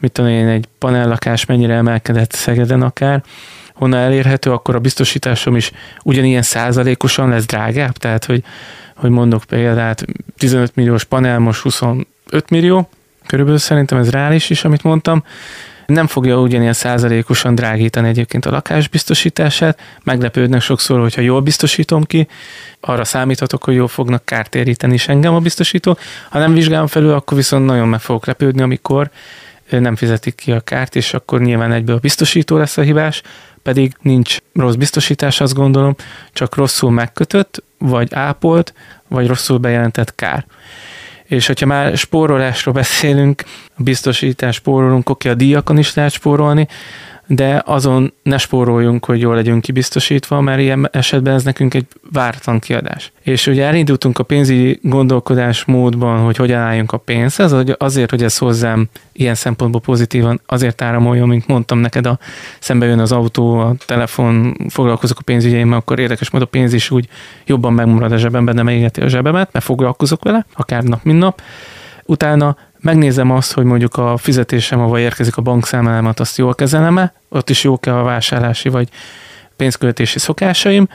mit 0.00 0.12
tudom 0.12 0.30
én, 0.30 0.48
egy 0.48 0.66
panellakás 0.78 1.46
mennyire 1.46 1.74
emelkedett 1.74 2.32
Szegeden 2.32 2.82
akár, 2.82 3.22
honnan 3.74 4.00
elérhető, 4.00 4.52
akkor 4.52 4.74
a 4.74 4.78
biztosításom 4.78 5.56
is 5.56 5.70
ugyanilyen 6.02 6.42
százalékosan 6.42 7.28
lesz 7.28 7.46
drágább, 7.46 7.92
tehát 7.92 8.24
hogy 8.24 8.44
hogy 9.04 9.12
mondok 9.12 9.44
példát, 9.44 10.04
15 10.38 10.76
milliós 10.76 11.04
panel 11.04 11.38
most 11.38 11.60
25 11.60 12.06
millió, 12.50 12.88
körülbelül 13.26 13.60
szerintem 13.60 13.98
ez 13.98 14.10
reális 14.10 14.50
is, 14.50 14.64
amit 14.64 14.82
mondtam, 14.82 15.24
nem 15.86 16.06
fogja 16.06 16.40
ugyanilyen 16.40 16.72
százalékosan 16.72 17.54
drágítani 17.54 18.08
egyébként 18.08 18.46
a 18.46 18.50
lakásbiztosítását. 18.50 19.80
Meglepődnek 20.02 20.60
sokszor, 20.60 21.00
hogyha 21.00 21.20
jól 21.20 21.40
biztosítom 21.40 22.04
ki, 22.04 22.28
arra 22.80 23.04
számíthatok, 23.04 23.64
hogy 23.64 23.74
jól 23.74 23.88
fognak 23.88 24.24
kártéríteni 24.24 24.94
is 24.94 25.08
engem 25.08 25.34
a 25.34 25.40
biztosító. 25.40 25.98
Ha 26.30 26.38
nem 26.38 26.54
vizsgálom 26.54 26.86
felül, 26.86 27.12
akkor 27.12 27.36
viszont 27.36 27.66
nagyon 27.66 27.88
meg 27.88 28.00
fogok 28.00 28.26
lepődni, 28.26 28.62
amikor 28.62 29.10
nem 29.68 29.96
fizetik 29.96 30.34
ki 30.34 30.52
a 30.52 30.60
kárt, 30.60 30.96
és 30.96 31.14
akkor 31.14 31.40
nyilván 31.40 31.72
egyből 31.72 31.96
a 31.96 31.98
biztosító 31.98 32.56
lesz 32.56 32.76
a 32.76 32.82
hibás, 32.82 33.22
pedig 33.62 33.96
nincs 34.00 34.38
rossz 34.54 34.74
biztosítás, 34.74 35.40
azt 35.40 35.54
gondolom, 35.54 35.94
csak 36.32 36.54
rosszul 36.54 36.90
megkötött, 36.90 37.62
vagy 37.78 38.14
ápolt, 38.14 38.74
vagy 39.08 39.26
rosszul 39.26 39.58
bejelentett 39.58 40.14
kár. 40.14 40.46
És 41.24 41.46
hogyha 41.46 41.66
már 41.66 41.96
spórolásról 41.96 42.74
beszélünk, 42.74 43.42
a 43.76 43.82
biztosítás 43.82 44.54
spórolunk, 44.54 45.08
oké, 45.08 45.28
a 45.28 45.34
díjakon 45.34 45.78
is 45.78 45.94
lehet 45.94 46.12
spórolni, 46.12 46.68
de 47.26 47.62
azon 47.66 48.12
ne 48.22 48.38
spóroljunk, 48.38 49.04
hogy 49.04 49.20
jól 49.20 49.34
legyünk 49.34 49.62
kibiztosítva, 49.62 50.40
mert 50.40 50.60
ilyen 50.60 50.88
esetben 50.92 51.34
ez 51.34 51.44
nekünk 51.44 51.74
egy 51.74 51.86
vártan 52.12 52.58
kiadás. 52.58 53.12
És 53.22 53.46
ugye 53.46 53.64
elindultunk 53.64 54.18
a 54.18 54.22
pénzügyi 54.22 54.78
gondolkodás 54.82 55.64
módban, 55.64 56.18
hogy 56.18 56.36
hogyan 56.36 56.60
álljunk 56.60 56.92
a 56.92 56.96
pénzhez, 56.96 57.54
azért, 57.78 58.10
hogy 58.10 58.22
ez 58.22 58.38
hozzám 58.38 58.88
ilyen 59.12 59.34
szempontból 59.34 59.80
pozitívan 59.80 60.40
azért 60.46 60.82
áramoljon, 60.82 61.28
mint 61.28 61.46
mondtam 61.46 61.78
neked, 61.78 62.06
a 62.06 62.18
szembe 62.58 62.86
jön 62.86 62.98
az 62.98 63.12
autó, 63.12 63.58
a 63.58 63.74
telefon, 63.86 64.56
foglalkozok 64.68 65.18
a 65.18 65.22
pénzügyeimmel, 65.22 65.78
akkor 65.78 65.98
érdekes 65.98 66.30
módon 66.30 66.48
a 66.48 66.50
pénz 66.50 66.72
is 66.72 66.90
úgy 66.90 67.08
jobban 67.46 67.72
megmarad 67.72 68.12
a 68.12 68.16
zsebemben, 68.16 68.54
nem 68.54 68.68
égeti 68.68 69.00
a 69.00 69.08
zsebemet, 69.08 69.52
mert 69.52 69.64
foglalkozok 69.64 70.24
vele, 70.24 70.46
akár 70.54 70.82
nap, 70.82 71.02
mint 71.02 71.18
nap. 71.18 71.42
Utána 72.06 72.56
megnézem 72.84 73.30
azt, 73.30 73.52
hogy 73.52 73.64
mondjuk 73.64 73.96
a 73.96 74.16
fizetésem, 74.16 74.80
ahol 74.80 74.98
érkezik 74.98 75.36
a 75.36 75.42
bankszámlámat, 75.42 76.20
azt 76.20 76.38
jól 76.38 76.54
kezelem-e, 76.54 77.12
ott 77.28 77.50
is 77.50 77.64
jók-e 77.64 77.98
a 77.98 78.02
vásárlási 78.02 78.68
vagy 78.68 78.88
pénzköltési 79.56 80.18
szokásaim, 80.18 80.88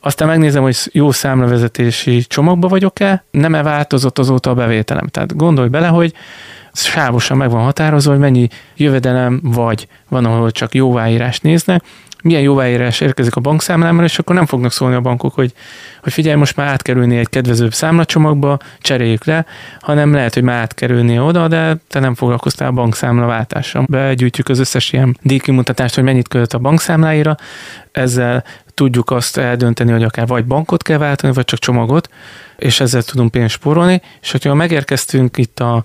aztán 0.00 0.28
megnézem, 0.28 0.62
hogy 0.62 0.76
jó 0.92 1.10
számlavezetési 1.10 2.24
csomagba 2.26 2.68
vagyok-e, 2.68 3.24
nem-e 3.30 3.62
változott 3.62 4.18
azóta 4.18 4.50
a 4.50 4.54
bevételem. 4.54 5.06
Tehát 5.06 5.36
gondolj 5.36 5.68
bele, 5.68 5.86
hogy 5.86 6.12
sávosan 6.72 7.36
meg 7.36 7.50
van 7.50 7.64
határozva, 7.64 8.10
hogy 8.10 8.20
mennyi 8.20 8.48
jövedelem 8.76 9.40
vagy 9.42 9.88
van, 10.08 10.24
ahol 10.24 10.50
csak 10.50 10.74
jóváírást 10.74 11.42
néznek, 11.42 11.82
milyen 12.26 12.42
jóváírás 12.42 13.00
érkezik 13.00 13.36
a 13.36 13.40
bankszámlámra, 13.40 14.04
és 14.04 14.18
akkor 14.18 14.34
nem 14.34 14.46
fognak 14.46 14.72
szólni 14.72 14.94
a 14.94 15.00
bankok, 15.00 15.34
hogy, 15.34 15.52
hogy 16.02 16.12
figyelj, 16.12 16.36
most 16.36 16.56
már 16.56 16.66
átkerülni 16.66 17.16
egy 17.16 17.28
kedvezőbb 17.28 17.74
számlacsomagba, 17.74 18.58
cseréljük 18.80 19.24
le, 19.24 19.46
hanem 19.80 20.12
lehet, 20.12 20.34
hogy 20.34 20.42
már 20.42 20.60
átkerülni 20.60 21.18
oda, 21.18 21.48
de 21.48 21.76
te 21.88 22.00
nem 22.00 22.14
foglalkoztál 22.14 22.68
a 22.68 22.72
bankszámla 22.72 23.26
váltással. 23.26 23.84
Begyűjtjük 23.88 24.48
az 24.48 24.58
összes 24.58 24.92
ilyen 24.92 25.18
díjkimutatást, 25.22 25.94
hogy 25.94 26.04
mennyit 26.04 26.28
költ 26.28 26.52
a 26.52 26.58
bankszámláira, 26.58 27.36
ezzel 27.92 28.44
tudjuk 28.74 29.10
azt 29.10 29.36
eldönteni, 29.36 29.92
hogy 29.92 30.02
akár 30.02 30.26
vagy 30.26 30.44
bankot 30.44 30.82
kell 30.82 30.98
váltani, 30.98 31.32
vagy 31.32 31.44
csak 31.44 31.58
csomagot, 31.58 32.08
és 32.56 32.80
ezzel 32.80 33.02
tudunk 33.02 33.30
pénzt 33.30 33.54
spórolni, 33.54 34.02
és 34.22 34.30
hogyha 34.30 34.54
megérkeztünk 34.54 35.36
itt 35.36 35.60
a 35.60 35.84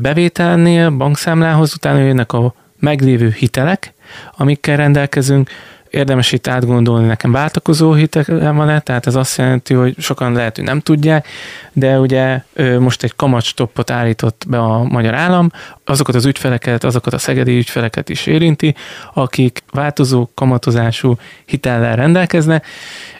bevételnél, 0.00 0.90
bankszámlához, 0.90 1.74
utána 1.74 1.98
jönnek 1.98 2.32
a 2.32 2.54
meglévő 2.78 3.34
hitelek, 3.38 3.94
amikkel 4.36 4.76
rendelkezünk, 4.76 5.50
érdemes 5.90 6.32
itt 6.32 6.46
átgondolni, 6.46 7.06
nekem 7.06 7.32
váltakozó 7.32 7.92
hitelem 7.92 8.56
van-e, 8.56 8.80
tehát 8.80 9.06
ez 9.06 9.14
azt 9.14 9.38
jelenti, 9.38 9.74
hogy 9.74 9.94
sokan 9.98 10.32
lehet, 10.32 10.56
hogy 10.56 10.64
nem 10.64 10.80
tudják, 10.80 11.28
de 11.72 11.98
ugye 11.98 12.42
most 12.78 13.02
egy 13.02 13.16
kamatstoppot 13.16 13.90
állított 13.90 14.44
be 14.48 14.58
a 14.58 14.82
magyar 14.82 15.14
állam, 15.14 15.50
azokat 15.84 16.14
az 16.14 16.24
ügyfeleket, 16.24 16.84
azokat 16.84 17.12
a 17.12 17.18
szegedi 17.18 17.56
ügyfeleket 17.56 18.08
is 18.08 18.26
érinti, 18.26 18.74
akik 19.14 19.62
változó 19.70 20.28
kamatozású 20.34 21.16
hitellel 21.44 21.96
rendelkeznek, 21.96 22.66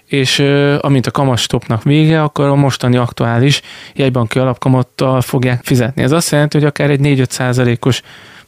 és 0.04 0.38
amint 0.80 1.06
a 1.06 1.10
kamatstopnak 1.10 1.82
vége, 1.82 2.22
akkor 2.22 2.46
a 2.46 2.54
mostani 2.54 2.96
aktuális 2.96 3.60
jegybanki 3.94 4.38
alapkamattal 4.38 5.20
fogják 5.20 5.60
fizetni. 5.64 6.02
Ez 6.02 6.12
azt 6.12 6.30
jelenti, 6.30 6.58
hogy 6.58 6.66
akár 6.66 6.90
egy 6.90 7.00
4-5 7.02 7.28
százalékos 7.28 8.02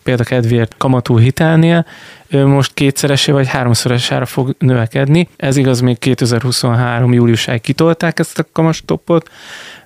példa 0.08 0.24
kedvéért 0.24 0.74
kamatú 0.78 1.18
hitelnél 1.18 1.86
most 2.28 2.74
kétszeresé 2.74 3.32
vagy 3.32 3.48
háromszorosára 3.48 4.26
fog 4.26 4.54
növekedni. 4.58 5.28
Ez 5.36 5.56
igaz, 5.56 5.80
még 5.80 5.98
2023. 5.98 7.12
júliusáig 7.12 7.60
kitolták 7.60 8.18
ezt 8.18 8.38
a 8.38 8.44
kamatstoppot, 8.52 9.30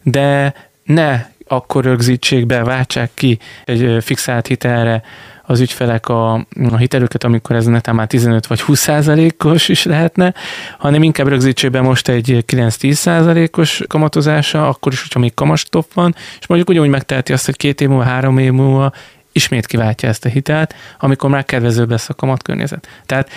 de 0.02 0.54
ne 0.84 1.24
akkor 1.46 1.84
rögzítsék 1.84 2.46
be, 2.46 2.64
váltsák 2.64 3.10
ki 3.14 3.38
egy 3.64 3.96
fixált 4.04 4.46
hitelre 4.46 5.02
az 5.42 5.60
ügyfelek 5.60 6.08
a, 6.08 6.32
a 6.70 6.76
hitelüket, 6.76 7.24
amikor 7.24 7.56
ez 7.56 7.66
netán 7.66 7.94
már 7.94 8.06
15 8.06 8.46
vagy 8.46 8.60
20 8.60 8.80
százalékos 8.80 9.68
is 9.68 9.84
lehetne, 9.84 10.34
hanem 10.78 11.02
inkább 11.02 11.28
rögzítsék 11.28 11.70
be 11.70 11.80
most 11.80 12.08
egy 12.08 12.44
9-10 12.52 12.92
százalékos 12.92 13.82
kamatozása, 13.88 14.68
akkor 14.68 14.92
is, 14.92 15.02
hogyha 15.02 15.18
még 15.18 15.34
kamastop 15.34 15.92
van, 15.92 16.14
és 16.40 16.46
mondjuk 16.46 16.70
ugyanúgy 16.70 16.90
megteheti 16.90 17.32
azt, 17.32 17.44
hogy 17.44 17.56
két 17.56 17.80
év 17.80 17.88
múlva, 17.88 18.04
három 18.04 18.38
év 18.38 18.52
múlva 18.52 18.92
ismét 19.32 19.66
kiváltja 19.66 20.08
ezt 20.08 20.24
a 20.24 20.28
hitelt, 20.28 20.74
amikor 20.98 21.30
már 21.30 21.44
kedvezőbb 21.44 21.90
lesz 21.90 22.08
a 22.08 22.14
kamatkörnyezet. 22.14 22.88
Tehát 23.06 23.30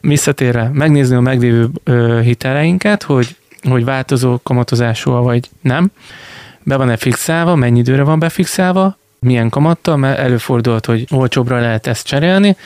visszatérve, 0.00 0.70
megnézni 0.72 1.16
a 1.16 1.20
meglévő 1.20 1.70
hiteleinket, 2.22 3.02
hogy, 3.02 3.36
hogy 3.68 3.84
változó 3.84 4.40
kamatozású 4.42 5.10
vagy 5.10 5.48
nem, 5.60 5.90
be 6.62 6.76
van-e 6.76 6.96
fixálva, 6.96 7.54
mennyi 7.54 7.78
időre 7.78 8.02
van 8.02 8.18
befixálva, 8.18 8.96
milyen 9.18 9.48
kamattal, 9.48 9.96
mert 9.96 10.18
előfordulhat, 10.18 10.86
hogy 10.86 11.06
olcsóbbra 11.10 11.60
lehet 11.60 11.86
ezt 11.86 12.06
cserélni. 12.06 12.56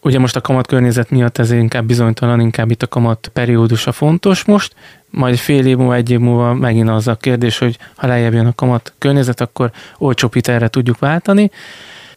Ugye 0.00 0.18
most 0.18 0.36
a 0.36 0.40
kamat 0.40 0.66
környezet 0.66 1.10
miatt 1.10 1.38
ez 1.38 1.50
inkább 1.50 1.84
bizonytalan, 1.84 2.40
inkább 2.40 2.70
itt 2.70 2.82
a 2.82 2.86
kamat 2.86 3.30
periódusa 3.32 3.92
fontos 3.92 4.44
most, 4.44 4.74
majd 5.10 5.36
fél 5.36 5.66
év 5.66 5.76
múlva, 5.76 5.94
egy 5.94 6.10
év 6.10 6.18
múlva 6.18 6.54
megint 6.54 6.88
az 6.88 7.08
a 7.08 7.14
kérdés, 7.14 7.58
hogy 7.58 7.78
ha 7.94 8.06
lejjebb 8.06 8.32
jön 8.32 8.46
a 8.46 8.54
kamat 8.54 8.92
környezet, 8.98 9.40
akkor 9.40 9.70
olcsóbb 9.98 10.34
hitelre 10.34 10.68
tudjuk 10.68 10.98
váltani. 10.98 11.50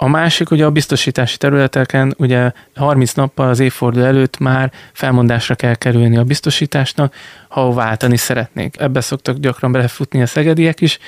A 0.01 0.07
másik 0.07 0.51
ugye 0.51 0.65
a 0.65 0.71
biztosítási 0.71 1.37
területeken 1.37 2.15
ugye 2.17 2.51
30 2.75 3.13
nappal 3.13 3.49
az 3.49 3.59
évforduló 3.59 4.05
előtt 4.05 4.37
már 4.37 4.71
felmondásra 4.93 5.55
kell 5.55 5.75
kerülni 5.75 6.17
a 6.17 6.23
biztosításnak, 6.23 7.13
ha 7.47 7.73
váltani 7.73 8.17
szeretnék. 8.17 8.75
Ebbe 8.79 9.01
szoktak 9.01 9.37
gyakran 9.37 9.71
belefutni 9.71 10.21
a 10.21 10.25
szegediek 10.25 10.81
is, 10.81 10.99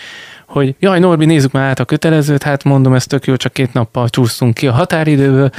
hogy 0.47 0.75
jaj, 0.79 0.99
Norbi, 0.99 1.25
nézzük 1.25 1.51
már 1.51 1.69
át 1.69 1.79
a 1.79 1.85
kötelezőt, 1.85 2.43
hát 2.43 2.63
mondom, 2.63 2.93
ez 2.93 3.05
tök 3.05 3.25
jó, 3.25 3.35
csak 3.35 3.53
két 3.53 3.73
nappal 3.73 4.09
csúsztunk 4.09 4.53
ki 4.53 4.67
a 4.67 4.71
határidőből, 4.71 5.51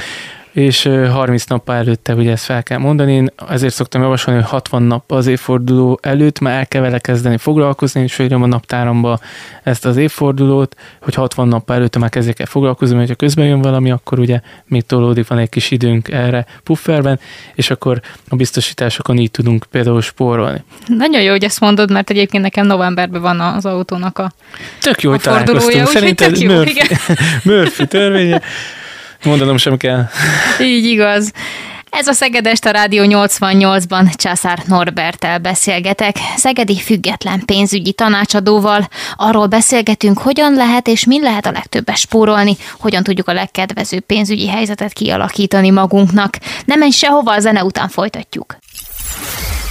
és 0.53 0.89
30 1.11 1.45
nappal 1.45 1.75
előtte 1.75 2.13
ugye 2.13 2.31
ezt 2.31 2.43
fel 2.43 2.63
kell 2.63 2.77
mondani. 2.77 3.13
Én 3.13 3.29
ezért 3.49 3.73
szoktam 3.73 4.01
javasolni, 4.01 4.39
hogy 4.39 4.49
60 4.49 4.83
nap 4.83 5.11
az 5.11 5.27
évforduló 5.27 5.99
előtt 6.01 6.39
már 6.39 6.57
el 6.57 6.67
kell 6.67 6.81
vele 6.81 6.99
kezdeni 6.99 7.37
foglalkozni, 7.37 8.01
és 8.01 8.13
fölírom 8.13 8.43
a 8.43 8.45
naptáramba 8.45 9.19
ezt 9.63 9.85
az 9.85 9.97
évfordulót, 9.97 10.75
hogy 11.01 11.13
60 11.13 11.47
nappal 11.47 11.75
előtte 11.75 11.99
már 11.99 12.09
kezdjek 12.09 12.39
el 12.39 12.45
foglalkozni, 12.45 12.95
mert 12.95 13.07
ha 13.07 13.15
közben 13.15 13.45
jön 13.45 13.61
valami, 13.61 13.91
akkor 13.91 14.19
ugye 14.19 14.39
még 14.65 14.85
tolódik, 14.85 15.27
van 15.27 15.37
egy 15.37 15.49
kis 15.49 15.71
időnk 15.71 16.11
erre 16.11 16.45
pufferben, 16.63 17.19
és 17.55 17.69
akkor 17.69 18.01
a 18.29 18.35
biztosításokon 18.35 19.17
így 19.17 19.31
tudunk 19.31 19.65
például 19.71 20.01
spórolni. 20.01 20.63
Nagyon 20.87 21.21
jó, 21.21 21.31
hogy 21.31 21.43
ezt 21.43 21.59
mondod, 21.59 21.91
mert 21.91 22.09
egyébként 22.09 22.43
nekem 22.43 22.65
novemberben 22.65 23.21
van 23.21 23.39
az 23.39 23.65
autónak 23.65 24.17
a 24.17 24.31
Tök 24.81 25.01
jó, 25.01 25.09
hogy 25.09 25.21
találkoztunk. 25.21 25.87
Szerinted 25.87 26.43
Murphy, 26.43 26.81
Murphy 27.49 27.87
törvénye. 27.87 28.41
Mondanom 29.23 29.57
sem 29.57 29.77
kell. 29.77 30.05
Így 30.59 30.85
igaz. 30.85 31.31
Ez 31.89 32.07
a 32.07 32.13
Szegedest 32.13 32.65
a 32.65 32.71
Rádió 32.71 33.03
88-ban 33.07 34.15
Császár 34.15 34.59
Norbertel 34.67 35.39
beszélgetek, 35.39 36.15
szegedi 36.35 36.79
független 36.79 37.45
pénzügyi 37.45 37.91
tanácsadóval. 37.91 38.87
Arról 39.15 39.47
beszélgetünk, 39.47 40.17
hogyan 40.17 40.53
lehet 40.53 40.87
és 40.87 41.05
mi 41.05 41.21
lehet 41.21 41.45
a 41.45 41.51
legtöbbet 41.51 41.97
spórolni, 41.97 42.57
hogyan 42.79 43.03
tudjuk 43.03 43.27
a 43.27 43.33
legkedvezőbb 43.33 44.03
pénzügyi 44.05 44.47
helyzetet 44.47 44.93
kialakítani 44.93 45.69
magunknak. 45.69 46.37
Nem 46.65 46.79
menj 46.79 46.91
sehova, 46.91 47.33
a 47.33 47.39
zene 47.39 47.63
után 47.63 47.89
folytatjuk. 47.89 48.57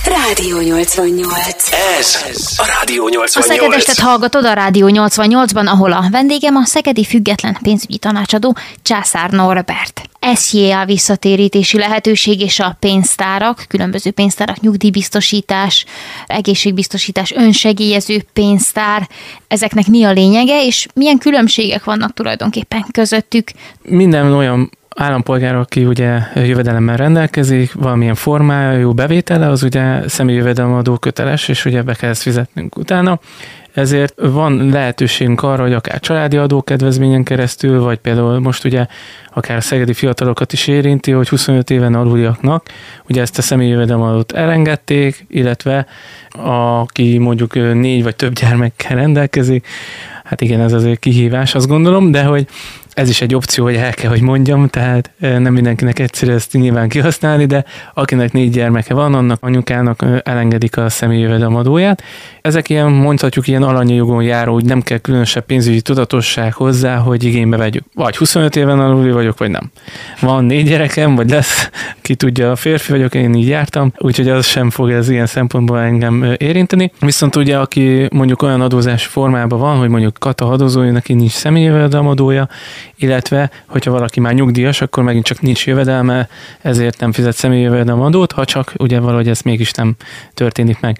Rádió 0.04 0.60
88. 0.60 1.72
Ez 1.98 2.16
a 2.56 2.74
Rádió 2.78 3.08
88. 3.08 3.36
A 3.36 3.42
Szegedestet 3.42 3.98
hallgatod 3.98 4.44
a 4.44 4.52
Rádió 4.52 4.88
88-ban, 4.90 5.66
ahol 5.66 5.92
a 5.92 6.04
vendégem 6.10 6.56
a 6.56 6.64
Szegedi 6.64 7.04
Független 7.04 7.58
Pénzügyi 7.62 7.98
Tanácsadó 7.98 8.56
Császár 8.82 9.30
Norbert. 9.30 10.02
SJA 10.34 10.84
visszatérítési 10.84 11.78
lehetőség 11.78 12.40
és 12.40 12.60
a 12.60 12.76
pénztárak, 12.80 13.64
különböző 13.68 14.10
pénztárak, 14.10 14.60
nyugdíjbiztosítás, 14.60 15.84
egészségbiztosítás, 16.26 17.32
önsegélyező 17.32 18.22
pénztár, 18.32 19.08
ezeknek 19.48 19.86
mi 19.86 20.04
a 20.04 20.12
lényege, 20.12 20.64
és 20.64 20.86
milyen 20.94 21.18
különbségek 21.18 21.84
vannak 21.84 22.12
tulajdonképpen 22.12 22.84
közöttük? 22.92 23.50
Minden 23.82 24.32
olyan 24.32 24.70
állampolgár, 24.94 25.54
aki 25.54 25.84
ugye 25.84 26.18
jövedelemmel 26.34 26.96
rendelkezik, 26.96 27.72
valamilyen 27.72 28.14
formájú 28.14 28.92
bevétele, 28.92 29.48
az 29.48 29.62
ugye 29.62 30.08
személyi 30.08 30.38
jövedelemadó 30.38 30.96
köteles, 30.96 31.48
és 31.48 31.64
ugye 31.64 31.82
be 31.82 31.94
kell 31.94 32.10
ezt 32.10 32.22
fizetnünk 32.22 32.76
utána. 32.76 33.20
ezért 33.74 34.14
van 34.20 34.68
lehetőségünk 34.68 35.42
arra, 35.42 35.62
hogy 35.62 35.72
akár 35.72 36.00
családi 36.00 36.36
adókedvezményen 36.36 37.22
keresztül, 37.22 37.80
vagy 37.80 37.98
például 37.98 38.40
most 38.40 38.64
ugye 38.64 38.86
akár 39.34 39.56
a 39.56 39.60
szegedi 39.60 39.92
fiatalokat 39.92 40.52
is 40.52 40.66
érinti, 40.66 41.10
hogy 41.10 41.28
25 41.28 41.70
éven 41.70 41.94
aluliaknak 41.94 42.66
ugye 43.08 43.20
ezt 43.20 43.38
a 43.38 43.42
személyi 43.42 43.70
jövedelemadót 43.70 44.32
elengedték, 44.32 45.26
illetve 45.28 45.86
aki 46.30 47.18
mondjuk 47.18 47.54
négy 47.54 48.02
vagy 48.02 48.16
több 48.16 48.32
gyermekkel 48.32 48.96
rendelkezik, 48.96 49.66
hát 50.24 50.40
igen, 50.40 50.60
ez 50.60 50.72
azért 50.72 50.98
kihívás, 50.98 51.54
azt 51.54 51.68
gondolom, 51.68 52.10
de 52.10 52.22
hogy 52.22 52.46
ez 52.94 53.08
is 53.08 53.20
egy 53.20 53.34
opció, 53.34 53.64
hogy 53.64 53.74
el 53.74 53.92
kell, 53.92 54.10
hogy 54.10 54.20
mondjam, 54.20 54.68
tehát 54.68 55.10
nem 55.18 55.52
mindenkinek 55.52 55.98
egyszerű 55.98 56.32
ezt 56.32 56.52
nyilván 56.52 56.88
kihasználni, 56.88 57.44
de 57.46 57.64
akinek 57.94 58.32
négy 58.32 58.50
gyermeke 58.50 58.94
van, 58.94 59.14
annak 59.14 59.38
anyukának 59.42 60.04
elengedik 60.22 60.76
a 60.76 60.88
személyi 60.88 61.20
jövedelemadóját. 61.20 62.02
Ezek 62.40 62.68
ilyen, 62.68 62.90
mondhatjuk, 62.90 63.46
ilyen 63.48 63.62
alanyi 63.62 63.94
jogon 63.94 64.22
járó, 64.22 64.52
hogy 64.52 64.64
nem 64.64 64.82
kell 64.82 64.98
különösebb 64.98 65.44
pénzügyi 65.44 65.80
tudatosság 65.80 66.52
hozzá, 66.52 66.96
hogy 66.96 67.24
igénybe 67.24 67.56
vegyük. 67.56 67.84
Vagy 67.94 68.16
25 68.16 68.56
éven 68.56 68.80
aluli 68.80 69.10
vagyok, 69.10 69.38
vagy 69.38 69.50
nem. 69.50 69.70
Van 70.20 70.44
négy 70.44 70.68
gyerekem, 70.68 71.14
vagy 71.14 71.30
lesz, 71.30 71.70
ki 72.00 72.14
tudja, 72.14 72.50
a 72.50 72.56
férfi 72.56 72.92
vagyok, 72.92 73.14
én 73.14 73.34
így 73.34 73.48
jártam, 73.48 73.92
úgyhogy 73.98 74.28
az 74.28 74.46
sem 74.46 74.70
fog 74.70 74.90
ez 74.90 75.08
ilyen 75.08 75.26
szempontból 75.26 75.78
engem 75.78 76.34
érinteni. 76.36 76.92
Viszont 77.00 77.36
ugye, 77.36 77.58
aki 77.58 78.08
mondjuk 78.12 78.42
olyan 78.42 78.60
adózás 78.60 79.06
formában 79.06 79.58
van, 79.58 79.76
hogy 79.78 79.88
mondjuk 79.88 80.16
kata 80.18 80.48
adózója, 80.48 80.92
neki 80.92 81.12
nincs 81.12 81.32
személyi 81.32 81.64
jövedelemadója, 81.64 82.48
illetve 83.02 83.50
hogyha 83.66 83.90
valaki 83.90 84.20
már 84.20 84.34
nyugdíjas, 84.34 84.80
akkor 84.80 85.02
megint 85.02 85.24
csak 85.24 85.40
nincs 85.40 85.66
jövedelme, 85.66 86.28
ezért 86.60 87.00
nem 87.00 87.12
fizet 87.12 87.34
személyi 87.36 87.62
jövedelemadót, 87.62 88.32
ha 88.32 88.44
csak 88.44 88.72
ugye 88.78 89.00
valahogy 89.00 89.28
ez 89.28 89.40
mégis 89.40 89.72
nem 89.72 89.94
történik 90.34 90.80
meg. 90.80 90.98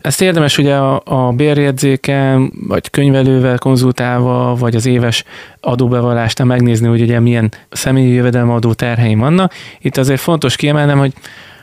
Ezt 0.00 0.20
érdemes 0.20 0.58
ugye 0.58 0.74
a, 0.74 1.02
a 1.04 1.32
bérjegyzéken, 1.32 2.52
vagy 2.68 2.90
könyvelővel 2.90 3.58
konzultálva, 3.58 4.54
vagy 4.54 4.76
az 4.76 4.86
éves 4.86 5.24
adóbevallásnál 5.60 6.46
megnézni, 6.46 6.86
hogy 6.86 7.00
ugye 7.00 7.20
milyen 7.20 7.52
személyi 7.70 8.12
jövedelemadó 8.12 8.72
terheim 8.72 9.18
vannak. 9.18 9.54
Itt 9.80 9.96
azért 9.96 10.20
fontos 10.20 10.56
kiemelnem, 10.56 10.98
hogy 10.98 11.12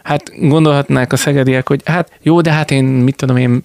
hát 0.06 0.32
gondolhatnák 0.48 1.14
a 1.14 1.16
szegediek, 1.16 1.68
hogy 1.68 1.82
hát 1.86 2.12
jó, 2.22 2.42
de 2.42 2.52
hát 2.52 2.72
én 2.72 2.84
mit 2.84 3.16
tudom 3.16 3.38
én 3.38 3.64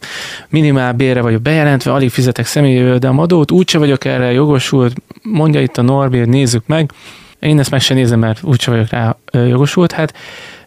minimál 0.48 0.92
bérre 0.92 1.20
vagyok 1.20 1.42
bejelentve, 1.42 1.92
alig 1.92 2.10
fizetek 2.10 2.46
személyi 2.46 2.98
adót, 3.00 3.50
úgyse 3.50 3.78
vagyok 3.78 4.04
erre 4.04 4.32
jogosult, 4.32 4.94
mondja 5.22 5.60
itt 5.60 5.76
a 5.76 5.82
Norbi, 5.82 6.18
nézzük 6.18 6.66
meg. 6.66 6.92
Én 7.38 7.58
ezt 7.58 7.70
meg 7.70 7.80
sem 7.80 7.96
nézem, 7.96 8.18
mert 8.18 8.42
úgyse 8.42 8.70
vagyok 8.70 8.88
rá 8.88 9.16
jogosult. 9.32 9.92
Hát 9.92 10.14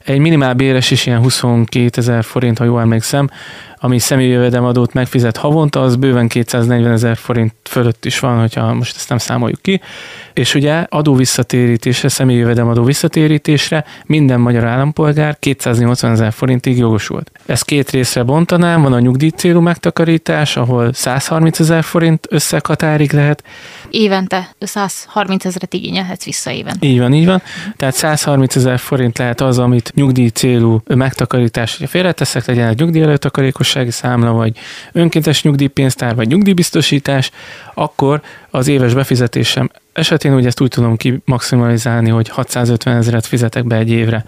egy 0.06 0.20
minimál 0.20 0.54
béres 0.54 0.92
is 0.92 1.06
ilyen 1.06 1.20
22 1.20 1.90
ezer 2.02 2.24
forint, 2.24 2.58
ha 2.58 2.64
jól 2.64 2.82
emlékszem, 2.82 3.30
ami 3.84 4.00
személyi 4.00 4.30
jövedelemadót 4.30 4.94
megfizet 4.94 5.38
havonta, 5.38 5.82
az 5.82 5.96
bőven 5.96 6.28
240 6.28 6.92
ezer 6.92 7.18
forint 7.18 7.54
fölött 7.64 8.06
is 8.06 8.20
van, 8.20 8.40
hogyha 8.40 8.74
most 8.74 8.96
ezt 8.96 9.10
nem 9.10 9.18
számoljuk 9.18 9.62
ki. 9.62 9.82
És 10.34 10.56
ugye 10.56 10.86
adó 10.90 11.16
visszatérítésre, 11.16 12.10
személyi 12.10 12.40
jövedelemadó 12.40 12.84
visszatérítésre 12.84 13.86
minden 14.06 14.40
magyar 14.40 14.64
állampolgár 14.64 15.38
280 15.40 16.12
ezer 16.12 16.34
forintig 16.34 16.78
jogosult. 16.78 17.32
Ezt 17.46 17.66
két 17.66 17.90
részre 17.90 18.24
bontanám, 18.24 18.82
van 18.82 18.94
a 18.94 19.00
nyugdíj 19.00 19.30
célú 19.30 19.60
megtakarítás, 19.60 20.58
ahol 20.58 20.94
130 20.94 21.60
ezer 21.60 21.84
forint 21.84 22.28
összeghatárig 22.30 23.12
lehet. 23.12 23.44
Évente 23.90 24.50
130 24.60 25.46
ezeret 25.46 25.74
igényelhetsz 25.74 26.26
vissza 26.26 26.52
éven. 26.52 26.76
Így 26.80 27.00
van, 27.00 27.14
így 27.14 27.26
van. 27.26 27.42
Tehát 27.78 27.96
130 27.96 28.56
ezer 28.56 28.80
forint 28.80 29.18
lehet 29.18 29.42
az, 29.42 29.60
amit 29.60 29.92
nyugdíj 29.96 30.28
célú 30.28 30.82
megtakarítás, 30.86 31.72
hogyha 31.72 31.92
félreteszek, 31.92 32.46
legyen 32.46 32.68
egy 32.68 32.80
nyugdíj 32.80 33.02
előtakarékos 33.02 33.72
biztonsági 33.74 33.92
számla, 33.92 34.32
vagy 34.32 34.58
önkéntes 34.92 35.44
nyugdíjpénztár, 35.44 36.16
vagy 36.16 36.28
nyugdíjbiztosítás, 36.28 37.32
akkor 37.74 38.22
az 38.50 38.68
éves 38.68 38.94
befizetésem 38.94 39.70
esetén 39.94 40.34
ugye 40.34 40.48
ezt 40.48 40.62
úgy 40.62 40.70
tudom 40.70 40.96
ki 40.96 41.22
maximalizálni, 41.26 42.10
hogy 42.10 42.30
650 42.30 42.98
ezeret 42.98 43.26
fizetek 43.26 43.66
be 43.66 43.76
egy 43.76 43.90
évre, 43.90 44.26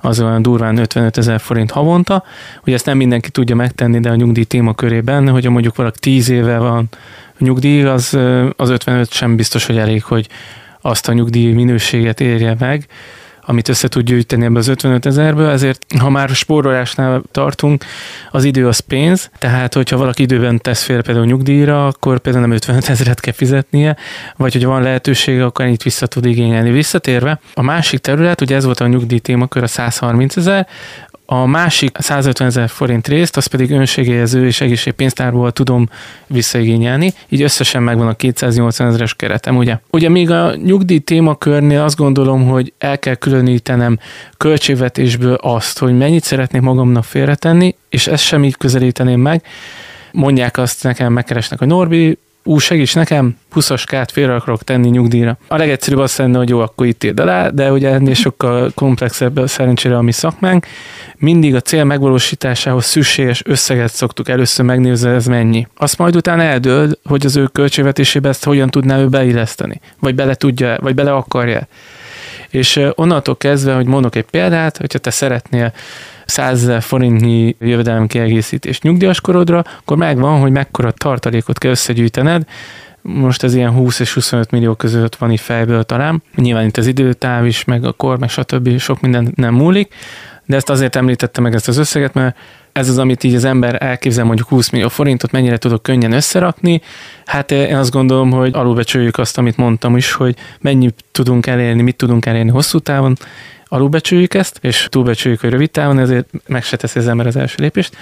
az 0.00 0.20
olyan 0.20 0.42
durván 0.42 0.76
55 0.76 1.18
ezer 1.18 1.40
forint 1.40 1.70
havonta. 1.70 2.24
Ugye 2.64 2.74
ezt 2.74 2.86
nem 2.86 2.96
mindenki 2.96 3.30
tudja 3.30 3.54
megtenni, 3.54 4.00
de 4.00 4.10
a 4.10 4.14
nyugdíj 4.14 4.44
témakörében, 4.44 5.28
hogyha 5.28 5.50
mondjuk 5.50 5.76
valaki 5.76 5.98
10 5.98 6.28
éve 6.28 6.58
van 6.58 6.88
nyugdíj, 7.38 7.82
az, 7.84 8.18
az 8.56 8.70
55 8.70 9.12
sem 9.12 9.36
biztos, 9.36 9.66
hogy 9.66 9.76
elég, 9.76 10.02
hogy 10.02 10.28
azt 10.80 11.08
a 11.08 11.12
nyugdíj 11.12 11.52
minőséget 11.52 12.20
érje 12.20 12.56
meg 12.58 12.86
amit 13.46 13.68
össze 13.68 13.88
tud 13.88 14.04
gyűjteni 14.04 14.44
ebbe 14.44 14.58
az 14.58 14.68
55 14.68 15.06
ezerből, 15.06 15.48
ezért 15.48 15.84
ha 15.98 16.10
már 16.10 16.28
spórolásnál 16.28 17.22
tartunk, 17.30 17.84
az 18.30 18.44
idő 18.44 18.68
az 18.68 18.78
pénz, 18.78 19.30
tehát 19.38 19.74
hogyha 19.74 19.96
valaki 19.96 20.22
időben 20.22 20.60
tesz 20.60 20.82
fél 20.82 21.02
például 21.02 21.26
nyugdíjra, 21.26 21.86
akkor 21.86 22.18
például 22.18 22.46
nem 22.46 22.54
55 22.54 22.88
ezeret 22.88 23.20
kell 23.20 23.32
fizetnie, 23.32 23.96
vagy 24.36 24.52
hogyha 24.52 24.68
van 24.68 24.82
lehetősége, 24.82 25.44
akkor 25.44 25.64
ennyit 25.64 25.82
vissza 25.82 26.06
tud 26.06 26.24
igényelni. 26.24 26.70
Visszatérve, 26.70 27.40
a 27.54 27.62
másik 27.62 28.00
terület, 28.00 28.40
ugye 28.40 28.56
ez 28.56 28.64
volt 28.64 28.80
a 28.80 28.86
nyugdíj 28.86 29.18
témakör, 29.18 29.62
a 29.62 29.66
130 29.66 30.36
ezer, 30.36 30.66
a 31.26 31.46
másik 31.46 31.96
150 32.00 32.48
ezer 32.48 32.68
forint 32.68 33.08
részt, 33.08 33.36
az 33.36 33.46
pedig 33.46 33.70
önségélyező 33.70 34.46
és 34.46 34.60
egészségpénztárból 34.60 35.52
tudom 35.52 35.88
visszaigényelni, 36.26 37.12
így 37.28 37.42
összesen 37.42 37.82
megvan 37.82 38.08
a 38.08 38.14
280 38.14 38.86
ezeres 38.86 39.14
keretem, 39.14 39.56
ugye? 39.56 39.78
Ugye 39.90 40.08
még 40.08 40.30
a 40.30 40.54
nyugdíj 40.54 40.98
témakörnél 40.98 41.80
azt 41.80 41.96
gondolom, 41.96 42.46
hogy 42.48 42.72
el 42.78 42.98
kell 42.98 43.14
különítenem 43.14 43.98
költségvetésből 44.36 45.34
azt, 45.34 45.78
hogy 45.78 45.96
mennyit 45.96 46.24
szeretnék 46.24 46.62
magamnak 46.62 47.04
félretenni, 47.04 47.74
és 47.88 48.06
ezt 48.06 48.24
sem 48.24 48.44
így 48.44 48.56
közelíteném 48.56 49.20
meg. 49.20 49.42
Mondják 50.12 50.58
azt 50.58 50.82
nekem, 50.82 51.12
megkeresnek, 51.12 51.58
hogy 51.58 51.68
Norbi, 51.68 52.18
ú, 52.46 52.58
segíts 52.58 52.94
nekem, 52.94 53.36
20-as 53.54 53.82
kát 53.86 54.10
félre 54.10 54.34
akarok 54.34 54.62
tenni 54.62 54.88
nyugdíjra. 54.88 55.38
A 55.48 55.56
legegyszerűbb 55.56 55.98
azt 55.98 56.18
lenne, 56.18 56.38
hogy 56.38 56.48
jó, 56.48 56.60
akkor 56.60 56.86
itt 56.86 57.04
írd 57.04 57.20
alá, 57.20 57.48
de 57.48 57.72
ugye 57.72 57.90
ennél 57.90 58.14
sokkal 58.14 58.70
komplexebb 58.74 59.40
szerencsére 59.48 59.96
a 59.96 60.02
mi 60.02 60.12
szakmánk. 60.12 60.66
Mindig 61.16 61.54
a 61.54 61.60
cél 61.60 61.84
megvalósításához 61.84 62.84
szükséges 62.84 63.42
összeget 63.44 63.92
szoktuk 63.92 64.28
először 64.28 64.64
megnézni, 64.64 65.10
ez 65.10 65.26
mennyi. 65.26 65.66
Azt 65.76 65.98
majd 65.98 66.16
utána 66.16 66.42
eldől, 66.42 66.90
hogy 67.04 67.26
az 67.26 67.36
ő 67.36 67.46
költségvetésébe 67.46 68.28
ezt 68.28 68.44
hogyan 68.44 68.70
tudná 68.70 68.98
ő 68.98 69.06
beilleszteni, 69.06 69.80
vagy 70.00 70.14
bele 70.14 70.34
tudja, 70.34 70.76
vagy 70.80 70.94
bele 70.94 71.12
akarja. 71.12 71.68
És 72.50 72.80
onnantól 72.94 73.36
kezdve, 73.36 73.74
hogy 73.74 73.86
mondok 73.86 74.16
egy 74.16 74.24
példát, 74.30 74.76
hogyha 74.76 74.98
te 74.98 75.10
szeretnél 75.10 75.72
100 76.26 76.62
ezer 76.62 76.82
forintnyi 76.82 77.56
jövedelem 77.58 78.06
kiegészítés 78.06 78.80
nyugdíjas 78.80 79.20
korodra, 79.20 79.64
akkor 79.78 79.96
megvan, 79.96 80.40
hogy 80.40 80.50
mekkora 80.50 80.90
tartalékot 80.90 81.58
kell 81.58 81.70
összegyűjtened, 81.70 82.42
most 83.02 83.42
ez 83.42 83.54
ilyen 83.54 83.70
20 83.70 83.98
és 83.98 84.14
25 84.14 84.50
millió 84.50 84.74
között 84.74 85.16
van 85.16 85.30
itt 85.30 85.40
fejből 85.40 85.84
talán. 85.84 86.22
Nyilván 86.34 86.66
itt 86.66 86.76
az 86.76 86.86
időtáv 86.86 87.46
is, 87.46 87.64
meg 87.64 87.84
a 87.84 87.92
kor, 87.92 88.18
meg 88.18 88.28
stb. 88.28 88.78
sok 88.78 89.00
minden 89.00 89.32
nem 89.34 89.54
múlik, 89.54 89.94
de 90.44 90.56
ezt 90.56 90.70
azért 90.70 90.96
említettem 90.96 91.42
meg 91.42 91.54
ezt 91.54 91.68
az 91.68 91.76
összeget, 91.76 92.14
mert 92.14 92.36
ez 92.72 92.88
az, 92.88 92.98
amit 92.98 93.24
így 93.24 93.34
az 93.34 93.44
ember 93.44 93.82
elképzel, 93.82 94.24
mondjuk 94.24 94.48
20 94.48 94.70
millió 94.70 94.88
forintot, 94.88 95.30
mennyire 95.30 95.56
tudok 95.56 95.82
könnyen 95.82 96.12
összerakni. 96.12 96.80
Hát 97.24 97.50
én 97.50 97.76
azt 97.76 97.90
gondolom, 97.90 98.30
hogy 98.30 98.50
alulbecsüljük 98.54 99.18
azt, 99.18 99.38
amit 99.38 99.56
mondtam 99.56 99.96
is, 99.96 100.12
hogy 100.12 100.36
mennyit 100.60 101.04
tudunk 101.12 101.46
elérni, 101.46 101.82
mit 101.82 101.96
tudunk 101.96 102.26
elérni 102.26 102.50
hosszú 102.50 102.78
távon, 102.78 103.16
alulbecsüljük 103.68 104.34
ezt, 104.34 104.58
és 104.60 104.86
túlbecsüljük, 104.90 105.40
hogy 105.40 105.50
rövid 105.50 105.70
távon, 105.70 105.98
ezért 105.98 106.28
meg 106.46 106.62
se 106.62 106.76
teszi 106.76 106.98
az 106.98 107.08
ember 107.08 107.26
az 107.26 107.36
első 107.36 107.54
lépést. 107.58 107.96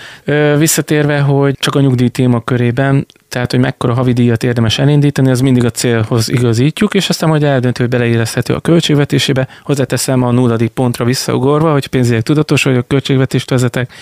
Visszatérve, 0.59 1.21
hogy 1.21 1.57
csak 1.59 1.75
a 1.75 1.81
nyugdíj 1.81 2.09
téma 2.09 2.45
körében, 2.45 3.07
tehát, 3.29 3.51
hogy 3.51 3.61
mekkora 3.61 3.95
havidíjat 3.95 4.43
érdemes 4.43 4.79
elindítani, 4.79 5.31
az 5.31 5.41
mindig 5.41 5.65
a 5.65 5.71
célhoz 5.71 6.29
igazítjuk, 6.29 6.95
és 6.95 7.09
aztán 7.09 7.29
majd 7.29 7.43
eldöntő, 7.43 7.83
hogy 7.83 7.93
beleilleszthető 7.93 8.55
a 8.55 8.61
költségvetésébe. 8.61 9.49
Hozzáteszem 9.63 10.23
a 10.23 10.31
nulladik 10.31 10.71
pontra 10.71 11.05
visszaugorva, 11.05 11.73
hogy 11.73 11.87
pénzügyileg 11.87 12.25
tudatos 12.25 12.63
vagyok, 12.63 12.89
költségvetést 12.89 13.51
vezetek, 13.51 13.93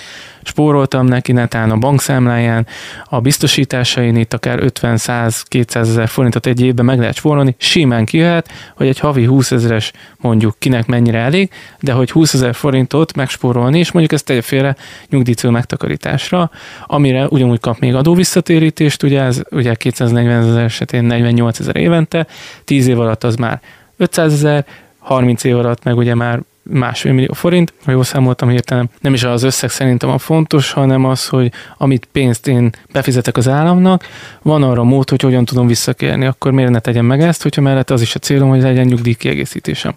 spóroltam 0.42 1.06
neki 1.06 1.32
netán 1.32 1.70
a 1.70 1.76
bankszámláján, 1.76 2.66
a 3.04 3.20
biztosításain 3.20 4.16
itt 4.16 4.34
akár 4.34 4.58
50, 4.62 4.96
100, 4.96 5.42
200 5.42 5.88
ezer 5.88 6.08
forintot 6.08 6.46
egy 6.46 6.60
évben 6.60 6.84
meg 6.84 6.98
lehet 6.98 7.14
spórolni, 7.14 7.54
simán 7.58 8.04
kijöhet, 8.04 8.48
hogy 8.76 8.86
egy 8.86 8.98
havi 8.98 9.24
20 9.24 9.50
ezeres 9.50 9.92
mondjuk 10.16 10.54
kinek 10.58 10.86
mennyire 10.86 11.18
elég, 11.18 11.50
de 11.80 11.92
hogy 11.92 12.10
20 12.10 12.34
ezer 12.34 12.54
forintot 12.54 13.14
megspórolni, 13.14 13.78
és 13.78 13.92
mondjuk 13.92 14.14
ezt 14.14 14.24
tegye 14.24 14.42
félre 14.42 14.76
nyugdíjcél 15.08 15.50
megtakarításra, 15.50 16.50
amire 16.86 17.26
ugyanúgy 17.28 17.60
kap 17.60 17.78
még 17.78 17.94
adóvisszatérítést, 17.94 19.02
ugye 19.02 19.22
ez 19.22 19.40
ugye 19.50 19.74
240 19.74 20.48
ezer 20.48 20.64
esetén 20.64 21.04
48 21.04 21.58
ezer 21.58 21.76
évente, 21.76 22.26
10 22.64 22.86
év 22.86 23.00
alatt 23.00 23.24
az 23.24 23.36
már 23.36 23.60
500 23.96 24.32
ezer, 24.32 24.64
30 24.98 25.44
év 25.44 25.56
alatt 25.56 25.84
meg 25.84 25.96
ugye 25.96 26.14
már 26.14 26.40
másfél 26.62 27.12
millió 27.12 27.32
forint, 27.32 27.72
ha 27.84 27.90
jól 27.90 28.04
számoltam 28.04 28.48
hirtelen. 28.48 28.90
Nem 29.00 29.14
is 29.14 29.24
az 29.24 29.42
összeg 29.42 29.70
szerintem 29.70 30.10
a 30.10 30.18
fontos, 30.18 30.72
hanem 30.72 31.04
az, 31.04 31.28
hogy 31.28 31.52
amit 31.76 32.08
pénzt 32.12 32.46
én 32.46 32.70
befizetek 32.92 33.36
az 33.36 33.48
államnak, 33.48 34.06
van 34.42 34.62
arra 34.62 34.82
mód, 34.82 35.10
hogy 35.10 35.22
hogyan 35.22 35.44
tudom 35.44 35.66
visszakérni, 35.66 36.26
akkor 36.26 36.52
miért 36.52 36.70
ne 36.70 36.78
tegyem 36.78 37.04
meg 37.04 37.20
ezt, 37.20 37.42
hogyha 37.42 37.60
mellett 37.60 37.90
az 37.90 38.00
is 38.00 38.14
a 38.14 38.18
célom, 38.18 38.48
hogy 38.48 38.62
legyen 38.62 38.86
nyugdíj 38.86 39.14
kiegészítésem. 39.14 39.94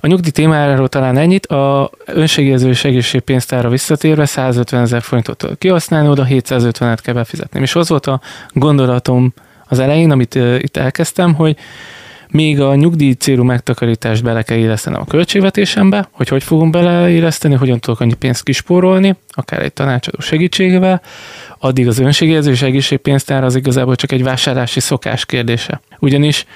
A 0.00 0.06
nyugdíj 0.06 0.30
témáról 0.30 0.88
talán 0.88 1.16
ennyit, 1.16 1.46
a 1.46 1.90
önségjelző 2.06 2.68
és 2.68 2.84
egészségpénztára 2.84 3.68
visszatérve 3.68 4.26
150 4.26 4.82
ezer 4.82 5.02
forintot 5.02 5.46
kihasználni, 5.58 6.08
oda 6.08 6.26
750-et 6.28 6.98
kell 7.02 7.14
befizetni. 7.14 7.60
És 7.60 7.74
az 7.74 7.88
volt 7.88 8.06
a 8.06 8.20
gondolatom 8.50 9.32
az 9.68 9.78
elején, 9.78 10.10
amit 10.10 10.34
uh, 10.34 10.56
itt 10.58 10.76
elkezdtem, 10.76 11.34
hogy 11.34 11.56
még 12.34 12.60
a 12.60 12.74
nyugdíj 12.74 13.12
célú 13.12 13.42
megtakarítást 13.42 14.22
bele 14.22 14.42
kell 14.42 14.58
illesztenem 14.58 15.00
a 15.00 15.04
költségvetésembe, 15.04 16.08
hogy 16.10 16.28
hogy 16.28 16.42
fogom 16.42 16.70
beleilleszteni, 16.70 17.54
hogyan 17.54 17.80
tudok 17.80 18.00
annyi 18.00 18.14
pénzt 18.14 18.42
kispórolni, 18.42 19.16
akár 19.28 19.62
egy 19.62 19.72
tanácsadó 19.72 20.20
segítségével, 20.20 21.02
addig 21.58 21.88
az 21.88 21.98
önségjelző 21.98 22.50
és 22.50 22.62
egészségpénztár 22.62 23.44
az 23.44 23.54
igazából 23.54 23.96
csak 23.96 24.12
egy 24.12 24.22
vásárlási 24.22 24.80
szokás 24.80 25.26
kérdése. 25.26 25.80
Ugyanis 25.98 26.46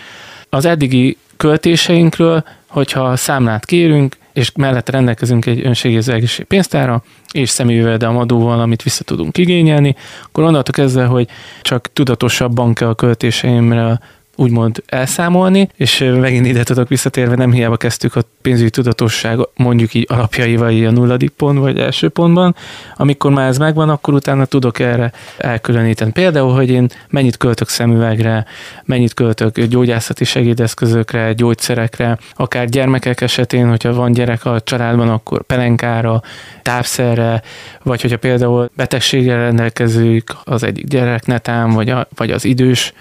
az 0.48 0.64
eddigi 0.64 1.16
költéseinkről, 1.36 2.44
hogyha 2.66 3.16
számlát 3.16 3.64
kérünk, 3.64 4.16
és 4.32 4.52
mellett 4.56 4.88
rendelkezünk 4.88 5.46
egy 5.46 5.66
önségérző 5.66 6.12
egészségpénztára, 6.12 7.02
és 7.32 7.50
személyjövedelem 7.50 8.16
adóval, 8.16 8.60
amit 8.60 8.82
vissza 8.82 9.04
tudunk 9.04 9.38
igényelni, 9.38 9.94
akkor 10.24 10.44
onnantól 10.44 10.74
kezdve, 10.74 11.04
hogy 11.04 11.28
csak 11.62 11.92
tudatosabban 11.92 12.74
kell 12.74 12.88
a 12.88 12.94
költéseimre 12.94 14.00
úgymond 14.38 14.82
elszámolni, 14.86 15.68
és 15.76 16.04
megint 16.20 16.46
ide 16.46 16.62
tudok 16.62 16.88
visszatérve, 16.88 17.34
nem 17.34 17.52
hiába 17.52 17.76
kezdtük 17.76 18.16
a 18.16 18.22
pénzügyi 18.42 18.70
tudatosság 18.70 19.38
mondjuk 19.56 19.94
így 19.94 20.06
alapjaival 20.08 20.86
a 20.86 20.90
nulladik 20.90 21.30
pont 21.30 21.58
vagy 21.58 21.78
első 21.78 22.08
pontban, 22.08 22.54
amikor 22.96 23.30
már 23.30 23.48
ez 23.48 23.58
megvan, 23.58 23.88
akkor 23.88 24.14
utána 24.14 24.44
tudok 24.44 24.78
erre 24.78 25.12
elkülöníteni. 25.38 26.10
Például, 26.12 26.54
hogy 26.54 26.70
én 26.70 26.88
mennyit 27.10 27.36
költök 27.36 27.68
szemüvegre, 27.68 28.46
mennyit 28.84 29.14
költök 29.14 29.60
gyógyászati 29.60 30.24
segédeszközökre, 30.24 31.32
gyógyszerekre, 31.32 32.18
akár 32.34 32.68
gyermekek 32.68 33.20
esetén, 33.20 33.68
hogyha 33.68 33.92
van 33.92 34.12
gyerek 34.12 34.44
a 34.44 34.60
családban, 34.60 35.08
akkor 35.08 35.42
pelenkára, 35.42 36.22
tápszerre, 36.62 37.42
vagy 37.82 38.00
hogyha 38.00 38.18
például 38.18 38.70
betegséggel 38.76 39.38
rendelkezők 39.38 40.36
az 40.44 40.62
egyik 40.62 40.86
gyerek 40.86 41.26
netán, 41.26 41.70
vagy, 41.70 41.90
a, 41.90 42.08
vagy 42.14 42.30
az 42.30 42.44
idős 42.44 42.92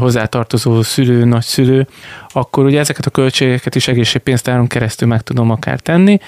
hozzátartozó 0.00 0.82
szülő, 0.82 1.24
nagyszülő, 1.24 1.86
akkor 2.28 2.64
ugye 2.64 2.78
ezeket 2.78 3.06
a 3.06 3.10
költségeket 3.10 3.74
is 3.74 3.88
egészségpénztáron 3.88 4.66
keresztül 4.66 5.08
meg 5.08 5.22
tudom 5.22 5.50
akár 5.50 5.80
tenni, 5.80 6.18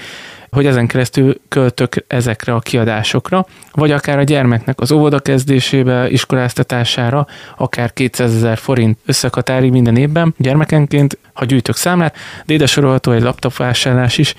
hogy 0.51 0.67
ezen 0.67 0.87
keresztül 0.87 1.41
költök 1.49 2.05
ezekre 2.07 2.55
a 2.55 2.59
kiadásokra, 2.59 3.47
vagy 3.73 3.91
akár 3.91 4.19
a 4.19 4.23
gyermeknek 4.23 4.81
az 4.81 4.93
óvoda 4.93 5.19
kezdésébe, 5.19 6.11
iskoláztatására, 6.11 7.27
akár 7.57 7.93
200 7.93 8.35
ezer 8.35 8.59
forint 8.59 8.99
összekatárig 9.07 9.71
minden 9.71 9.97
évben 9.97 10.35
gyermekenként, 10.39 11.19
ha 11.33 11.45
gyűjtök 11.45 11.77
számlát, 11.77 12.17
de 12.47 12.55
ide 12.55 12.67
sorolható 12.67 13.13
egy 13.13 13.23
laptopvásárlás 13.23 14.19
is, 14.19 14.35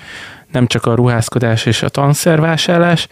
nem 0.52 0.66
csak 0.66 0.86
a 0.86 0.94
ruházkodás 0.94 1.66
és 1.66 1.82
a 1.82 1.88
tanszervásárlás, 1.88 3.08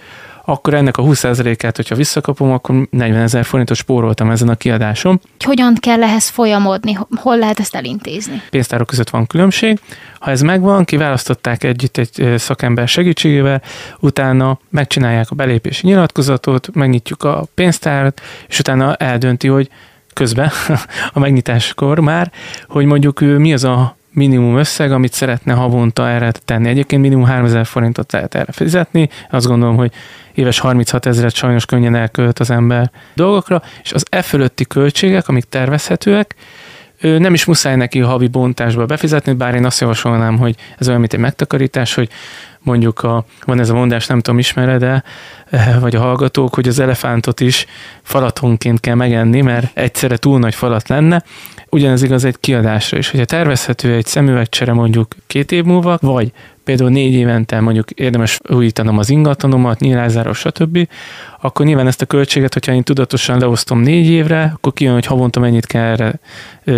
akkor 0.49 0.75
ennek 0.75 0.97
a 0.97 1.03
20%-át, 1.03 1.77
hogyha 1.77 1.95
visszakapom, 1.95 2.51
akkor 2.51 2.87
40 2.91 3.23
ezer 3.23 3.45
forintot 3.45 3.77
spóroltam 3.77 4.31
ezen 4.31 4.49
a 4.49 4.55
kiadásom. 4.55 5.21
Hogyan 5.45 5.75
kell 5.75 6.03
ehhez 6.03 6.29
folyamodni? 6.29 6.99
Hol 7.17 7.39
lehet 7.39 7.61
ezt 7.61 7.75
elintézni? 7.75 8.43
Pénztárok 8.51 8.87
között 8.87 9.11
van 9.11 9.27
különbség. 9.27 9.81
Ha 10.19 10.31
ez 10.31 10.41
megvan, 10.41 10.85
kiválasztották 10.85 11.65
együtt 11.65 11.97
egy 11.97 12.35
szakember 12.37 12.89
segítségével, 12.89 13.63
utána 14.01 14.59
megcsinálják 14.69 15.31
a 15.31 15.35
belépési 15.35 15.87
nyilatkozatot, 15.87 16.75
megnyitjuk 16.75 17.23
a 17.25 17.45
pénztárat, 17.55 18.21
és 18.49 18.59
utána 18.59 18.95
eldönti, 18.95 19.49
hogy 19.49 19.71
közben 20.13 20.51
a 21.15 21.19
megnyitáskor 21.19 21.99
már, 21.99 22.33
hogy 22.69 22.85
mondjuk 22.85 23.21
mi 23.21 23.53
az 23.53 23.65
a 23.65 23.98
minimum 24.19 24.57
összeg, 24.57 24.93
amit 24.93 25.13
szeretne 25.13 25.53
havonta 25.53 26.09
erre 26.09 26.33
tenni. 26.45 26.69
Egyébként 26.69 27.03
minimum 27.03 27.25
3000 27.25 27.67
forintot 27.67 28.13
lehet 28.13 28.35
erre 28.35 28.53
fizetni. 28.53 29.09
Azt 29.31 29.47
gondolom, 29.47 29.77
hogy 29.77 29.93
éves 30.35 30.59
36 30.59 31.07
ezeret 31.07 31.35
sajnos 31.35 31.67
könnyen 31.67 31.95
elkölt 31.95 32.39
az 32.39 32.51
ember 32.51 32.91
dolgokra, 33.15 33.63
és 33.83 33.93
az 33.93 34.05
e 34.11 34.23
fölötti 34.23 34.65
költségek, 34.65 35.29
amik 35.29 35.45
tervezhetőek, 35.45 36.35
nem 37.01 37.35
is 37.35 37.45
muszáj 37.45 37.77
neki 37.77 38.01
a 38.01 38.07
havi 38.07 38.29
bontásba 38.29 38.87
befizetni, 38.87 39.33
bár 39.33 39.55
én 39.55 39.65
azt 39.65 39.81
javasolnám, 39.81 40.39
hogy 40.39 40.57
ez 40.79 40.89
olyan, 40.89 41.01
mint 41.01 41.13
egy 41.13 41.21
megtakarítás, 41.21 41.95
hogy 41.95 42.09
mondjuk 42.69 43.03
a, 43.03 43.25
van 43.45 43.61
ez 43.61 43.71
a 43.71 43.75
mondás, 43.75 44.07
nem 44.07 44.21
tudom, 44.21 44.39
ismered 44.39 44.81
de 44.81 45.03
vagy 45.81 45.97
a 45.97 46.01
hallgatók, 46.01 46.55
hogy 46.55 46.69
az 46.69 46.79
elefántot 46.79 47.41
is 47.41 47.67
falatonként 48.03 48.81
kell 48.81 48.95
megenni, 48.95 49.41
mert 49.41 49.77
egyszerre 49.77 50.17
túl 50.17 50.39
nagy 50.39 50.55
falat 50.55 50.89
lenne, 50.89 51.23
Ugyanez 51.71 52.03
igaz 52.03 52.25
egy 52.25 52.37
kiadásra 52.41 52.99
is. 52.99 53.11
Hogyha 53.11 53.25
tervezhető 53.25 53.95
egy 53.95 54.07
szemüvegcsere 54.07 54.73
mondjuk 54.73 55.15
két 55.27 55.53
év 55.53 55.65
múlva, 55.65 55.99
vagy 56.01 56.33
például 56.65 56.91
négy 56.91 57.13
évente 57.13 57.61
mondjuk 57.61 57.91
érdemes 57.91 58.39
újítanom 58.49 58.99
az 58.99 59.11
ingatlanomat, 59.11 59.81
nyílázáros, 59.81 60.39
stb., 60.39 60.89
akkor 61.41 61.67
nyilván 61.67 61.87
ezt 61.87 62.03
a 62.03 62.07
költséget, 62.07 62.53
hogyha 62.53 62.73
én 62.73 62.83
tudatosan 62.83 63.39
leosztom 63.39 63.81
négy 63.81 64.07
évre, 64.07 64.53
akkor 64.55 64.73
kijön, 64.73 64.93
hogy 64.93 65.07
havonta 65.07 65.41
mennyit 65.41 65.67
kell 65.67 65.85
erre 65.85 66.21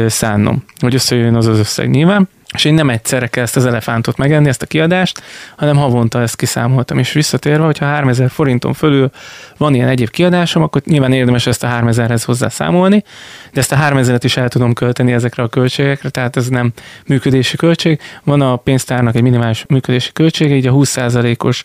szánnom, 0.09 0.65
hogy 0.81 0.95
összejön 0.95 1.35
az 1.35 1.47
az 1.47 1.59
összeg 1.59 1.91
nyilván 1.91 2.29
és 2.55 2.65
én 2.65 2.75
nem 2.75 2.91
egyszerre 2.91 3.27
kell 3.27 3.43
ezt 3.43 3.57
az 3.57 3.67
elefántot 3.67 4.17
megenni, 4.17 4.49
ezt 4.49 4.63
a 4.63 4.67
kiadást, 4.67 5.23
hanem 5.57 5.77
havonta 5.77 6.21
ezt 6.21 6.37
kiszámoltam. 6.37 6.99
És 6.99 7.13
visszatérve, 7.13 7.65
hogyha 7.65 7.85
3000 7.85 8.31
forinton 8.31 8.73
fölül 8.73 9.11
van 9.57 9.75
ilyen 9.75 9.89
egyéb 9.89 10.11
kiadásom, 10.11 10.63
akkor 10.63 10.83
nyilván 10.85 11.13
érdemes 11.13 11.47
ezt 11.47 11.65
a 11.65 11.69
3000-hez 11.69 12.23
hozzá 12.27 12.49
számolni, 12.49 13.05
de 13.53 13.61
ezt 13.61 13.73
a 13.73 13.77
3000-et 13.77 14.21
is 14.23 14.37
el 14.37 14.49
tudom 14.49 14.73
költeni 14.73 15.13
ezekre 15.13 15.43
a 15.43 15.49
költségekre, 15.49 16.09
tehát 16.09 16.37
ez 16.37 16.49
nem 16.49 16.73
működési 17.07 17.57
költség. 17.57 18.01
Van 18.25 18.41
a 18.41 18.57
pénztárnak 18.57 19.15
egy 19.15 19.23
minimális 19.23 19.65
működési 19.69 20.13
költsége, 20.13 20.55
így 20.55 20.67
a 20.67 20.73
20%-os 20.73 21.65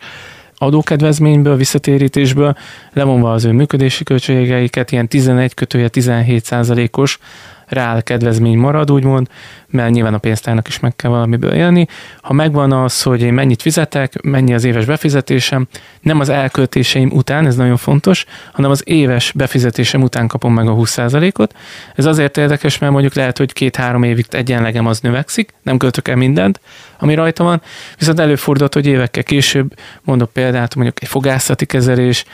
adókedvezményből, 0.57 1.55
visszatérítésből, 1.55 2.57
levonva 2.93 3.31
az 3.31 3.45
ő 3.45 3.51
működési 3.51 4.03
költségeiket, 4.03 4.91
ilyen 4.91 5.07
11 5.07 5.53
kötője 5.53 5.87
17 5.87 6.51
os 6.91 7.19
reál 7.67 8.03
kedvezmény 8.03 8.57
marad, 8.57 8.91
úgymond, 8.91 9.27
mert 9.67 9.91
nyilván 9.91 10.13
a 10.13 10.17
pénztárnak 10.17 10.67
is 10.67 10.79
meg 10.79 10.95
kell 10.95 11.09
valamiből 11.09 11.51
élni. 11.51 11.87
Ha 12.21 12.33
megvan 12.33 12.71
az, 12.71 13.01
hogy 13.01 13.21
én 13.21 13.33
mennyit 13.33 13.61
fizetek, 13.61 14.21
mennyi 14.21 14.53
az 14.53 14.63
éves 14.63 14.85
befizetésem, 14.85 15.67
nem 16.01 16.19
az 16.19 16.29
elköltéseim 16.29 17.11
után, 17.11 17.45
ez 17.45 17.55
nagyon 17.55 17.77
fontos, 17.77 18.25
hanem 18.51 18.71
az 18.71 18.81
éves 18.85 19.31
befizetésem 19.31 20.01
után 20.01 20.27
kapom 20.27 20.53
meg 20.53 20.67
a 20.67 20.73
20%-ot. 20.73 21.55
Ez 21.95 22.05
azért 22.05 22.37
érdekes, 22.37 22.77
mert 22.77 22.91
mondjuk 22.91 23.13
lehet, 23.13 23.37
hogy 23.37 23.53
két-három 23.53 24.03
évig 24.03 24.25
egyenlegem 24.29 24.85
az 24.85 24.99
növekszik, 24.99 25.53
nem 25.63 25.77
költök 25.77 26.07
el 26.07 26.15
mindent, 26.15 26.59
ami 26.99 27.13
rajta 27.13 27.43
van, 27.43 27.61
viszont 27.97 28.19
előfordult, 28.19 28.73
hogy 28.73 28.85
évekkel 28.85 29.23
később, 29.23 29.73
mondok 30.01 30.33
példát, 30.33 30.75
mondjuk 30.75 31.01
egy 31.01 31.07
fogászati 31.07 31.65
kezelés, 31.65 32.25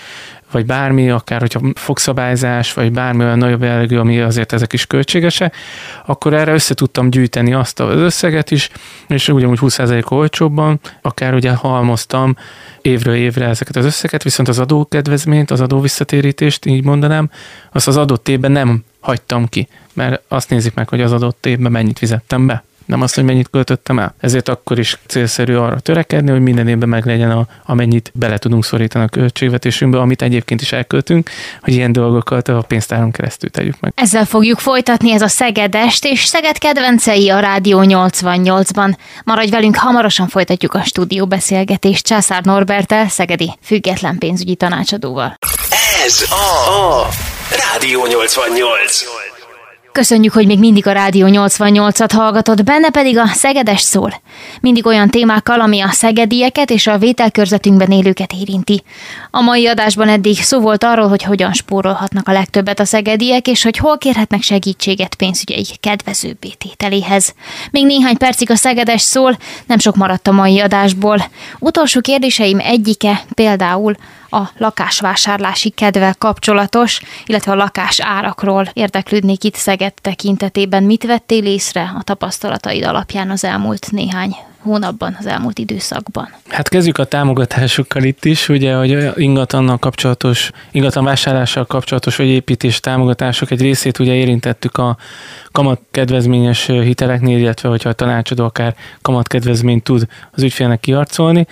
vagy 0.51 0.65
bármi, 0.65 1.09
akár 1.09 1.39
hogyha 1.39 1.61
fogszabályzás, 1.73 2.73
vagy 2.73 2.91
bármi 2.91 3.23
olyan 3.23 3.37
nagyobb 3.37 3.63
jellegű, 3.63 3.97
ami 3.97 4.19
azért 4.19 4.53
ezek 4.53 4.73
is 4.73 4.85
költségesek, 4.85 5.55
akkor 6.05 6.33
erre 6.33 6.53
össze 6.53 6.73
tudtam 6.73 7.09
gyűjteni 7.09 7.53
azt 7.53 7.79
az 7.79 7.95
összeget 7.95 8.51
is, 8.51 8.69
és 9.07 9.27
ugyanúgy 9.27 9.59
20% 9.61 10.11
olcsóbban, 10.11 10.79
akár 11.01 11.33
ugye 11.33 11.51
halmoztam 11.51 12.35
évről 12.81 13.15
évre 13.15 13.47
ezeket 13.47 13.75
az 13.75 13.85
összeget, 13.85 14.23
viszont 14.23 14.49
az 14.49 14.59
adókedvezményt, 14.59 15.51
az 15.51 15.61
adóvisszatérítést, 15.61 16.65
így 16.65 16.83
mondanám, 16.83 17.29
azt 17.71 17.87
az 17.87 17.97
adott 17.97 18.27
évben 18.27 18.51
nem 18.51 18.83
hagytam 18.99 19.47
ki, 19.47 19.67
mert 19.93 20.21
azt 20.27 20.49
nézik 20.49 20.73
meg, 20.73 20.89
hogy 20.89 21.01
az 21.01 21.11
adott 21.11 21.45
évben 21.45 21.71
mennyit 21.71 21.97
fizettem 21.99 22.47
be 22.47 22.63
nem 22.85 23.01
azt, 23.01 23.15
hogy 23.15 23.23
mennyit 23.23 23.49
költöttem 23.49 23.99
el. 23.99 24.15
Ezért 24.19 24.49
akkor 24.49 24.79
is 24.79 24.99
célszerű 25.07 25.55
arra 25.55 25.79
törekedni, 25.79 26.31
hogy 26.31 26.41
minden 26.41 26.67
évben 26.67 26.89
meg 26.89 27.05
legyen, 27.05 27.31
a, 27.31 27.47
amennyit 27.65 28.11
bele 28.13 28.37
tudunk 28.37 28.65
szorítani 28.65 29.05
a 29.05 29.07
költségvetésünkbe, 29.07 29.99
amit 29.99 30.21
egyébként 30.21 30.61
is 30.61 30.71
elköltünk, 30.71 31.29
hogy 31.61 31.73
ilyen 31.73 31.91
dolgokat 31.91 32.47
a 32.47 32.63
pénztáron 32.67 33.11
keresztül 33.11 33.49
tegyük 33.49 33.79
meg. 33.79 33.93
Ezzel 33.95 34.25
fogjuk 34.25 34.59
folytatni 34.59 35.11
ez 35.11 35.21
a 35.21 35.27
Szegedest, 35.27 36.05
és 36.05 36.25
Szeged 36.25 36.57
kedvencei 36.57 37.29
a 37.29 37.39
Rádió 37.39 37.79
88-ban. 37.83 38.95
Maradj 39.23 39.49
velünk, 39.49 39.75
hamarosan 39.75 40.27
folytatjuk 40.27 40.73
a 40.73 40.83
stúdió 40.83 41.25
beszélgetést 41.25 42.05
Császár 42.05 42.43
Norbertel, 42.43 43.07
Szegedi 43.07 43.53
független 43.63 44.17
pénzügyi 44.17 44.55
tanácsadóval. 44.55 45.37
Ez 46.05 46.25
a, 46.29 46.71
a 46.71 47.07
Rádió 47.49 48.05
88. 48.05 49.20
Köszönjük, 49.91 50.33
hogy 50.33 50.45
még 50.45 50.59
mindig 50.59 50.87
a 50.87 50.91
Rádió 50.91 51.27
88-at 51.29 52.09
hallgatod, 52.13 52.63
benne 52.63 52.89
pedig 52.89 53.17
a 53.17 53.27
Szegedes 53.27 53.81
szól. 53.81 54.21
Mindig 54.61 54.85
olyan 54.85 55.09
témákkal, 55.09 55.59
ami 55.59 55.81
a 55.81 55.89
szegedieket 55.89 56.69
és 56.69 56.87
a 56.87 56.97
vételkörzetünkben 56.97 57.91
élőket 57.91 58.33
érinti. 58.33 58.83
A 59.31 59.41
mai 59.41 59.67
adásban 59.67 60.07
eddig 60.07 60.41
szó 60.41 60.59
volt 60.59 60.83
arról, 60.83 61.07
hogy 61.07 61.23
hogyan 61.23 61.53
spórolhatnak 61.53 62.27
a 62.27 62.31
legtöbbet 62.31 62.79
a 62.79 62.85
szegediek, 62.85 63.47
és 63.47 63.63
hogy 63.63 63.77
hol 63.77 63.97
kérhetnek 63.97 64.41
segítséget 64.41 65.15
pénzügyeik 65.15 65.79
kedvező 65.79 66.37
tételéhez. 66.57 67.33
Még 67.71 67.85
néhány 67.85 68.17
percig 68.17 68.51
a 68.51 68.55
Szegedes 68.55 69.01
szól, 69.01 69.37
nem 69.65 69.77
sok 69.77 69.95
maradt 69.95 70.27
a 70.27 70.31
mai 70.31 70.59
adásból. 70.59 71.25
Utolsó 71.59 72.01
kérdéseim 72.01 72.59
egyike 72.59 73.23
például 73.33 73.95
a 74.31 74.49
lakásvásárlási 74.57 75.69
kedvel 75.69 76.15
kapcsolatos, 76.17 77.01
illetve 77.25 77.51
a 77.51 77.55
lakás 77.55 77.99
árakról 77.99 78.69
érdeklődnék 78.73 79.43
itt 79.43 79.55
Szeged 79.55 79.93
tekintetében. 80.01 80.83
Mit 80.83 81.03
vettél 81.03 81.45
észre 81.45 81.93
a 81.97 82.03
tapasztalataid 82.03 82.83
alapján 82.83 83.29
az 83.29 83.43
elmúlt 83.43 83.91
néhány 83.91 84.35
hónapban, 84.61 85.15
az 85.19 85.25
elmúlt 85.25 85.59
időszakban? 85.59 86.29
Hát 86.47 86.69
kezdjük 86.69 86.97
a 86.97 87.03
támogatásokkal 87.03 88.03
itt 88.03 88.25
is, 88.25 88.49
ugye, 88.49 88.75
hogy 88.75 89.09
ingatlannal 89.15 89.77
kapcsolatos, 89.77 90.51
ingatlan 90.71 91.03
vásárlással 91.03 91.65
kapcsolatos, 91.65 92.15
vagy 92.15 92.27
építés 92.27 92.79
támogatások 92.79 93.51
egy 93.51 93.61
részét 93.61 93.99
ugye 93.99 94.13
érintettük 94.13 94.77
a 94.77 94.97
kamatkedvezményes 95.51 96.65
hiteleknél, 96.65 97.37
illetve 97.37 97.69
hogyha 97.69 97.89
a 97.89 97.93
tanácsadó 97.93 98.43
akár 98.43 98.75
kamatkedvezményt 99.01 99.83
tud 99.83 100.07
az 100.31 100.43
ügyfélnek 100.43 100.79
kiarcolni. 100.79 101.47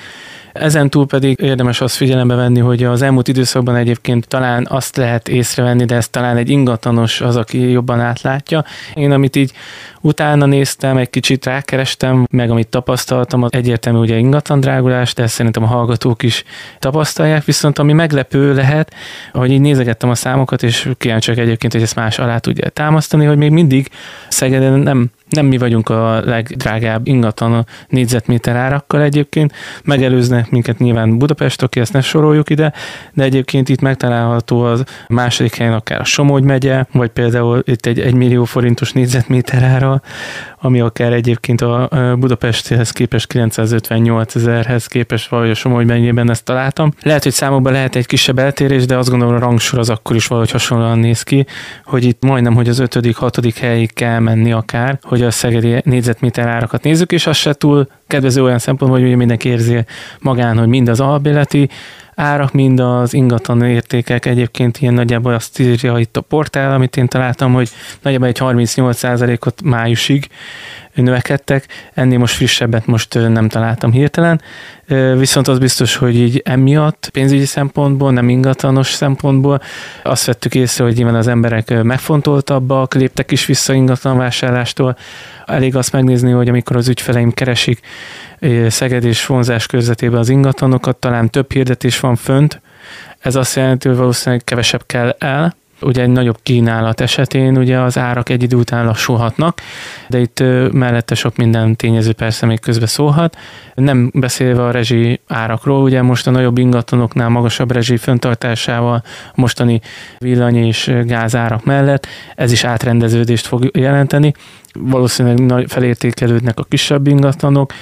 Ezen 0.54 0.89
túl 0.89 1.06
pedig 1.06 1.39
érdemes 1.39 1.82
azt 1.82 1.95
figyelembe 1.95 2.36
venni, 2.36 2.60
hogy 2.60 2.84
az 2.84 3.02
elmúlt 3.02 3.28
időszakban 3.28 3.76
egyébként 3.76 4.28
talán 4.28 4.68
azt 4.70 4.95
lehet 4.97 5.28
észrevenni, 5.28 5.86
de 5.86 5.95
ez 5.95 6.08
talán 6.08 6.38
egy 6.38 6.50
ingatlanos 6.50 7.22
az, 7.22 7.36
aki 7.36 7.70
jobban 7.70 8.00
átlátja. 8.00 8.66
Én 8.93 9.12
amit 9.12 9.36
így 9.36 9.52
utána 10.02 10.45
néztem, 10.45 10.97
egy 10.97 11.10
kicsit 11.10 11.45
rákerestem, 11.45 12.28
meg 12.32 12.50
amit 12.50 12.68
tapasztaltam, 12.68 13.43
az 13.43 13.54
egyértelmű 13.54 14.00
ugye 14.00 14.18
ingatlan 14.18 14.60
drágulás, 14.60 15.14
de 15.14 15.24
ezt 15.24 15.34
szerintem 15.34 15.64
a 15.64 15.68
hallgatók 15.68 16.24
is 16.24 16.43
tapasztalják, 16.80 17.43
viszont 17.43 17.80
ami 17.80 17.93
meglepő 17.93 18.54
lehet, 18.54 18.93
hogy 19.34 19.52
így 19.52 19.62
nézegettem 19.62 20.10
a 20.10 20.16
számokat, 20.16 20.64
és 20.64 20.89
kíváncsiak 20.97 21.38
egyébként, 21.38 21.74
hogy 21.74 21.82
ezt 21.82 21.95
más 21.95 22.20
alá 22.20 22.38
tudja 22.38 22.70
támasztani, 22.70 23.26
hogy 23.26 23.38
még 23.38 23.52
mindig 23.52 23.89
Szegeden 24.28 24.80
nem 24.80 25.12
nem 25.30 25.45
mi 25.45 25.57
vagyunk 25.57 25.89
a 25.89 26.21
legdrágább 26.25 27.07
ingatlan 27.07 27.53
a 27.53 27.65
négyzetméter 27.88 28.55
árakkal 28.55 29.01
egyébként. 29.01 29.53
Megelőznek 29.84 30.49
minket 30.49 30.77
nyilván 30.77 31.17
Budapest, 31.17 31.61
aki 31.61 31.80
ezt 31.80 31.93
ne 31.93 32.01
soroljuk 32.01 32.49
ide, 32.49 32.73
de 33.13 33.23
egyébként 33.23 33.69
itt 33.69 33.82
megtalálható 33.82 34.61
az 34.61 34.84
második 35.07 35.55
helyen 35.55 35.73
akár 35.73 35.99
a 35.99 36.03
Somogy 36.03 36.43
megye, 36.43 36.86
vagy 36.91 37.09
például 37.09 37.61
itt 37.65 37.86
egy 37.86 37.99
1 37.99 38.13
millió 38.13 38.43
forintos 38.43 38.91
négyzetméter 38.91 39.63
ára, 39.63 40.01
ami 40.61 40.80
akár 40.80 41.13
egyébként 41.13 41.61
a 41.61 41.89
Budapesthez 42.19 42.91
képest 42.91 43.27
958 43.27 44.36
ezerhez 44.36 44.86
képest 44.88 45.30
vagy 45.30 45.49
a 45.49 45.53
Somogy 45.53 45.86
megyében 45.86 46.30
ezt 46.30 46.43
találtam. 46.43 46.93
Lehet, 47.01 47.23
hogy 47.23 47.32
számokban 47.32 47.71
lehet 47.71 47.95
egy 47.95 48.05
kisebb 48.05 48.39
eltérés, 48.39 48.86
de 48.86 48.97
azt 48.97 49.09
gondolom 49.09 49.36
a 49.36 49.39
rangsor 49.39 49.80
az 49.80 49.89
akkor 49.89 50.15
is 50.15 50.27
valahogy 50.27 50.51
hasonlóan 50.51 50.99
néz 50.99 51.23
ki, 51.23 51.45
hogy 51.86 52.03
itt 52.03 52.23
majdnem, 52.23 52.55
hogy 52.55 52.69
az 52.69 52.80
ötödik, 52.80 53.15
hatodik 53.15 53.57
helyig 53.57 53.93
kell 53.93 54.19
menni 54.19 54.51
akár, 54.51 54.99
hogy 55.01 55.18
a 55.24 55.32
szegedi 55.32 55.82
négyzetméter 55.84 56.47
árakat 56.47 56.84
nézzük, 56.84 57.11
és 57.11 57.28
az 57.28 57.38
se 57.38 57.53
túl 57.53 57.88
kedvező 58.07 58.43
olyan 58.43 58.59
szempontból, 58.59 59.01
hogy 59.01 59.15
mindenki 59.15 59.49
érzi 59.49 59.86
magán, 60.20 60.57
hogy 60.57 60.67
mind 60.67 60.88
az 60.88 60.99
albéleti 60.99 61.70
árak, 62.15 62.53
mind 62.53 62.80
az 62.80 63.13
ingatlan 63.13 63.61
értékek. 63.61 64.26
Egyébként 64.26 64.78
ilyen 64.78 64.93
nagyjából 64.93 65.34
azt 65.34 65.59
írja 65.59 65.97
itt 65.97 66.17
a 66.17 66.22
portál, 66.22 66.72
amit 66.72 66.97
én 66.97 67.07
találtam, 67.07 67.53
hogy 67.53 67.70
nagyjából 68.01 68.28
egy 68.28 68.38
38%-ot 68.39 69.61
májusig 69.63 70.28
növekedtek, 70.94 71.66
ennél 71.94 72.18
most 72.18 72.36
frissebbet 72.36 72.86
most 72.86 73.14
nem 73.14 73.50
találtam 73.50 73.92
hirtelen, 73.92 74.42
viszont 75.18 75.48
az 75.48 75.60
biztos, 75.60 75.96
hogy 75.96 76.16
így 76.16 76.42
emiatt 76.46 77.10
pénzügyi 77.14 77.46
szempontból, 77.46 78.12
nem 78.12 78.30
ingatlanos 78.30 78.92
szempontból 78.92 79.62
azt 80.04 80.26
vettük 80.26 80.56
észre, 80.56 80.84
hogy 80.84 80.96
nyilván 80.96 81.16
az 81.16 81.28
emberek 81.28 81.84
megfontoltabbak, 81.84 82.94
léptek 82.94 83.32
is 83.32 83.46
vissza 83.46 83.74
ingatlan 83.74 84.18
vásárlástól. 84.18 84.98
Elég 85.46 85.76
azt 85.76 85.92
megnézni, 85.92 86.32
hogy 86.32 86.50
amikor 86.50 86.76
az 86.76 86.88
ügyfeleim 86.88 87.32
keresik 87.32 87.80
Szeged 88.68 89.04
és 89.04 89.26
vonzás 89.26 89.66
körzetében 89.66 90.20
az 90.20 90.30
ingatlanokat, 90.30 90.96
talán 90.96 91.30
több 91.30 91.52
hirdetés 91.52 92.00
van 92.00 92.16
fönt, 92.16 92.62
ez 93.20 93.36
azt 93.36 93.56
jelenti, 93.56 93.88
hogy 93.88 93.98
valószínűleg 93.98 94.44
kevesebb 94.44 94.84
kell 94.86 95.16
el, 95.20 95.56
Ugye 95.82 96.01
egy 96.01 96.09
nagyobb 96.09 96.38
kínálat 96.43 97.01
esetén 97.01 97.57
ugye 97.57 97.80
az 97.80 97.97
árak 97.97 98.30
egy 98.30 98.43
idő 98.43 98.55
után 98.55 98.86
lassulhatnak, 98.86 99.61
de 100.07 100.19
itt 100.19 100.43
mellette 100.71 101.15
sok 101.15 101.36
minden 101.36 101.75
tényező 101.75 102.13
persze 102.13 102.45
még 102.45 102.59
közbe 102.59 102.86
szólhat. 102.86 103.38
Nem 103.75 104.11
beszélve 104.13 104.63
a 104.63 104.71
rezsi 104.71 105.19
árakról, 105.27 105.82
ugye 105.82 106.01
most 106.01 106.27
a 106.27 106.32
nagyobb 106.32 106.57
ingatlanoknál 106.57 107.30
magasabb 107.30 107.71
rezsi 107.71 107.97
föntartásával 107.97 109.03
mostani 109.36 109.82
villany 110.17 110.55
és 110.55 110.91
gázárak 111.05 111.63
mellett 111.63 112.07
ez 112.36 112.51
is 112.51 112.63
átrendeződést 112.63 113.47
fog 113.47 113.69
jelenteni. 113.73 114.34
Valószínűleg 114.73 115.67
felértékelődnek 115.67 116.59
a 116.59 116.63
kisebb 116.63 117.07
ingatlanok, 117.07 117.73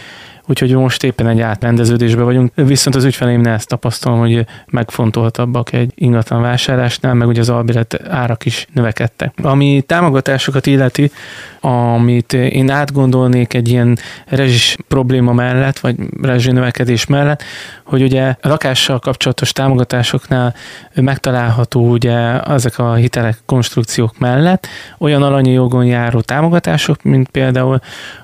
úgyhogy 0.48 0.76
most 0.76 1.04
éppen 1.04 1.28
egy 1.28 1.42
átrendeződésben 1.42 2.26
vagyunk. 2.26 2.52
Viszont 2.56 2.96
az 2.96 3.04
ügyfeleimnél 3.04 3.54
ezt 3.54 3.68
tapasztalom, 3.68 4.20
hogy 4.20 4.46
megfontoltabbak 4.66 5.74
egy 5.74 5.92
ingatlan 5.96 6.42
vásárlásnál, 6.42 7.14
meg 7.14 7.28
ugye 7.28 7.40
az 7.40 7.50
albélet 7.50 8.02
árak 8.10 8.46
is 8.46 8.68
növekedtek. 8.74 9.34
Ami 9.42 9.84
támogatásokat 9.86 10.66
illeti, 10.66 11.12
amit 11.60 12.34
én 12.34 12.70
átgondolnék 12.70 13.54
egy 13.54 13.70
ilyen 13.70 13.98
rezsis 14.26 14.76
probléma 14.88 15.34
mellett, 15.34 15.80
vagy 15.80 15.96
rezsi 16.22 16.52
növekedés 16.52 17.06
mellett, 17.06 17.44
hogy 17.84 18.02
ugye 18.02 18.36
a 18.42 18.48
lakással 18.48 19.00
kapcsolatos 19.00 19.52
támogatásoknál 19.52 20.56
megtalálható 20.94 21.90
ugye 21.90 22.42
ezek 22.42 22.80
a 22.80 22.94
hitelek 22.94 23.38
konstrukciók 23.46 24.18
mellett 24.18 24.68
olyan 24.98 25.24
alanyi 25.24 25.52
jogon 25.52 25.86
járó 25.86 26.22
támogatások, 26.22 27.04
mint 27.04 27.30
például 27.30 27.80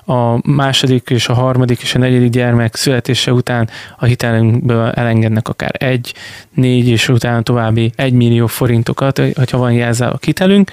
a 0.06 0.52
második 0.52 1.10
és 1.10 1.28
a 1.28 1.34
harmadik 1.34 1.82
és 1.82 1.96
a 1.96 2.00
negyedik 2.00 2.13
gyermek 2.18 2.76
születése 2.76 3.34
után 3.34 3.70
a 3.98 4.06
hitelünkből 4.06 4.90
elengednek 4.90 5.48
akár 5.48 5.72
egy, 5.78 6.14
négy 6.54 6.88
és 6.88 7.10
utána 7.10 7.42
további 7.42 7.92
egy 7.96 8.14
millió 8.14 8.48
forintokat, 8.48 9.22
hogyha 9.36 9.58
van 9.58 9.72
jelzál 9.72 10.12
a 10.12 10.20
hitelünk, 10.22 10.72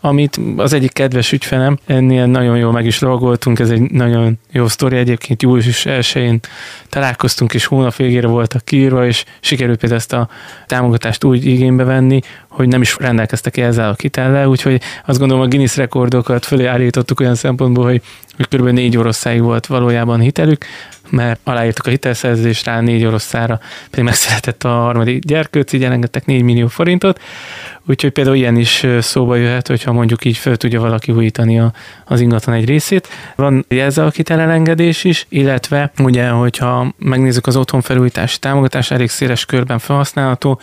amit 0.00 0.40
az 0.56 0.72
egyik 0.72 0.92
kedves 0.92 1.32
ügyfelem, 1.32 1.78
ennél 1.86 2.26
nagyon 2.26 2.56
jól 2.56 2.72
meg 2.72 2.86
is 2.86 2.98
logoltunk, 2.98 3.58
ez 3.58 3.70
egy 3.70 3.90
nagyon 3.90 4.38
jó 4.50 4.68
sztori, 4.68 4.96
egyébként 4.96 5.42
július 5.42 5.84
1-én 5.88 6.40
találkoztunk, 6.88 7.54
és 7.54 7.64
hónap 7.64 7.96
végére 7.96 8.26
voltak 8.26 8.64
kiírva, 8.64 9.06
és 9.06 9.24
sikerült 9.40 9.78
például 9.78 10.00
ezt 10.00 10.12
a 10.12 10.28
támogatást 10.66 11.24
úgy 11.24 11.46
igénybe 11.46 11.84
venni, 11.84 12.20
hogy 12.52 12.68
nem 12.68 12.80
is 12.80 12.96
rendelkeztek 12.98 13.56
ezzel 13.56 13.88
a 13.88 13.94
kitellel, 13.94 14.46
úgyhogy 14.46 14.80
azt 15.06 15.18
gondolom 15.18 15.42
a 15.42 15.46
Guinness 15.46 15.76
rekordokat 15.76 16.44
fölé 16.44 16.66
állítottuk 16.66 17.20
olyan 17.20 17.34
szempontból, 17.34 17.84
hogy, 17.84 18.02
hogy 18.36 18.48
kb. 18.48 18.68
négy 18.68 18.96
oroszáig 18.96 19.42
volt 19.42 19.66
valójában 19.66 20.20
hitelük, 20.20 20.64
mert 21.10 21.40
aláírtuk 21.44 21.86
a 21.86 21.90
hitelszerződést 21.90 22.64
rá 22.64 22.80
négy 22.80 23.04
oroszára, 23.04 23.60
pedig 23.90 24.04
megszületett 24.04 24.64
a 24.64 24.68
harmadik 24.68 25.24
gyerkőc, 25.24 25.72
így 25.72 25.84
elengedtek 25.84 26.26
4 26.26 26.42
millió 26.42 26.66
forintot, 26.66 27.20
úgyhogy 27.86 28.10
például 28.10 28.36
ilyen 28.36 28.56
is 28.56 28.86
szóba 29.00 29.36
jöhet, 29.36 29.66
hogyha 29.66 29.92
mondjuk 29.92 30.24
így 30.24 30.36
föl 30.36 30.56
tudja 30.56 30.80
valaki 30.80 31.12
újítani 31.12 31.60
a, 31.60 31.72
az 32.04 32.20
ingatlan 32.20 32.54
egy 32.54 32.64
részét. 32.64 33.08
Van 33.36 33.64
ezzel 33.68 34.06
a 34.06 34.10
kitelelengedés 34.10 35.04
is, 35.04 35.26
illetve 35.28 35.92
ugye, 35.98 36.28
hogyha 36.28 36.94
megnézzük 36.98 37.46
az 37.46 37.56
otthonfelújítási 37.56 38.38
támogatás, 38.38 38.90
elég 38.90 39.08
széles 39.08 39.44
körben 39.44 39.78
felhasználható, 39.78 40.60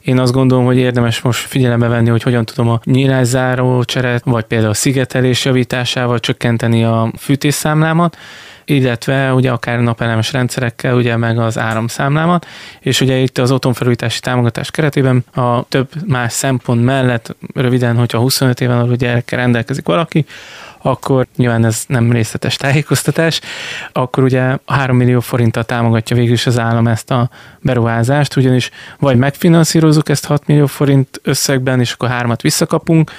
én 0.00 0.18
azt 0.18 0.32
gondolom, 0.32 0.64
hogy 0.64 0.76
érdemes 0.76 1.20
most 1.20 1.46
figyelembe 1.46 1.88
venni, 1.88 2.08
hogy 2.08 2.22
hogyan 2.22 2.44
tudom 2.44 2.68
a 2.68 2.80
nyílászáró 2.84 3.84
cseret, 3.84 4.22
vagy 4.24 4.44
például 4.44 4.70
a 4.70 4.74
szigetelés 4.74 5.44
javításával 5.44 6.18
csökkenteni 6.18 6.84
a 6.84 7.12
fűtésszámlámat, 7.18 8.16
illetve 8.70 9.32
ugye 9.32 9.50
akár 9.50 9.80
napelemes 9.80 10.32
rendszerekkel, 10.32 10.94
ugye 10.94 11.16
meg 11.16 11.38
az 11.38 11.58
áramszámlámat, 11.58 12.46
és 12.80 13.00
ugye 13.00 13.16
itt 13.16 13.38
az 13.38 13.50
otthonfelújítási 13.50 14.20
támogatás 14.20 14.70
keretében 14.70 15.24
a 15.34 15.68
több 15.68 15.88
más 16.06 16.32
szempont 16.32 16.84
mellett 16.84 17.36
röviden, 17.54 17.96
hogyha 17.96 18.18
25 18.18 18.60
éven 18.60 18.78
alul 18.78 18.96
gyerekkel 18.96 19.38
rendelkezik 19.38 19.86
valaki, 19.86 20.24
akkor 20.82 21.26
nyilván 21.36 21.64
ez 21.64 21.84
nem 21.86 22.12
részletes 22.12 22.56
tájékoztatás, 22.56 23.40
akkor 23.92 24.22
ugye 24.22 24.56
3 24.66 24.96
millió 24.96 25.20
forinttal 25.20 25.64
támogatja 25.64 26.16
végül 26.16 26.32
is 26.32 26.46
az 26.46 26.58
állam 26.58 26.86
ezt 26.86 27.10
a 27.10 27.30
beruházást, 27.60 28.36
ugyanis 28.36 28.70
vagy 28.98 29.16
megfinanszírozunk 29.16 30.08
ezt 30.08 30.26
6 30.26 30.46
millió 30.46 30.66
forint 30.66 31.20
összegben, 31.22 31.80
és 31.80 31.92
akkor 31.92 32.08
hármat 32.08 32.42
visszakapunk, 32.42 33.10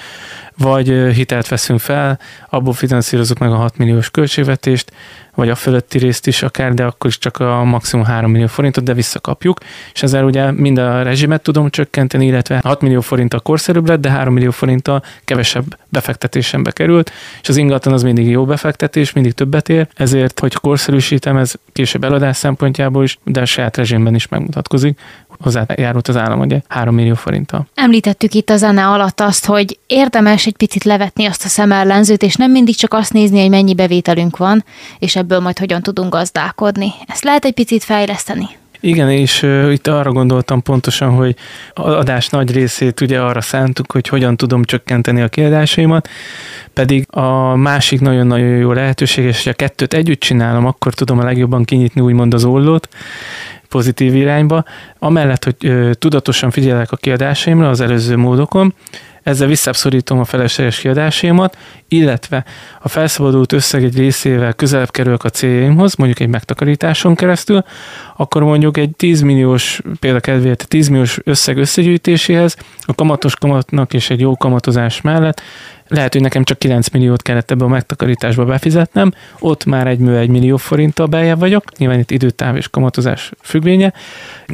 vagy 0.58 0.86
hitelt 1.14 1.48
veszünk 1.48 1.80
fel, 1.80 2.18
abból 2.50 2.72
finanszírozunk 2.72 3.38
meg 3.38 3.50
a 3.50 3.56
6 3.56 3.76
milliós 3.76 4.10
költségvetést, 4.10 4.92
vagy 5.34 5.48
a 5.48 5.54
fölötti 5.54 5.98
részt 5.98 6.26
is 6.26 6.42
akár, 6.42 6.74
de 6.74 6.84
akkor 6.84 7.10
is 7.10 7.18
csak 7.18 7.38
a 7.38 7.64
maximum 7.64 8.04
3 8.04 8.30
millió 8.30 8.46
forintot, 8.46 8.84
de 8.84 8.94
visszakapjuk. 8.94 9.58
És 9.94 10.02
ezzel 10.02 10.24
ugye 10.24 10.50
mind 10.50 10.78
a 10.78 11.02
rezsimet 11.02 11.42
tudom 11.42 11.70
csökkenteni, 11.70 12.26
illetve 12.26 12.60
6 12.62 12.80
millió 12.80 13.00
forint 13.00 13.34
a 13.34 13.40
korszerűbb 13.40 13.88
lett, 13.88 14.00
de 14.00 14.10
3 14.10 14.34
millió 14.34 14.50
forinttal 14.50 15.02
kevesebb 15.24 15.78
befektetésembe 15.88 16.70
került, 16.70 17.12
és 17.42 17.48
az 17.48 17.56
ingatlan 17.56 17.94
az 17.94 18.02
mindig 18.02 18.28
jó 18.28 18.44
befektetés, 18.44 19.12
mindig 19.12 19.32
többet 19.32 19.68
ér, 19.68 19.88
ezért, 19.94 20.40
hogy 20.40 20.54
korszerűsítem, 20.54 21.36
ez 21.36 21.52
később 21.72 22.04
eladás 22.04 22.36
szempontjából 22.36 23.02
is, 23.02 23.18
de 23.24 23.40
a 23.40 23.44
saját 23.44 23.76
rezsimben 23.76 24.14
is 24.14 24.28
megmutatkozik, 24.28 25.00
hozzájárult 25.40 26.08
az 26.08 26.16
állam 26.16 26.40
ugye 26.40 26.60
3 26.68 26.94
millió 26.94 27.14
forinttal. 27.14 27.66
Említettük 27.74 28.34
itt 28.34 28.50
a 28.50 28.56
zene 28.56 28.86
alatt 28.86 29.20
azt, 29.20 29.46
hogy 29.46 29.78
érdemes 29.86 30.41
egy 30.46 30.56
picit 30.56 30.84
levetni 30.84 31.24
azt 31.24 31.44
a 31.44 31.48
szemellenzőt, 31.48 32.22
és 32.22 32.34
nem 32.34 32.50
mindig 32.50 32.76
csak 32.76 32.94
azt 32.94 33.12
nézni, 33.12 33.40
hogy 33.40 33.50
mennyi 33.50 33.74
bevételünk 33.74 34.36
van, 34.36 34.64
és 34.98 35.16
ebből 35.16 35.40
majd 35.40 35.58
hogyan 35.58 35.82
tudunk 35.82 36.12
gazdálkodni. 36.12 36.92
Ezt 37.06 37.24
lehet 37.24 37.44
egy 37.44 37.54
picit 37.54 37.84
fejleszteni. 37.84 38.48
Igen, 38.84 39.10
és 39.10 39.42
uh, 39.42 39.72
itt 39.72 39.86
arra 39.86 40.12
gondoltam 40.12 40.62
pontosan, 40.62 41.10
hogy 41.10 41.36
adás 41.74 42.28
nagy 42.28 42.52
részét 42.52 43.00
ugye 43.00 43.20
arra 43.20 43.40
szántuk, 43.40 43.92
hogy 43.92 44.08
hogyan 44.08 44.36
tudom 44.36 44.64
csökkenteni 44.64 45.20
a 45.20 45.28
kiadásaimat, 45.28 46.08
pedig 46.72 47.06
a 47.10 47.56
másik 47.56 48.00
nagyon-nagyon 48.00 48.56
jó 48.56 48.72
lehetőség, 48.72 49.24
és 49.24 49.44
ha 49.44 49.50
a 49.50 49.52
kettőt 49.52 49.94
együtt 49.94 50.20
csinálom, 50.20 50.66
akkor 50.66 50.94
tudom 50.94 51.18
a 51.18 51.24
legjobban 51.24 51.64
kinyitni 51.64 52.00
úgymond 52.00 52.34
az 52.34 52.44
ollót, 52.44 52.88
pozitív 53.68 54.14
irányba. 54.14 54.64
Amellett, 54.98 55.44
hogy 55.44 55.56
ö, 55.60 55.90
tudatosan 55.94 56.50
figyelek 56.50 56.92
a 56.92 56.96
kiadásaimra 56.96 57.68
az 57.68 57.80
előző 57.80 58.16
módokon, 58.16 58.74
ezzel 59.22 59.48
visszaszorítom 59.48 60.18
a 60.18 60.24
felesleges 60.24 60.78
kiadásaimat, 60.78 61.56
illetve 61.88 62.44
a 62.80 62.88
felszabadult 62.88 63.52
összeg 63.52 63.84
egy 63.84 63.96
részével 63.96 64.52
közelebb 64.52 64.90
kerülök 64.90 65.24
a 65.24 65.28
céljaimhoz, 65.28 65.94
mondjuk 65.94 66.20
egy 66.20 66.28
megtakarításon 66.28 67.14
keresztül, 67.14 67.64
akkor 68.16 68.42
mondjuk 68.42 68.76
egy 68.76 68.90
10 68.96 69.20
milliós, 69.20 69.80
például 70.00 70.22
kedvéért 70.22 70.68
10 70.68 70.88
milliós 70.88 71.18
összeg 71.24 71.56
összegyűjtéséhez, 71.56 72.56
a 72.80 72.94
kamatos 72.94 73.36
kamatnak 73.36 73.94
és 73.94 74.10
egy 74.10 74.20
jó 74.20 74.36
kamatozás 74.36 75.00
mellett 75.00 75.42
lehet, 75.92 76.12
hogy 76.12 76.22
nekem 76.22 76.44
csak 76.44 76.58
9 76.58 76.88
milliót 76.88 77.22
kellett 77.22 77.50
ebbe 77.50 77.64
a 77.64 77.68
megtakarításba 77.68 78.44
befizetnem, 78.44 79.12
ott 79.38 79.64
már 79.64 79.86
egy 79.86 79.98
mű 79.98 80.14
egy 80.14 80.28
millió 80.28 80.56
forinttal 80.56 81.06
beljebb 81.06 81.38
vagyok, 81.38 81.78
nyilván 81.78 81.98
itt 81.98 82.10
időtáv 82.10 82.56
és 82.56 82.68
kamatozás 82.68 83.32
függvénye. 83.40 83.92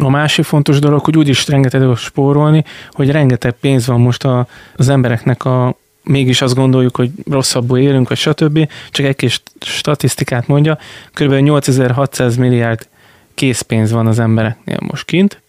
A 0.00 0.08
másik 0.08 0.44
fontos 0.44 0.78
dolog, 0.78 1.04
hogy 1.04 1.16
úgyis 1.16 1.48
rengeteg 1.48 1.96
spórolni, 1.96 2.64
hogy 2.90 3.10
rengeteg 3.10 3.52
pénz 3.52 3.86
van 3.86 4.00
most 4.00 4.24
a, 4.24 4.46
az 4.76 4.88
embereknek 4.88 5.44
a 5.44 5.76
mégis 6.02 6.42
azt 6.42 6.54
gondoljuk, 6.54 6.96
hogy 6.96 7.10
rosszabbul 7.30 7.78
élünk, 7.78 8.08
vagy 8.08 8.18
stb. 8.18 8.68
Csak 8.90 9.06
egy 9.06 9.16
kis 9.16 9.42
statisztikát 9.60 10.46
mondja, 10.46 10.78
kb. 11.12 11.32
8600 11.34 12.36
milliárd 12.36 12.88
készpénz 13.34 13.90
van 13.90 14.06
az 14.06 14.18
embereknél 14.18 14.78
most 14.80 15.04
kint, 15.04 15.40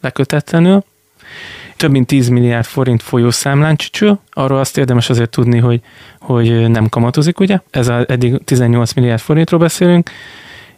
lekötetlenül, 0.00 0.84
több 1.76 1.90
mint 1.90 2.06
10 2.06 2.28
milliárd 2.28 2.64
forint 2.64 3.02
folyószámlán 3.02 3.76
csücsül, 3.76 4.18
arról 4.30 4.58
azt 4.58 4.78
érdemes 4.78 5.10
azért 5.10 5.30
tudni, 5.30 5.58
hogy, 5.58 5.80
hogy 6.20 6.68
nem 6.68 6.88
kamatozik, 6.88 7.40
ugye? 7.40 7.58
Ez 7.70 7.88
a, 7.88 8.04
eddig 8.08 8.44
18 8.44 8.92
milliárd 8.92 9.20
forintról 9.20 9.60
beszélünk, 9.60 10.10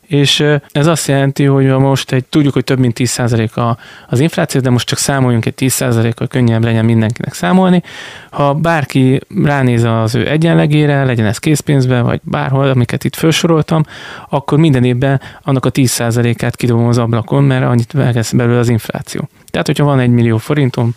és 0.09 0.45
ez 0.73 0.87
azt 0.87 1.09
jelenti, 1.09 1.45
hogy 1.45 1.67
most 1.67 2.13
egy, 2.13 2.25
tudjuk, 2.25 2.53
hogy 2.53 2.65
több 2.65 2.79
mint 2.79 2.99
10% 3.01 3.53
a, 3.53 3.77
az 4.09 4.21
infláció, 4.21 4.61
de 4.61 4.71
most 4.71 4.87
csak 4.87 4.99
számoljunk 4.99 5.47
egy 5.47 5.55
10%-kal, 5.57 6.27
könnyebb 6.27 6.65
legyen 6.65 6.85
mindenkinek 6.85 7.35
számolni. 7.35 7.83
Ha 8.31 8.55
bárki 8.55 9.21
ránéz 9.45 9.85
az 9.85 10.15
ő 10.15 10.29
egyenlegére, 10.29 11.05
legyen 11.05 11.27
ez 11.27 11.39
készpénzbe, 11.39 12.01
vagy 12.01 12.21
bárhol, 12.23 12.69
amiket 12.69 13.05
itt 13.05 13.17
felsoroltam, 13.17 13.83
akkor 14.29 14.59
minden 14.59 14.85
évben 14.85 15.21
annak 15.43 15.65
a 15.65 15.71
10%-át 15.71 16.57
kidobom 16.57 16.87
az 16.87 16.99
ablakon, 16.99 17.45
mert 17.45 17.65
annyit 17.65 17.95
elkezd 17.95 18.37
belőle 18.37 18.59
az 18.59 18.69
infláció. 18.69 19.29
Tehát, 19.51 19.67
hogyha 19.67 19.85
van 19.85 20.01
egy 20.01 20.11
millió 20.11 20.37
forintom, 20.37 20.95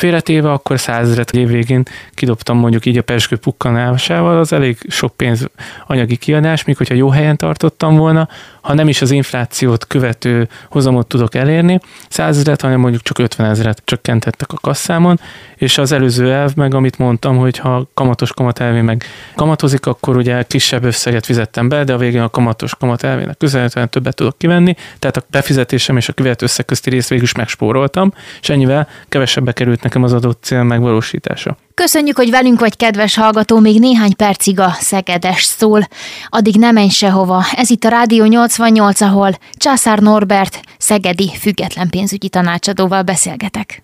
félretéve, 0.00 0.52
akkor 0.52 0.80
százezret 0.80 1.30
év 1.30 1.48
végén 1.48 1.82
kidobtam 2.14 2.58
mondjuk 2.58 2.86
így 2.86 2.98
a 2.98 3.02
peskő 3.02 3.36
pukkanásával, 3.36 4.38
az 4.38 4.52
elég 4.52 4.78
sok 4.88 5.16
pénz 5.16 5.48
anyagi 5.86 6.16
kiadás, 6.16 6.64
míg 6.64 6.76
hogyha 6.76 6.94
jó 6.94 7.08
helyen 7.08 7.36
tartottam 7.36 7.96
volna, 7.96 8.28
ha 8.60 8.74
nem 8.74 8.88
is 8.88 9.02
az 9.02 9.10
inflációt 9.10 9.86
követő 9.86 10.48
hozamot 10.70 11.06
tudok 11.06 11.34
elérni, 11.34 11.80
százezret, 12.08 12.60
hanem 12.60 12.80
mondjuk 12.80 13.02
csak 13.02 13.18
50 13.18 13.50
ezeret 13.50 13.82
csökkentettek 13.84 14.52
a 14.52 14.56
kasszámon, 14.60 15.20
és 15.56 15.78
az 15.78 15.92
előző 15.92 16.32
elv 16.32 16.54
meg, 16.54 16.74
amit 16.74 16.98
mondtam, 16.98 17.36
hogy 17.36 17.58
ha 17.58 17.88
kamatos 17.94 18.32
kamat 18.32 18.60
elvé 18.60 18.80
meg 18.80 19.04
kamatozik, 19.34 19.86
akkor 19.86 20.16
ugye 20.16 20.42
kisebb 20.42 20.84
összeget 20.84 21.26
fizettem 21.26 21.68
be, 21.68 21.84
de 21.84 21.92
a 21.92 21.96
végén 21.96 22.22
a 22.22 22.28
kamatos 22.28 22.74
kamat 22.74 23.02
elvének 23.02 23.36
közelhetően 23.36 23.88
többet 23.88 24.14
tudok 24.14 24.38
kivenni, 24.38 24.74
tehát 24.98 25.16
a 25.16 25.22
befizetésem 25.30 25.96
és 25.96 26.08
a 26.08 26.12
kivető 26.12 26.44
összeg 26.44 26.64
közti 26.64 26.90
részt 26.90 27.08
végül 27.08 27.24
is 27.24 27.34
megspóroltam, 27.34 28.12
és 28.40 28.48
ennyivel 28.48 28.88
kevesebbe 29.08 29.52
került 29.52 29.82
nekem 29.90 30.02
az 30.02 30.12
adott 30.12 30.42
cél 30.42 30.62
megvalósítása. 30.62 31.56
Köszönjük, 31.74 32.16
hogy 32.16 32.30
velünk 32.30 32.60
vagy, 32.60 32.76
kedves 32.76 33.14
hallgató, 33.14 33.58
még 33.58 33.80
néhány 33.80 34.16
percig 34.16 34.60
a 34.60 34.70
Szegedes 34.80 35.42
szól. 35.42 35.88
Addig 36.28 36.56
nem 36.56 36.74
menj 36.74 36.88
sehova. 36.88 37.44
Ez 37.54 37.70
itt 37.70 37.84
a 37.84 37.88
Rádió 37.88 38.24
88, 38.24 39.00
ahol 39.00 39.30
Császár 39.52 39.98
Norbert, 39.98 40.60
szegedi 40.78 41.30
független 41.40 41.88
pénzügyi 41.90 42.28
tanácsadóval 42.28 43.02
beszélgetek. 43.02 43.82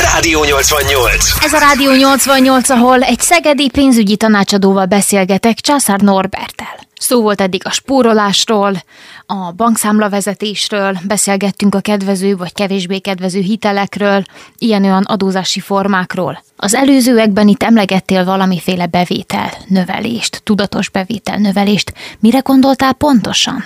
Rádió 0.00 0.44
88. 0.44 1.44
Ez 1.44 1.52
a 1.52 1.58
Rádió 1.58 1.92
88, 1.92 2.68
ahol 2.68 3.02
egy 3.02 3.20
szegedi 3.20 3.70
pénzügyi 3.70 4.16
tanácsadóval 4.16 4.86
beszélgetek 4.86 5.60
Császár 5.60 6.00
Norbertel. 6.00 6.78
Szó 6.94 7.22
volt 7.22 7.40
eddig 7.40 7.62
a 7.64 7.70
spórolásról, 7.70 8.82
a 9.26 9.52
bankszámlavezetésről, 9.56 10.98
beszélgettünk 11.06 11.74
a 11.74 11.80
kedvező 11.80 12.36
vagy 12.36 12.52
kevésbé 12.52 12.98
kedvező 12.98 13.40
hitelekről, 13.40 14.24
ilyen-olyan 14.58 15.02
adózási 15.02 15.60
formákról. 15.60 16.42
Az 16.56 16.74
előzőekben 16.74 17.48
itt 17.48 17.62
emlegettél 17.62 18.24
valamiféle 18.24 18.86
bevétel 18.86 19.50
növelést, 19.66 20.40
tudatos 20.44 20.88
bevétel 20.88 21.36
növelést. 21.36 21.92
Mire 22.18 22.38
gondoltál 22.38 22.92
pontosan? 22.92 23.64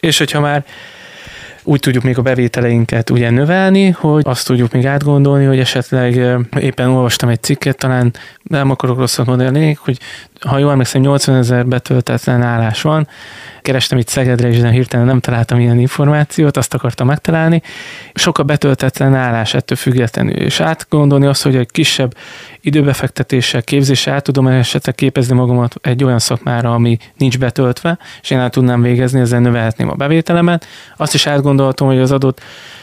És 0.00 0.18
hogyha 0.18 0.40
már 0.40 0.64
úgy 1.68 1.80
tudjuk 1.80 2.02
még 2.02 2.18
a 2.18 2.22
bevételeinket 2.22 3.10
ugye 3.10 3.30
növelni, 3.30 3.90
hogy 3.90 4.22
azt 4.26 4.46
tudjuk 4.46 4.72
még 4.72 4.86
átgondolni, 4.86 5.44
hogy 5.44 5.58
esetleg 5.58 6.38
éppen 6.60 6.88
olvastam 6.88 7.28
egy 7.28 7.42
cikket, 7.42 7.76
talán 7.76 8.12
nem 8.42 8.70
akarok 8.70 8.98
rosszat 8.98 9.26
mondani, 9.26 9.78
hogy 9.84 9.98
ha 10.40 10.58
jól 10.58 10.70
emlékszem, 10.70 11.00
80 11.00 11.36
ezer 11.36 11.66
betöltetlen 11.66 12.42
állás 12.42 12.82
van, 12.82 13.08
kerestem 13.68 13.98
itt 13.98 14.08
Szegedre, 14.08 14.48
és 14.48 14.60
de 14.60 14.70
hirtelen 14.70 15.06
nem 15.06 15.20
találtam 15.20 15.60
ilyen 15.60 15.78
információt, 15.78 16.56
azt 16.56 16.74
akartam 16.74 17.06
megtalálni. 17.06 17.62
Sok 18.14 18.38
a 18.38 18.42
betöltetlen 18.42 19.14
állás 19.14 19.54
ettől 19.54 19.76
függetlenül, 19.76 20.36
és 20.36 20.60
átgondolni 20.60 21.26
azt, 21.26 21.42
hogy 21.42 21.56
egy 21.56 21.70
kisebb 21.70 22.16
időbefektetéssel, 22.60 23.62
képzéssel 23.62 24.14
át 24.14 24.22
tudom 24.22 24.46
esetleg 24.46 24.94
képezni 24.94 25.34
magamat 25.34 25.74
egy 25.82 26.04
olyan 26.04 26.18
szakmára, 26.18 26.74
ami 26.74 26.98
nincs 27.16 27.38
betöltve, 27.38 27.98
és 28.22 28.30
én 28.30 28.38
el 28.38 28.50
tudnám 28.50 28.82
végezni, 28.82 29.20
ezzel 29.20 29.40
növelhetném 29.40 29.90
a 29.90 29.94
bevételemet. 29.94 30.66
Azt 30.96 31.14
is 31.14 31.26
átgondoltam, 31.26 31.86
hogy 31.86 31.98
az 31.98 32.12
adott 32.12 32.40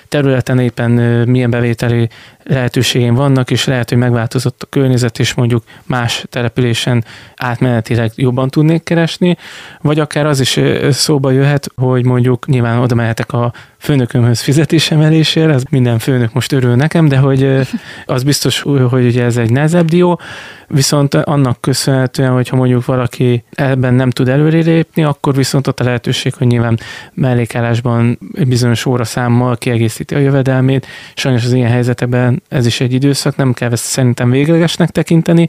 területen 0.09 0.59
éppen 0.59 0.91
milyen 1.27 1.49
bevételi 1.49 2.09
lehetőségeim 2.46 3.14
vannak, 3.14 3.52
és 3.52 3.66
lehet, 3.66 3.89
hogy 3.89 3.98
megváltozott 3.98 4.62
a 4.62 4.68
környezet, 4.70 5.20
és 5.20 5.34
mondjuk 5.34 5.64
más 5.84 6.26
településen 6.30 7.04
átmenetileg 7.36 8.12
jobban 8.16 8.50
tudnék 8.50 8.84
keresni, 8.84 9.38
vagy 9.82 10.00
akár 10.00 10.26
az 10.26 10.39
is 10.39 10.60
szóba 10.89 11.32
jöhet, 11.32 11.68
hogy 11.76 12.06
mondjuk 12.06 12.48
nyilván 12.48 12.80
oda 12.80 12.96
mehetek 12.96 13.32
a 13.32 13.54
főnökömhöz 13.78 14.41
fizetésemelésére, 14.41 15.54
ez 15.54 15.64
minden 15.70 16.00
főnök 16.00 16.34
most 16.34 16.52
örül 16.52 16.76
nekem, 16.76 17.08
de 17.08 17.18
hogy 17.18 17.68
az 18.06 18.24
biztos, 18.24 18.62
hogy 18.62 19.06
ugye 19.06 19.24
ez 19.24 19.38
egy 19.38 19.52
nehezebb 19.52 19.88
dió, 19.88 20.20
viszont 20.68 21.14
annak 21.14 21.62
köszönhetően, 21.62 22.32
hogyha 22.32 22.56
mondjuk 22.56 22.86
valaki 22.86 23.43
ebben 23.52 23.93
nem 23.93 24.10
tud 24.10 24.30
előrelépni, 24.30 25.04
akkor 25.04 25.36
viszont 25.36 25.68
ott 25.68 25.80
a 25.80 25.84
lehetőség, 25.84 26.34
hogy 26.34 26.48
nyilván 26.48 26.80
mellékállásban 27.14 28.20
bizonyos 28.48 28.86
óraszámmal 28.86 29.58
kiegészíti 29.58 30.16
a 30.16 30.20
jövedelmét. 30.20 30.88
Sajnos 31.16 31.46
az 31.46 31.54
ilyen 31.54 31.72
helyzetekben 31.72 32.34
ez 32.47 32.65
is 32.65 32.81
egy 32.81 32.93
időszak, 32.93 33.36
nem 33.36 33.53
kell 33.53 33.71
ezt 33.71 33.83
szerintem 33.83 34.29
véglegesnek 34.29 34.89
tekinteni, 34.89 35.47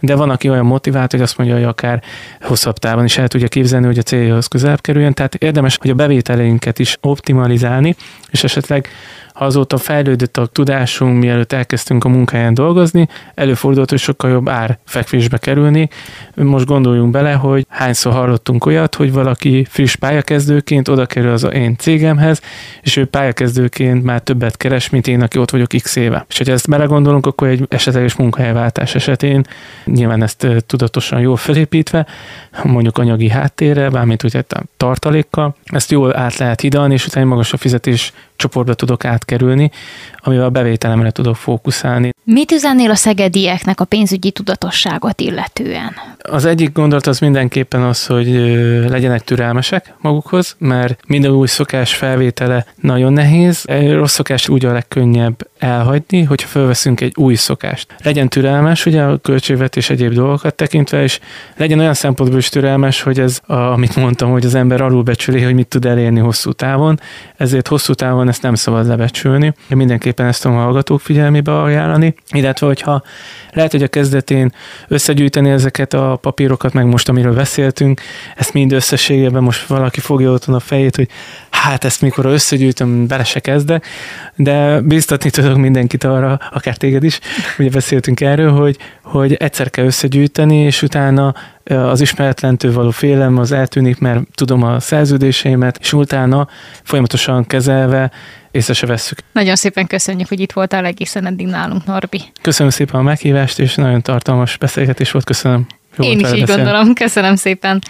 de 0.00 0.14
van, 0.14 0.30
aki 0.30 0.48
olyan 0.48 0.66
motivált, 0.66 1.10
hogy 1.10 1.20
azt 1.20 1.38
mondja, 1.38 1.56
hogy 1.56 1.64
akár 1.64 2.02
hosszabb 2.40 2.78
távon 2.78 3.04
is 3.04 3.18
el 3.18 3.28
tudja 3.28 3.48
képzelni, 3.48 3.86
hogy 3.86 3.98
a 3.98 4.02
céljához 4.02 4.46
közelebb 4.46 4.80
kerüljön. 4.80 5.14
Tehát 5.14 5.34
érdemes, 5.34 5.76
hogy 5.80 5.90
a 5.90 5.94
bevételeinket 5.94 6.78
is 6.78 6.96
optimalizálni, 7.00 7.96
és 8.30 8.44
esetleg 8.44 8.88
azóta 9.38 9.76
fejlődött 9.76 10.36
a 10.36 10.46
tudásunk, 10.46 11.18
mielőtt 11.18 11.52
elkezdtünk 11.52 12.04
a 12.04 12.08
munkáján 12.08 12.54
dolgozni, 12.54 13.08
előfordult, 13.34 13.90
hogy 13.90 13.98
sokkal 13.98 14.30
jobb 14.30 14.44
pár 14.44 14.78
fekvésbe 14.84 15.38
kerülni. 15.38 15.88
Most 16.34 16.66
gondoljunk 16.66 17.10
bele, 17.10 17.32
hogy 17.32 17.66
hányszor 17.68 18.12
hallottunk 18.12 18.66
olyat, 18.66 18.94
hogy 18.94 19.12
valaki 19.12 19.66
friss 19.70 19.94
pályakezdőként 19.94 20.88
oda 20.88 21.06
kerül 21.06 21.32
az 21.32 21.48
én 21.52 21.76
cégemhez, 21.76 22.40
és 22.82 22.96
ő 22.96 23.04
pályakezdőként 23.04 24.04
már 24.04 24.20
többet 24.20 24.56
keres, 24.56 24.90
mint 24.90 25.06
én, 25.06 25.22
aki 25.22 25.38
ott 25.38 25.50
vagyok 25.50 25.68
x 25.82 25.96
éve. 25.96 26.24
És 26.28 26.38
ha 26.38 26.52
ezt 26.52 26.68
belegondolunk, 26.68 27.26
akkor 27.26 27.48
egy 27.48 27.66
esetleges 27.68 28.16
munkahelyváltás 28.16 28.94
esetén 28.94 29.44
nyilván 29.84 30.22
ezt 30.22 30.46
tudatosan 30.66 31.20
jól 31.20 31.36
felépítve, 31.36 32.06
mondjuk 32.62 32.98
anyagi 32.98 33.28
háttérre, 33.28 33.90
bármint 33.90 34.24
úgy 34.24 34.44
tartalékkal, 34.76 35.56
ezt 35.64 35.90
jól 35.90 36.16
át 36.16 36.36
lehet 36.36 36.60
hidalni, 36.60 36.94
és 36.94 37.06
utána 37.06 37.24
egy 37.24 37.30
magasabb 37.30 37.60
fizetés 37.60 38.12
csoportba 38.38 38.74
tudok 38.74 39.04
átkerülni, 39.04 39.70
amivel 40.16 40.44
a 40.44 40.50
bevételemre 40.50 41.10
tudok 41.10 41.36
fókuszálni. 41.36 42.12
Mit 42.30 42.52
üzennél 42.52 42.90
a 42.90 42.94
szegedieknek 42.94 43.80
a 43.80 43.84
pénzügyi 43.84 44.30
tudatosságot 44.30 45.20
illetően? 45.20 45.92
Az 46.18 46.44
egyik 46.44 46.72
gondolat 46.72 47.06
az 47.06 47.18
mindenképpen 47.18 47.82
az, 47.82 48.06
hogy 48.06 48.28
legyenek 48.88 49.24
türelmesek 49.24 49.94
magukhoz, 50.00 50.56
mert 50.58 51.00
minden 51.06 51.30
új 51.30 51.46
szokás 51.46 51.94
felvétele 51.94 52.66
nagyon 52.80 53.12
nehéz. 53.12 53.62
Egy 53.66 53.92
rossz 53.92 54.12
szokást 54.12 54.48
úgy 54.48 54.64
a 54.64 54.72
legkönnyebb 54.72 55.48
elhagyni, 55.58 56.22
hogyha 56.22 56.48
felveszünk 56.48 57.00
egy 57.00 57.12
új 57.16 57.34
szokást. 57.34 57.94
Legyen 58.02 58.28
türelmes, 58.28 58.86
ugye 58.86 59.02
a 59.02 59.18
költségvetés 59.18 59.90
egyéb 59.90 60.12
dolgokat 60.12 60.54
tekintve, 60.54 61.02
és 61.02 61.20
legyen 61.56 61.78
olyan 61.78 61.94
szempontból 61.94 62.38
is 62.38 62.48
türelmes, 62.48 63.02
hogy 63.02 63.20
ez, 63.20 63.40
a, 63.46 63.54
amit 63.54 63.96
mondtam, 63.96 64.30
hogy 64.30 64.44
az 64.44 64.54
ember 64.54 64.80
alulbecsüli, 64.80 65.42
hogy 65.42 65.54
mit 65.54 65.68
tud 65.68 65.84
elérni 65.84 66.20
hosszú 66.20 66.52
távon, 66.52 67.00
ezért 67.36 67.68
hosszú 67.68 67.92
távon 67.92 68.28
ezt 68.28 68.42
nem 68.42 68.54
szabad 68.54 68.86
lebecsülni. 68.86 69.52
Mindenképpen 69.68 70.26
ezt 70.26 70.46
a 70.46 70.50
hallgatók 70.50 71.00
figyelmébe 71.00 71.60
ajánlani, 71.60 72.14
illetve 72.30 72.66
hogyha 72.66 73.02
lehet, 73.52 73.70
hogy 73.70 73.82
a 73.82 73.88
kezdetén 73.88 74.52
összegyűjteni 74.88 75.50
ezeket 75.50 75.94
a 75.94 76.18
papírokat, 76.20 76.72
meg 76.72 76.86
most 76.86 77.08
amiről 77.08 77.34
beszéltünk, 77.34 78.00
ezt 78.36 78.52
mind 78.52 78.72
összességében 78.72 79.42
most 79.42 79.66
valaki 79.66 80.00
fogja 80.00 80.30
otthon 80.30 80.54
a 80.54 80.60
fejét, 80.60 80.96
hogy 80.96 81.08
hát 81.50 81.84
ezt 81.84 82.02
mikor 82.02 82.26
összegyűjtöm, 82.26 83.06
bele 83.06 83.24
se 83.24 83.40
kezdek, 83.40 83.86
de 84.34 84.80
biztatni 84.80 85.30
tudok 85.30 85.56
mindenkit 85.56 86.04
arra, 86.04 86.40
akár 86.52 86.76
téged 86.76 87.04
is, 87.04 87.18
ugye 87.58 87.70
beszéltünk 87.70 88.20
erről, 88.20 88.50
hogy, 88.50 88.76
hogy 89.10 89.34
egyszer 89.34 89.70
kell 89.70 89.84
összegyűjteni, 89.84 90.56
és 90.56 90.82
utána 90.82 91.34
az 91.64 92.00
ismeretlentől 92.00 92.72
való 92.72 92.90
félem 92.90 93.38
az 93.38 93.52
eltűnik, 93.52 93.98
mert 93.98 94.20
tudom 94.34 94.62
a 94.62 94.80
szerződéseimet, 94.80 95.78
és 95.80 95.92
utána 95.92 96.48
folyamatosan 96.82 97.46
kezelve 97.46 98.10
észre 98.50 98.72
se 98.72 98.86
vesszük. 98.86 99.18
Nagyon 99.32 99.56
szépen 99.56 99.86
köszönjük, 99.86 100.28
hogy 100.28 100.40
itt 100.40 100.52
voltál 100.52 100.84
egészen 100.84 101.26
eddig 101.26 101.46
nálunk, 101.46 101.84
Norbi. 101.84 102.22
Köszönöm 102.42 102.72
szépen 102.72 103.00
a 103.00 103.02
meghívást, 103.02 103.58
és 103.58 103.74
nagyon 103.74 104.02
tartalmas 104.02 104.56
beszélgetés 104.56 105.10
volt, 105.10 105.24
köszönöm. 105.24 105.66
Jó 105.96 106.04
Én 106.04 106.18
is 106.18 106.32
így 106.32 106.40
beszélni. 106.40 106.62
gondolom, 106.62 106.94
köszönöm 106.94 107.36
szépen. 107.36 107.82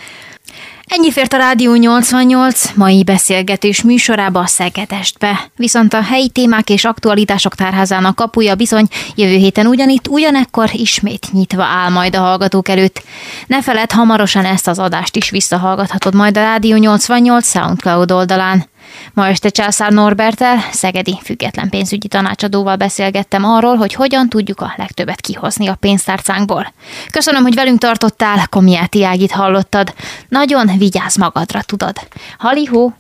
Ennyi 0.89 1.11
fért 1.11 1.33
a 1.33 1.37
Rádió 1.37 1.75
88 1.75 2.73
mai 2.75 3.05
beszélgetés 3.05 3.83
műsorába 3.83 4.41
a 4.41 4.47
Szegedestbe. 4.47 5.51
Viszont 5.57 5.95
a 5.95 6.03
helyi 6.03 6.29
témák 6.29 6.71
és 6.71 6.85
aktualitások 6.85 7.55
tárházának 7.55 8.15
kapuja 8.15 8.55
bizony 8.55 8.87
jövő 9.15 9.37
héten 9.37 9.67
ugyanitt, 9.67 10.09
ugyanekkor 10.09 10.71
ismét 10.73 11.33
nyitva 11.33 11.63
áll 11.63 11.91
majd 11.91 12.17
a 12.17 12.21
hallgatók 12.21 12.69
előtt. 12.69 13.03
Ne 13.47 13.63
feled, 13.63 13.93
hamarosan 13.93 14.45
ezt 14.45 14.69
az 14.69 14.79
adást 14.79 15.17
is 15.17 15.31
visszahallgathatod 15.31 16.15
majd 16.15 16.37
a 16.37 16.41
Rádió 16.41 16.77
88 16.77 17.49
SoundCloud 17.49 18.11
oldalán. 18.11 18.67
Ma 19.13 19.29
este 19.29 19.49
Császár 19.49 19.93
Norbertel, 19.93 20.59
Szegedi 20.73 21.19
független 21.23 21.69
pénzügyi 21.69 22.09
tanácsadóval 22.09 22.77
beszélgettem 22.77 23.45
arról, 23.45 23.77
hogy 23.77 23.95
hogyan 23.95 24.29
tudjuk 24.29 24.61
a 24.61 24.73
legtöbbet 24.77 25.21
kihozni 25.21 25.67
a 25.67 25.75
pénztárcánkból. 25.75 26.73
Köszönöm, 27.11 27.43
hogy 27.43 27.55
velünk 27.55 27.79
tartottál, 27.79 28.47
Komiáti 28.47 29.05
Ágit 29.05 29.33
hallottad. 29.33 29.95
Nagyon 30.29 30.79
vigyázz 30.79 31.17
magadra, 31.17 31.63
tudod. 31.63 31.97
Halihó! 32.39 32.97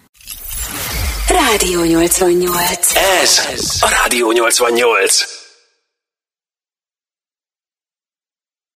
Rádió 1.28 1.84
88 1.84 2.96
Ez 3.22 3.40
a 3.80 3.88
Rádió 4.02 4.32
88 4.32 5.37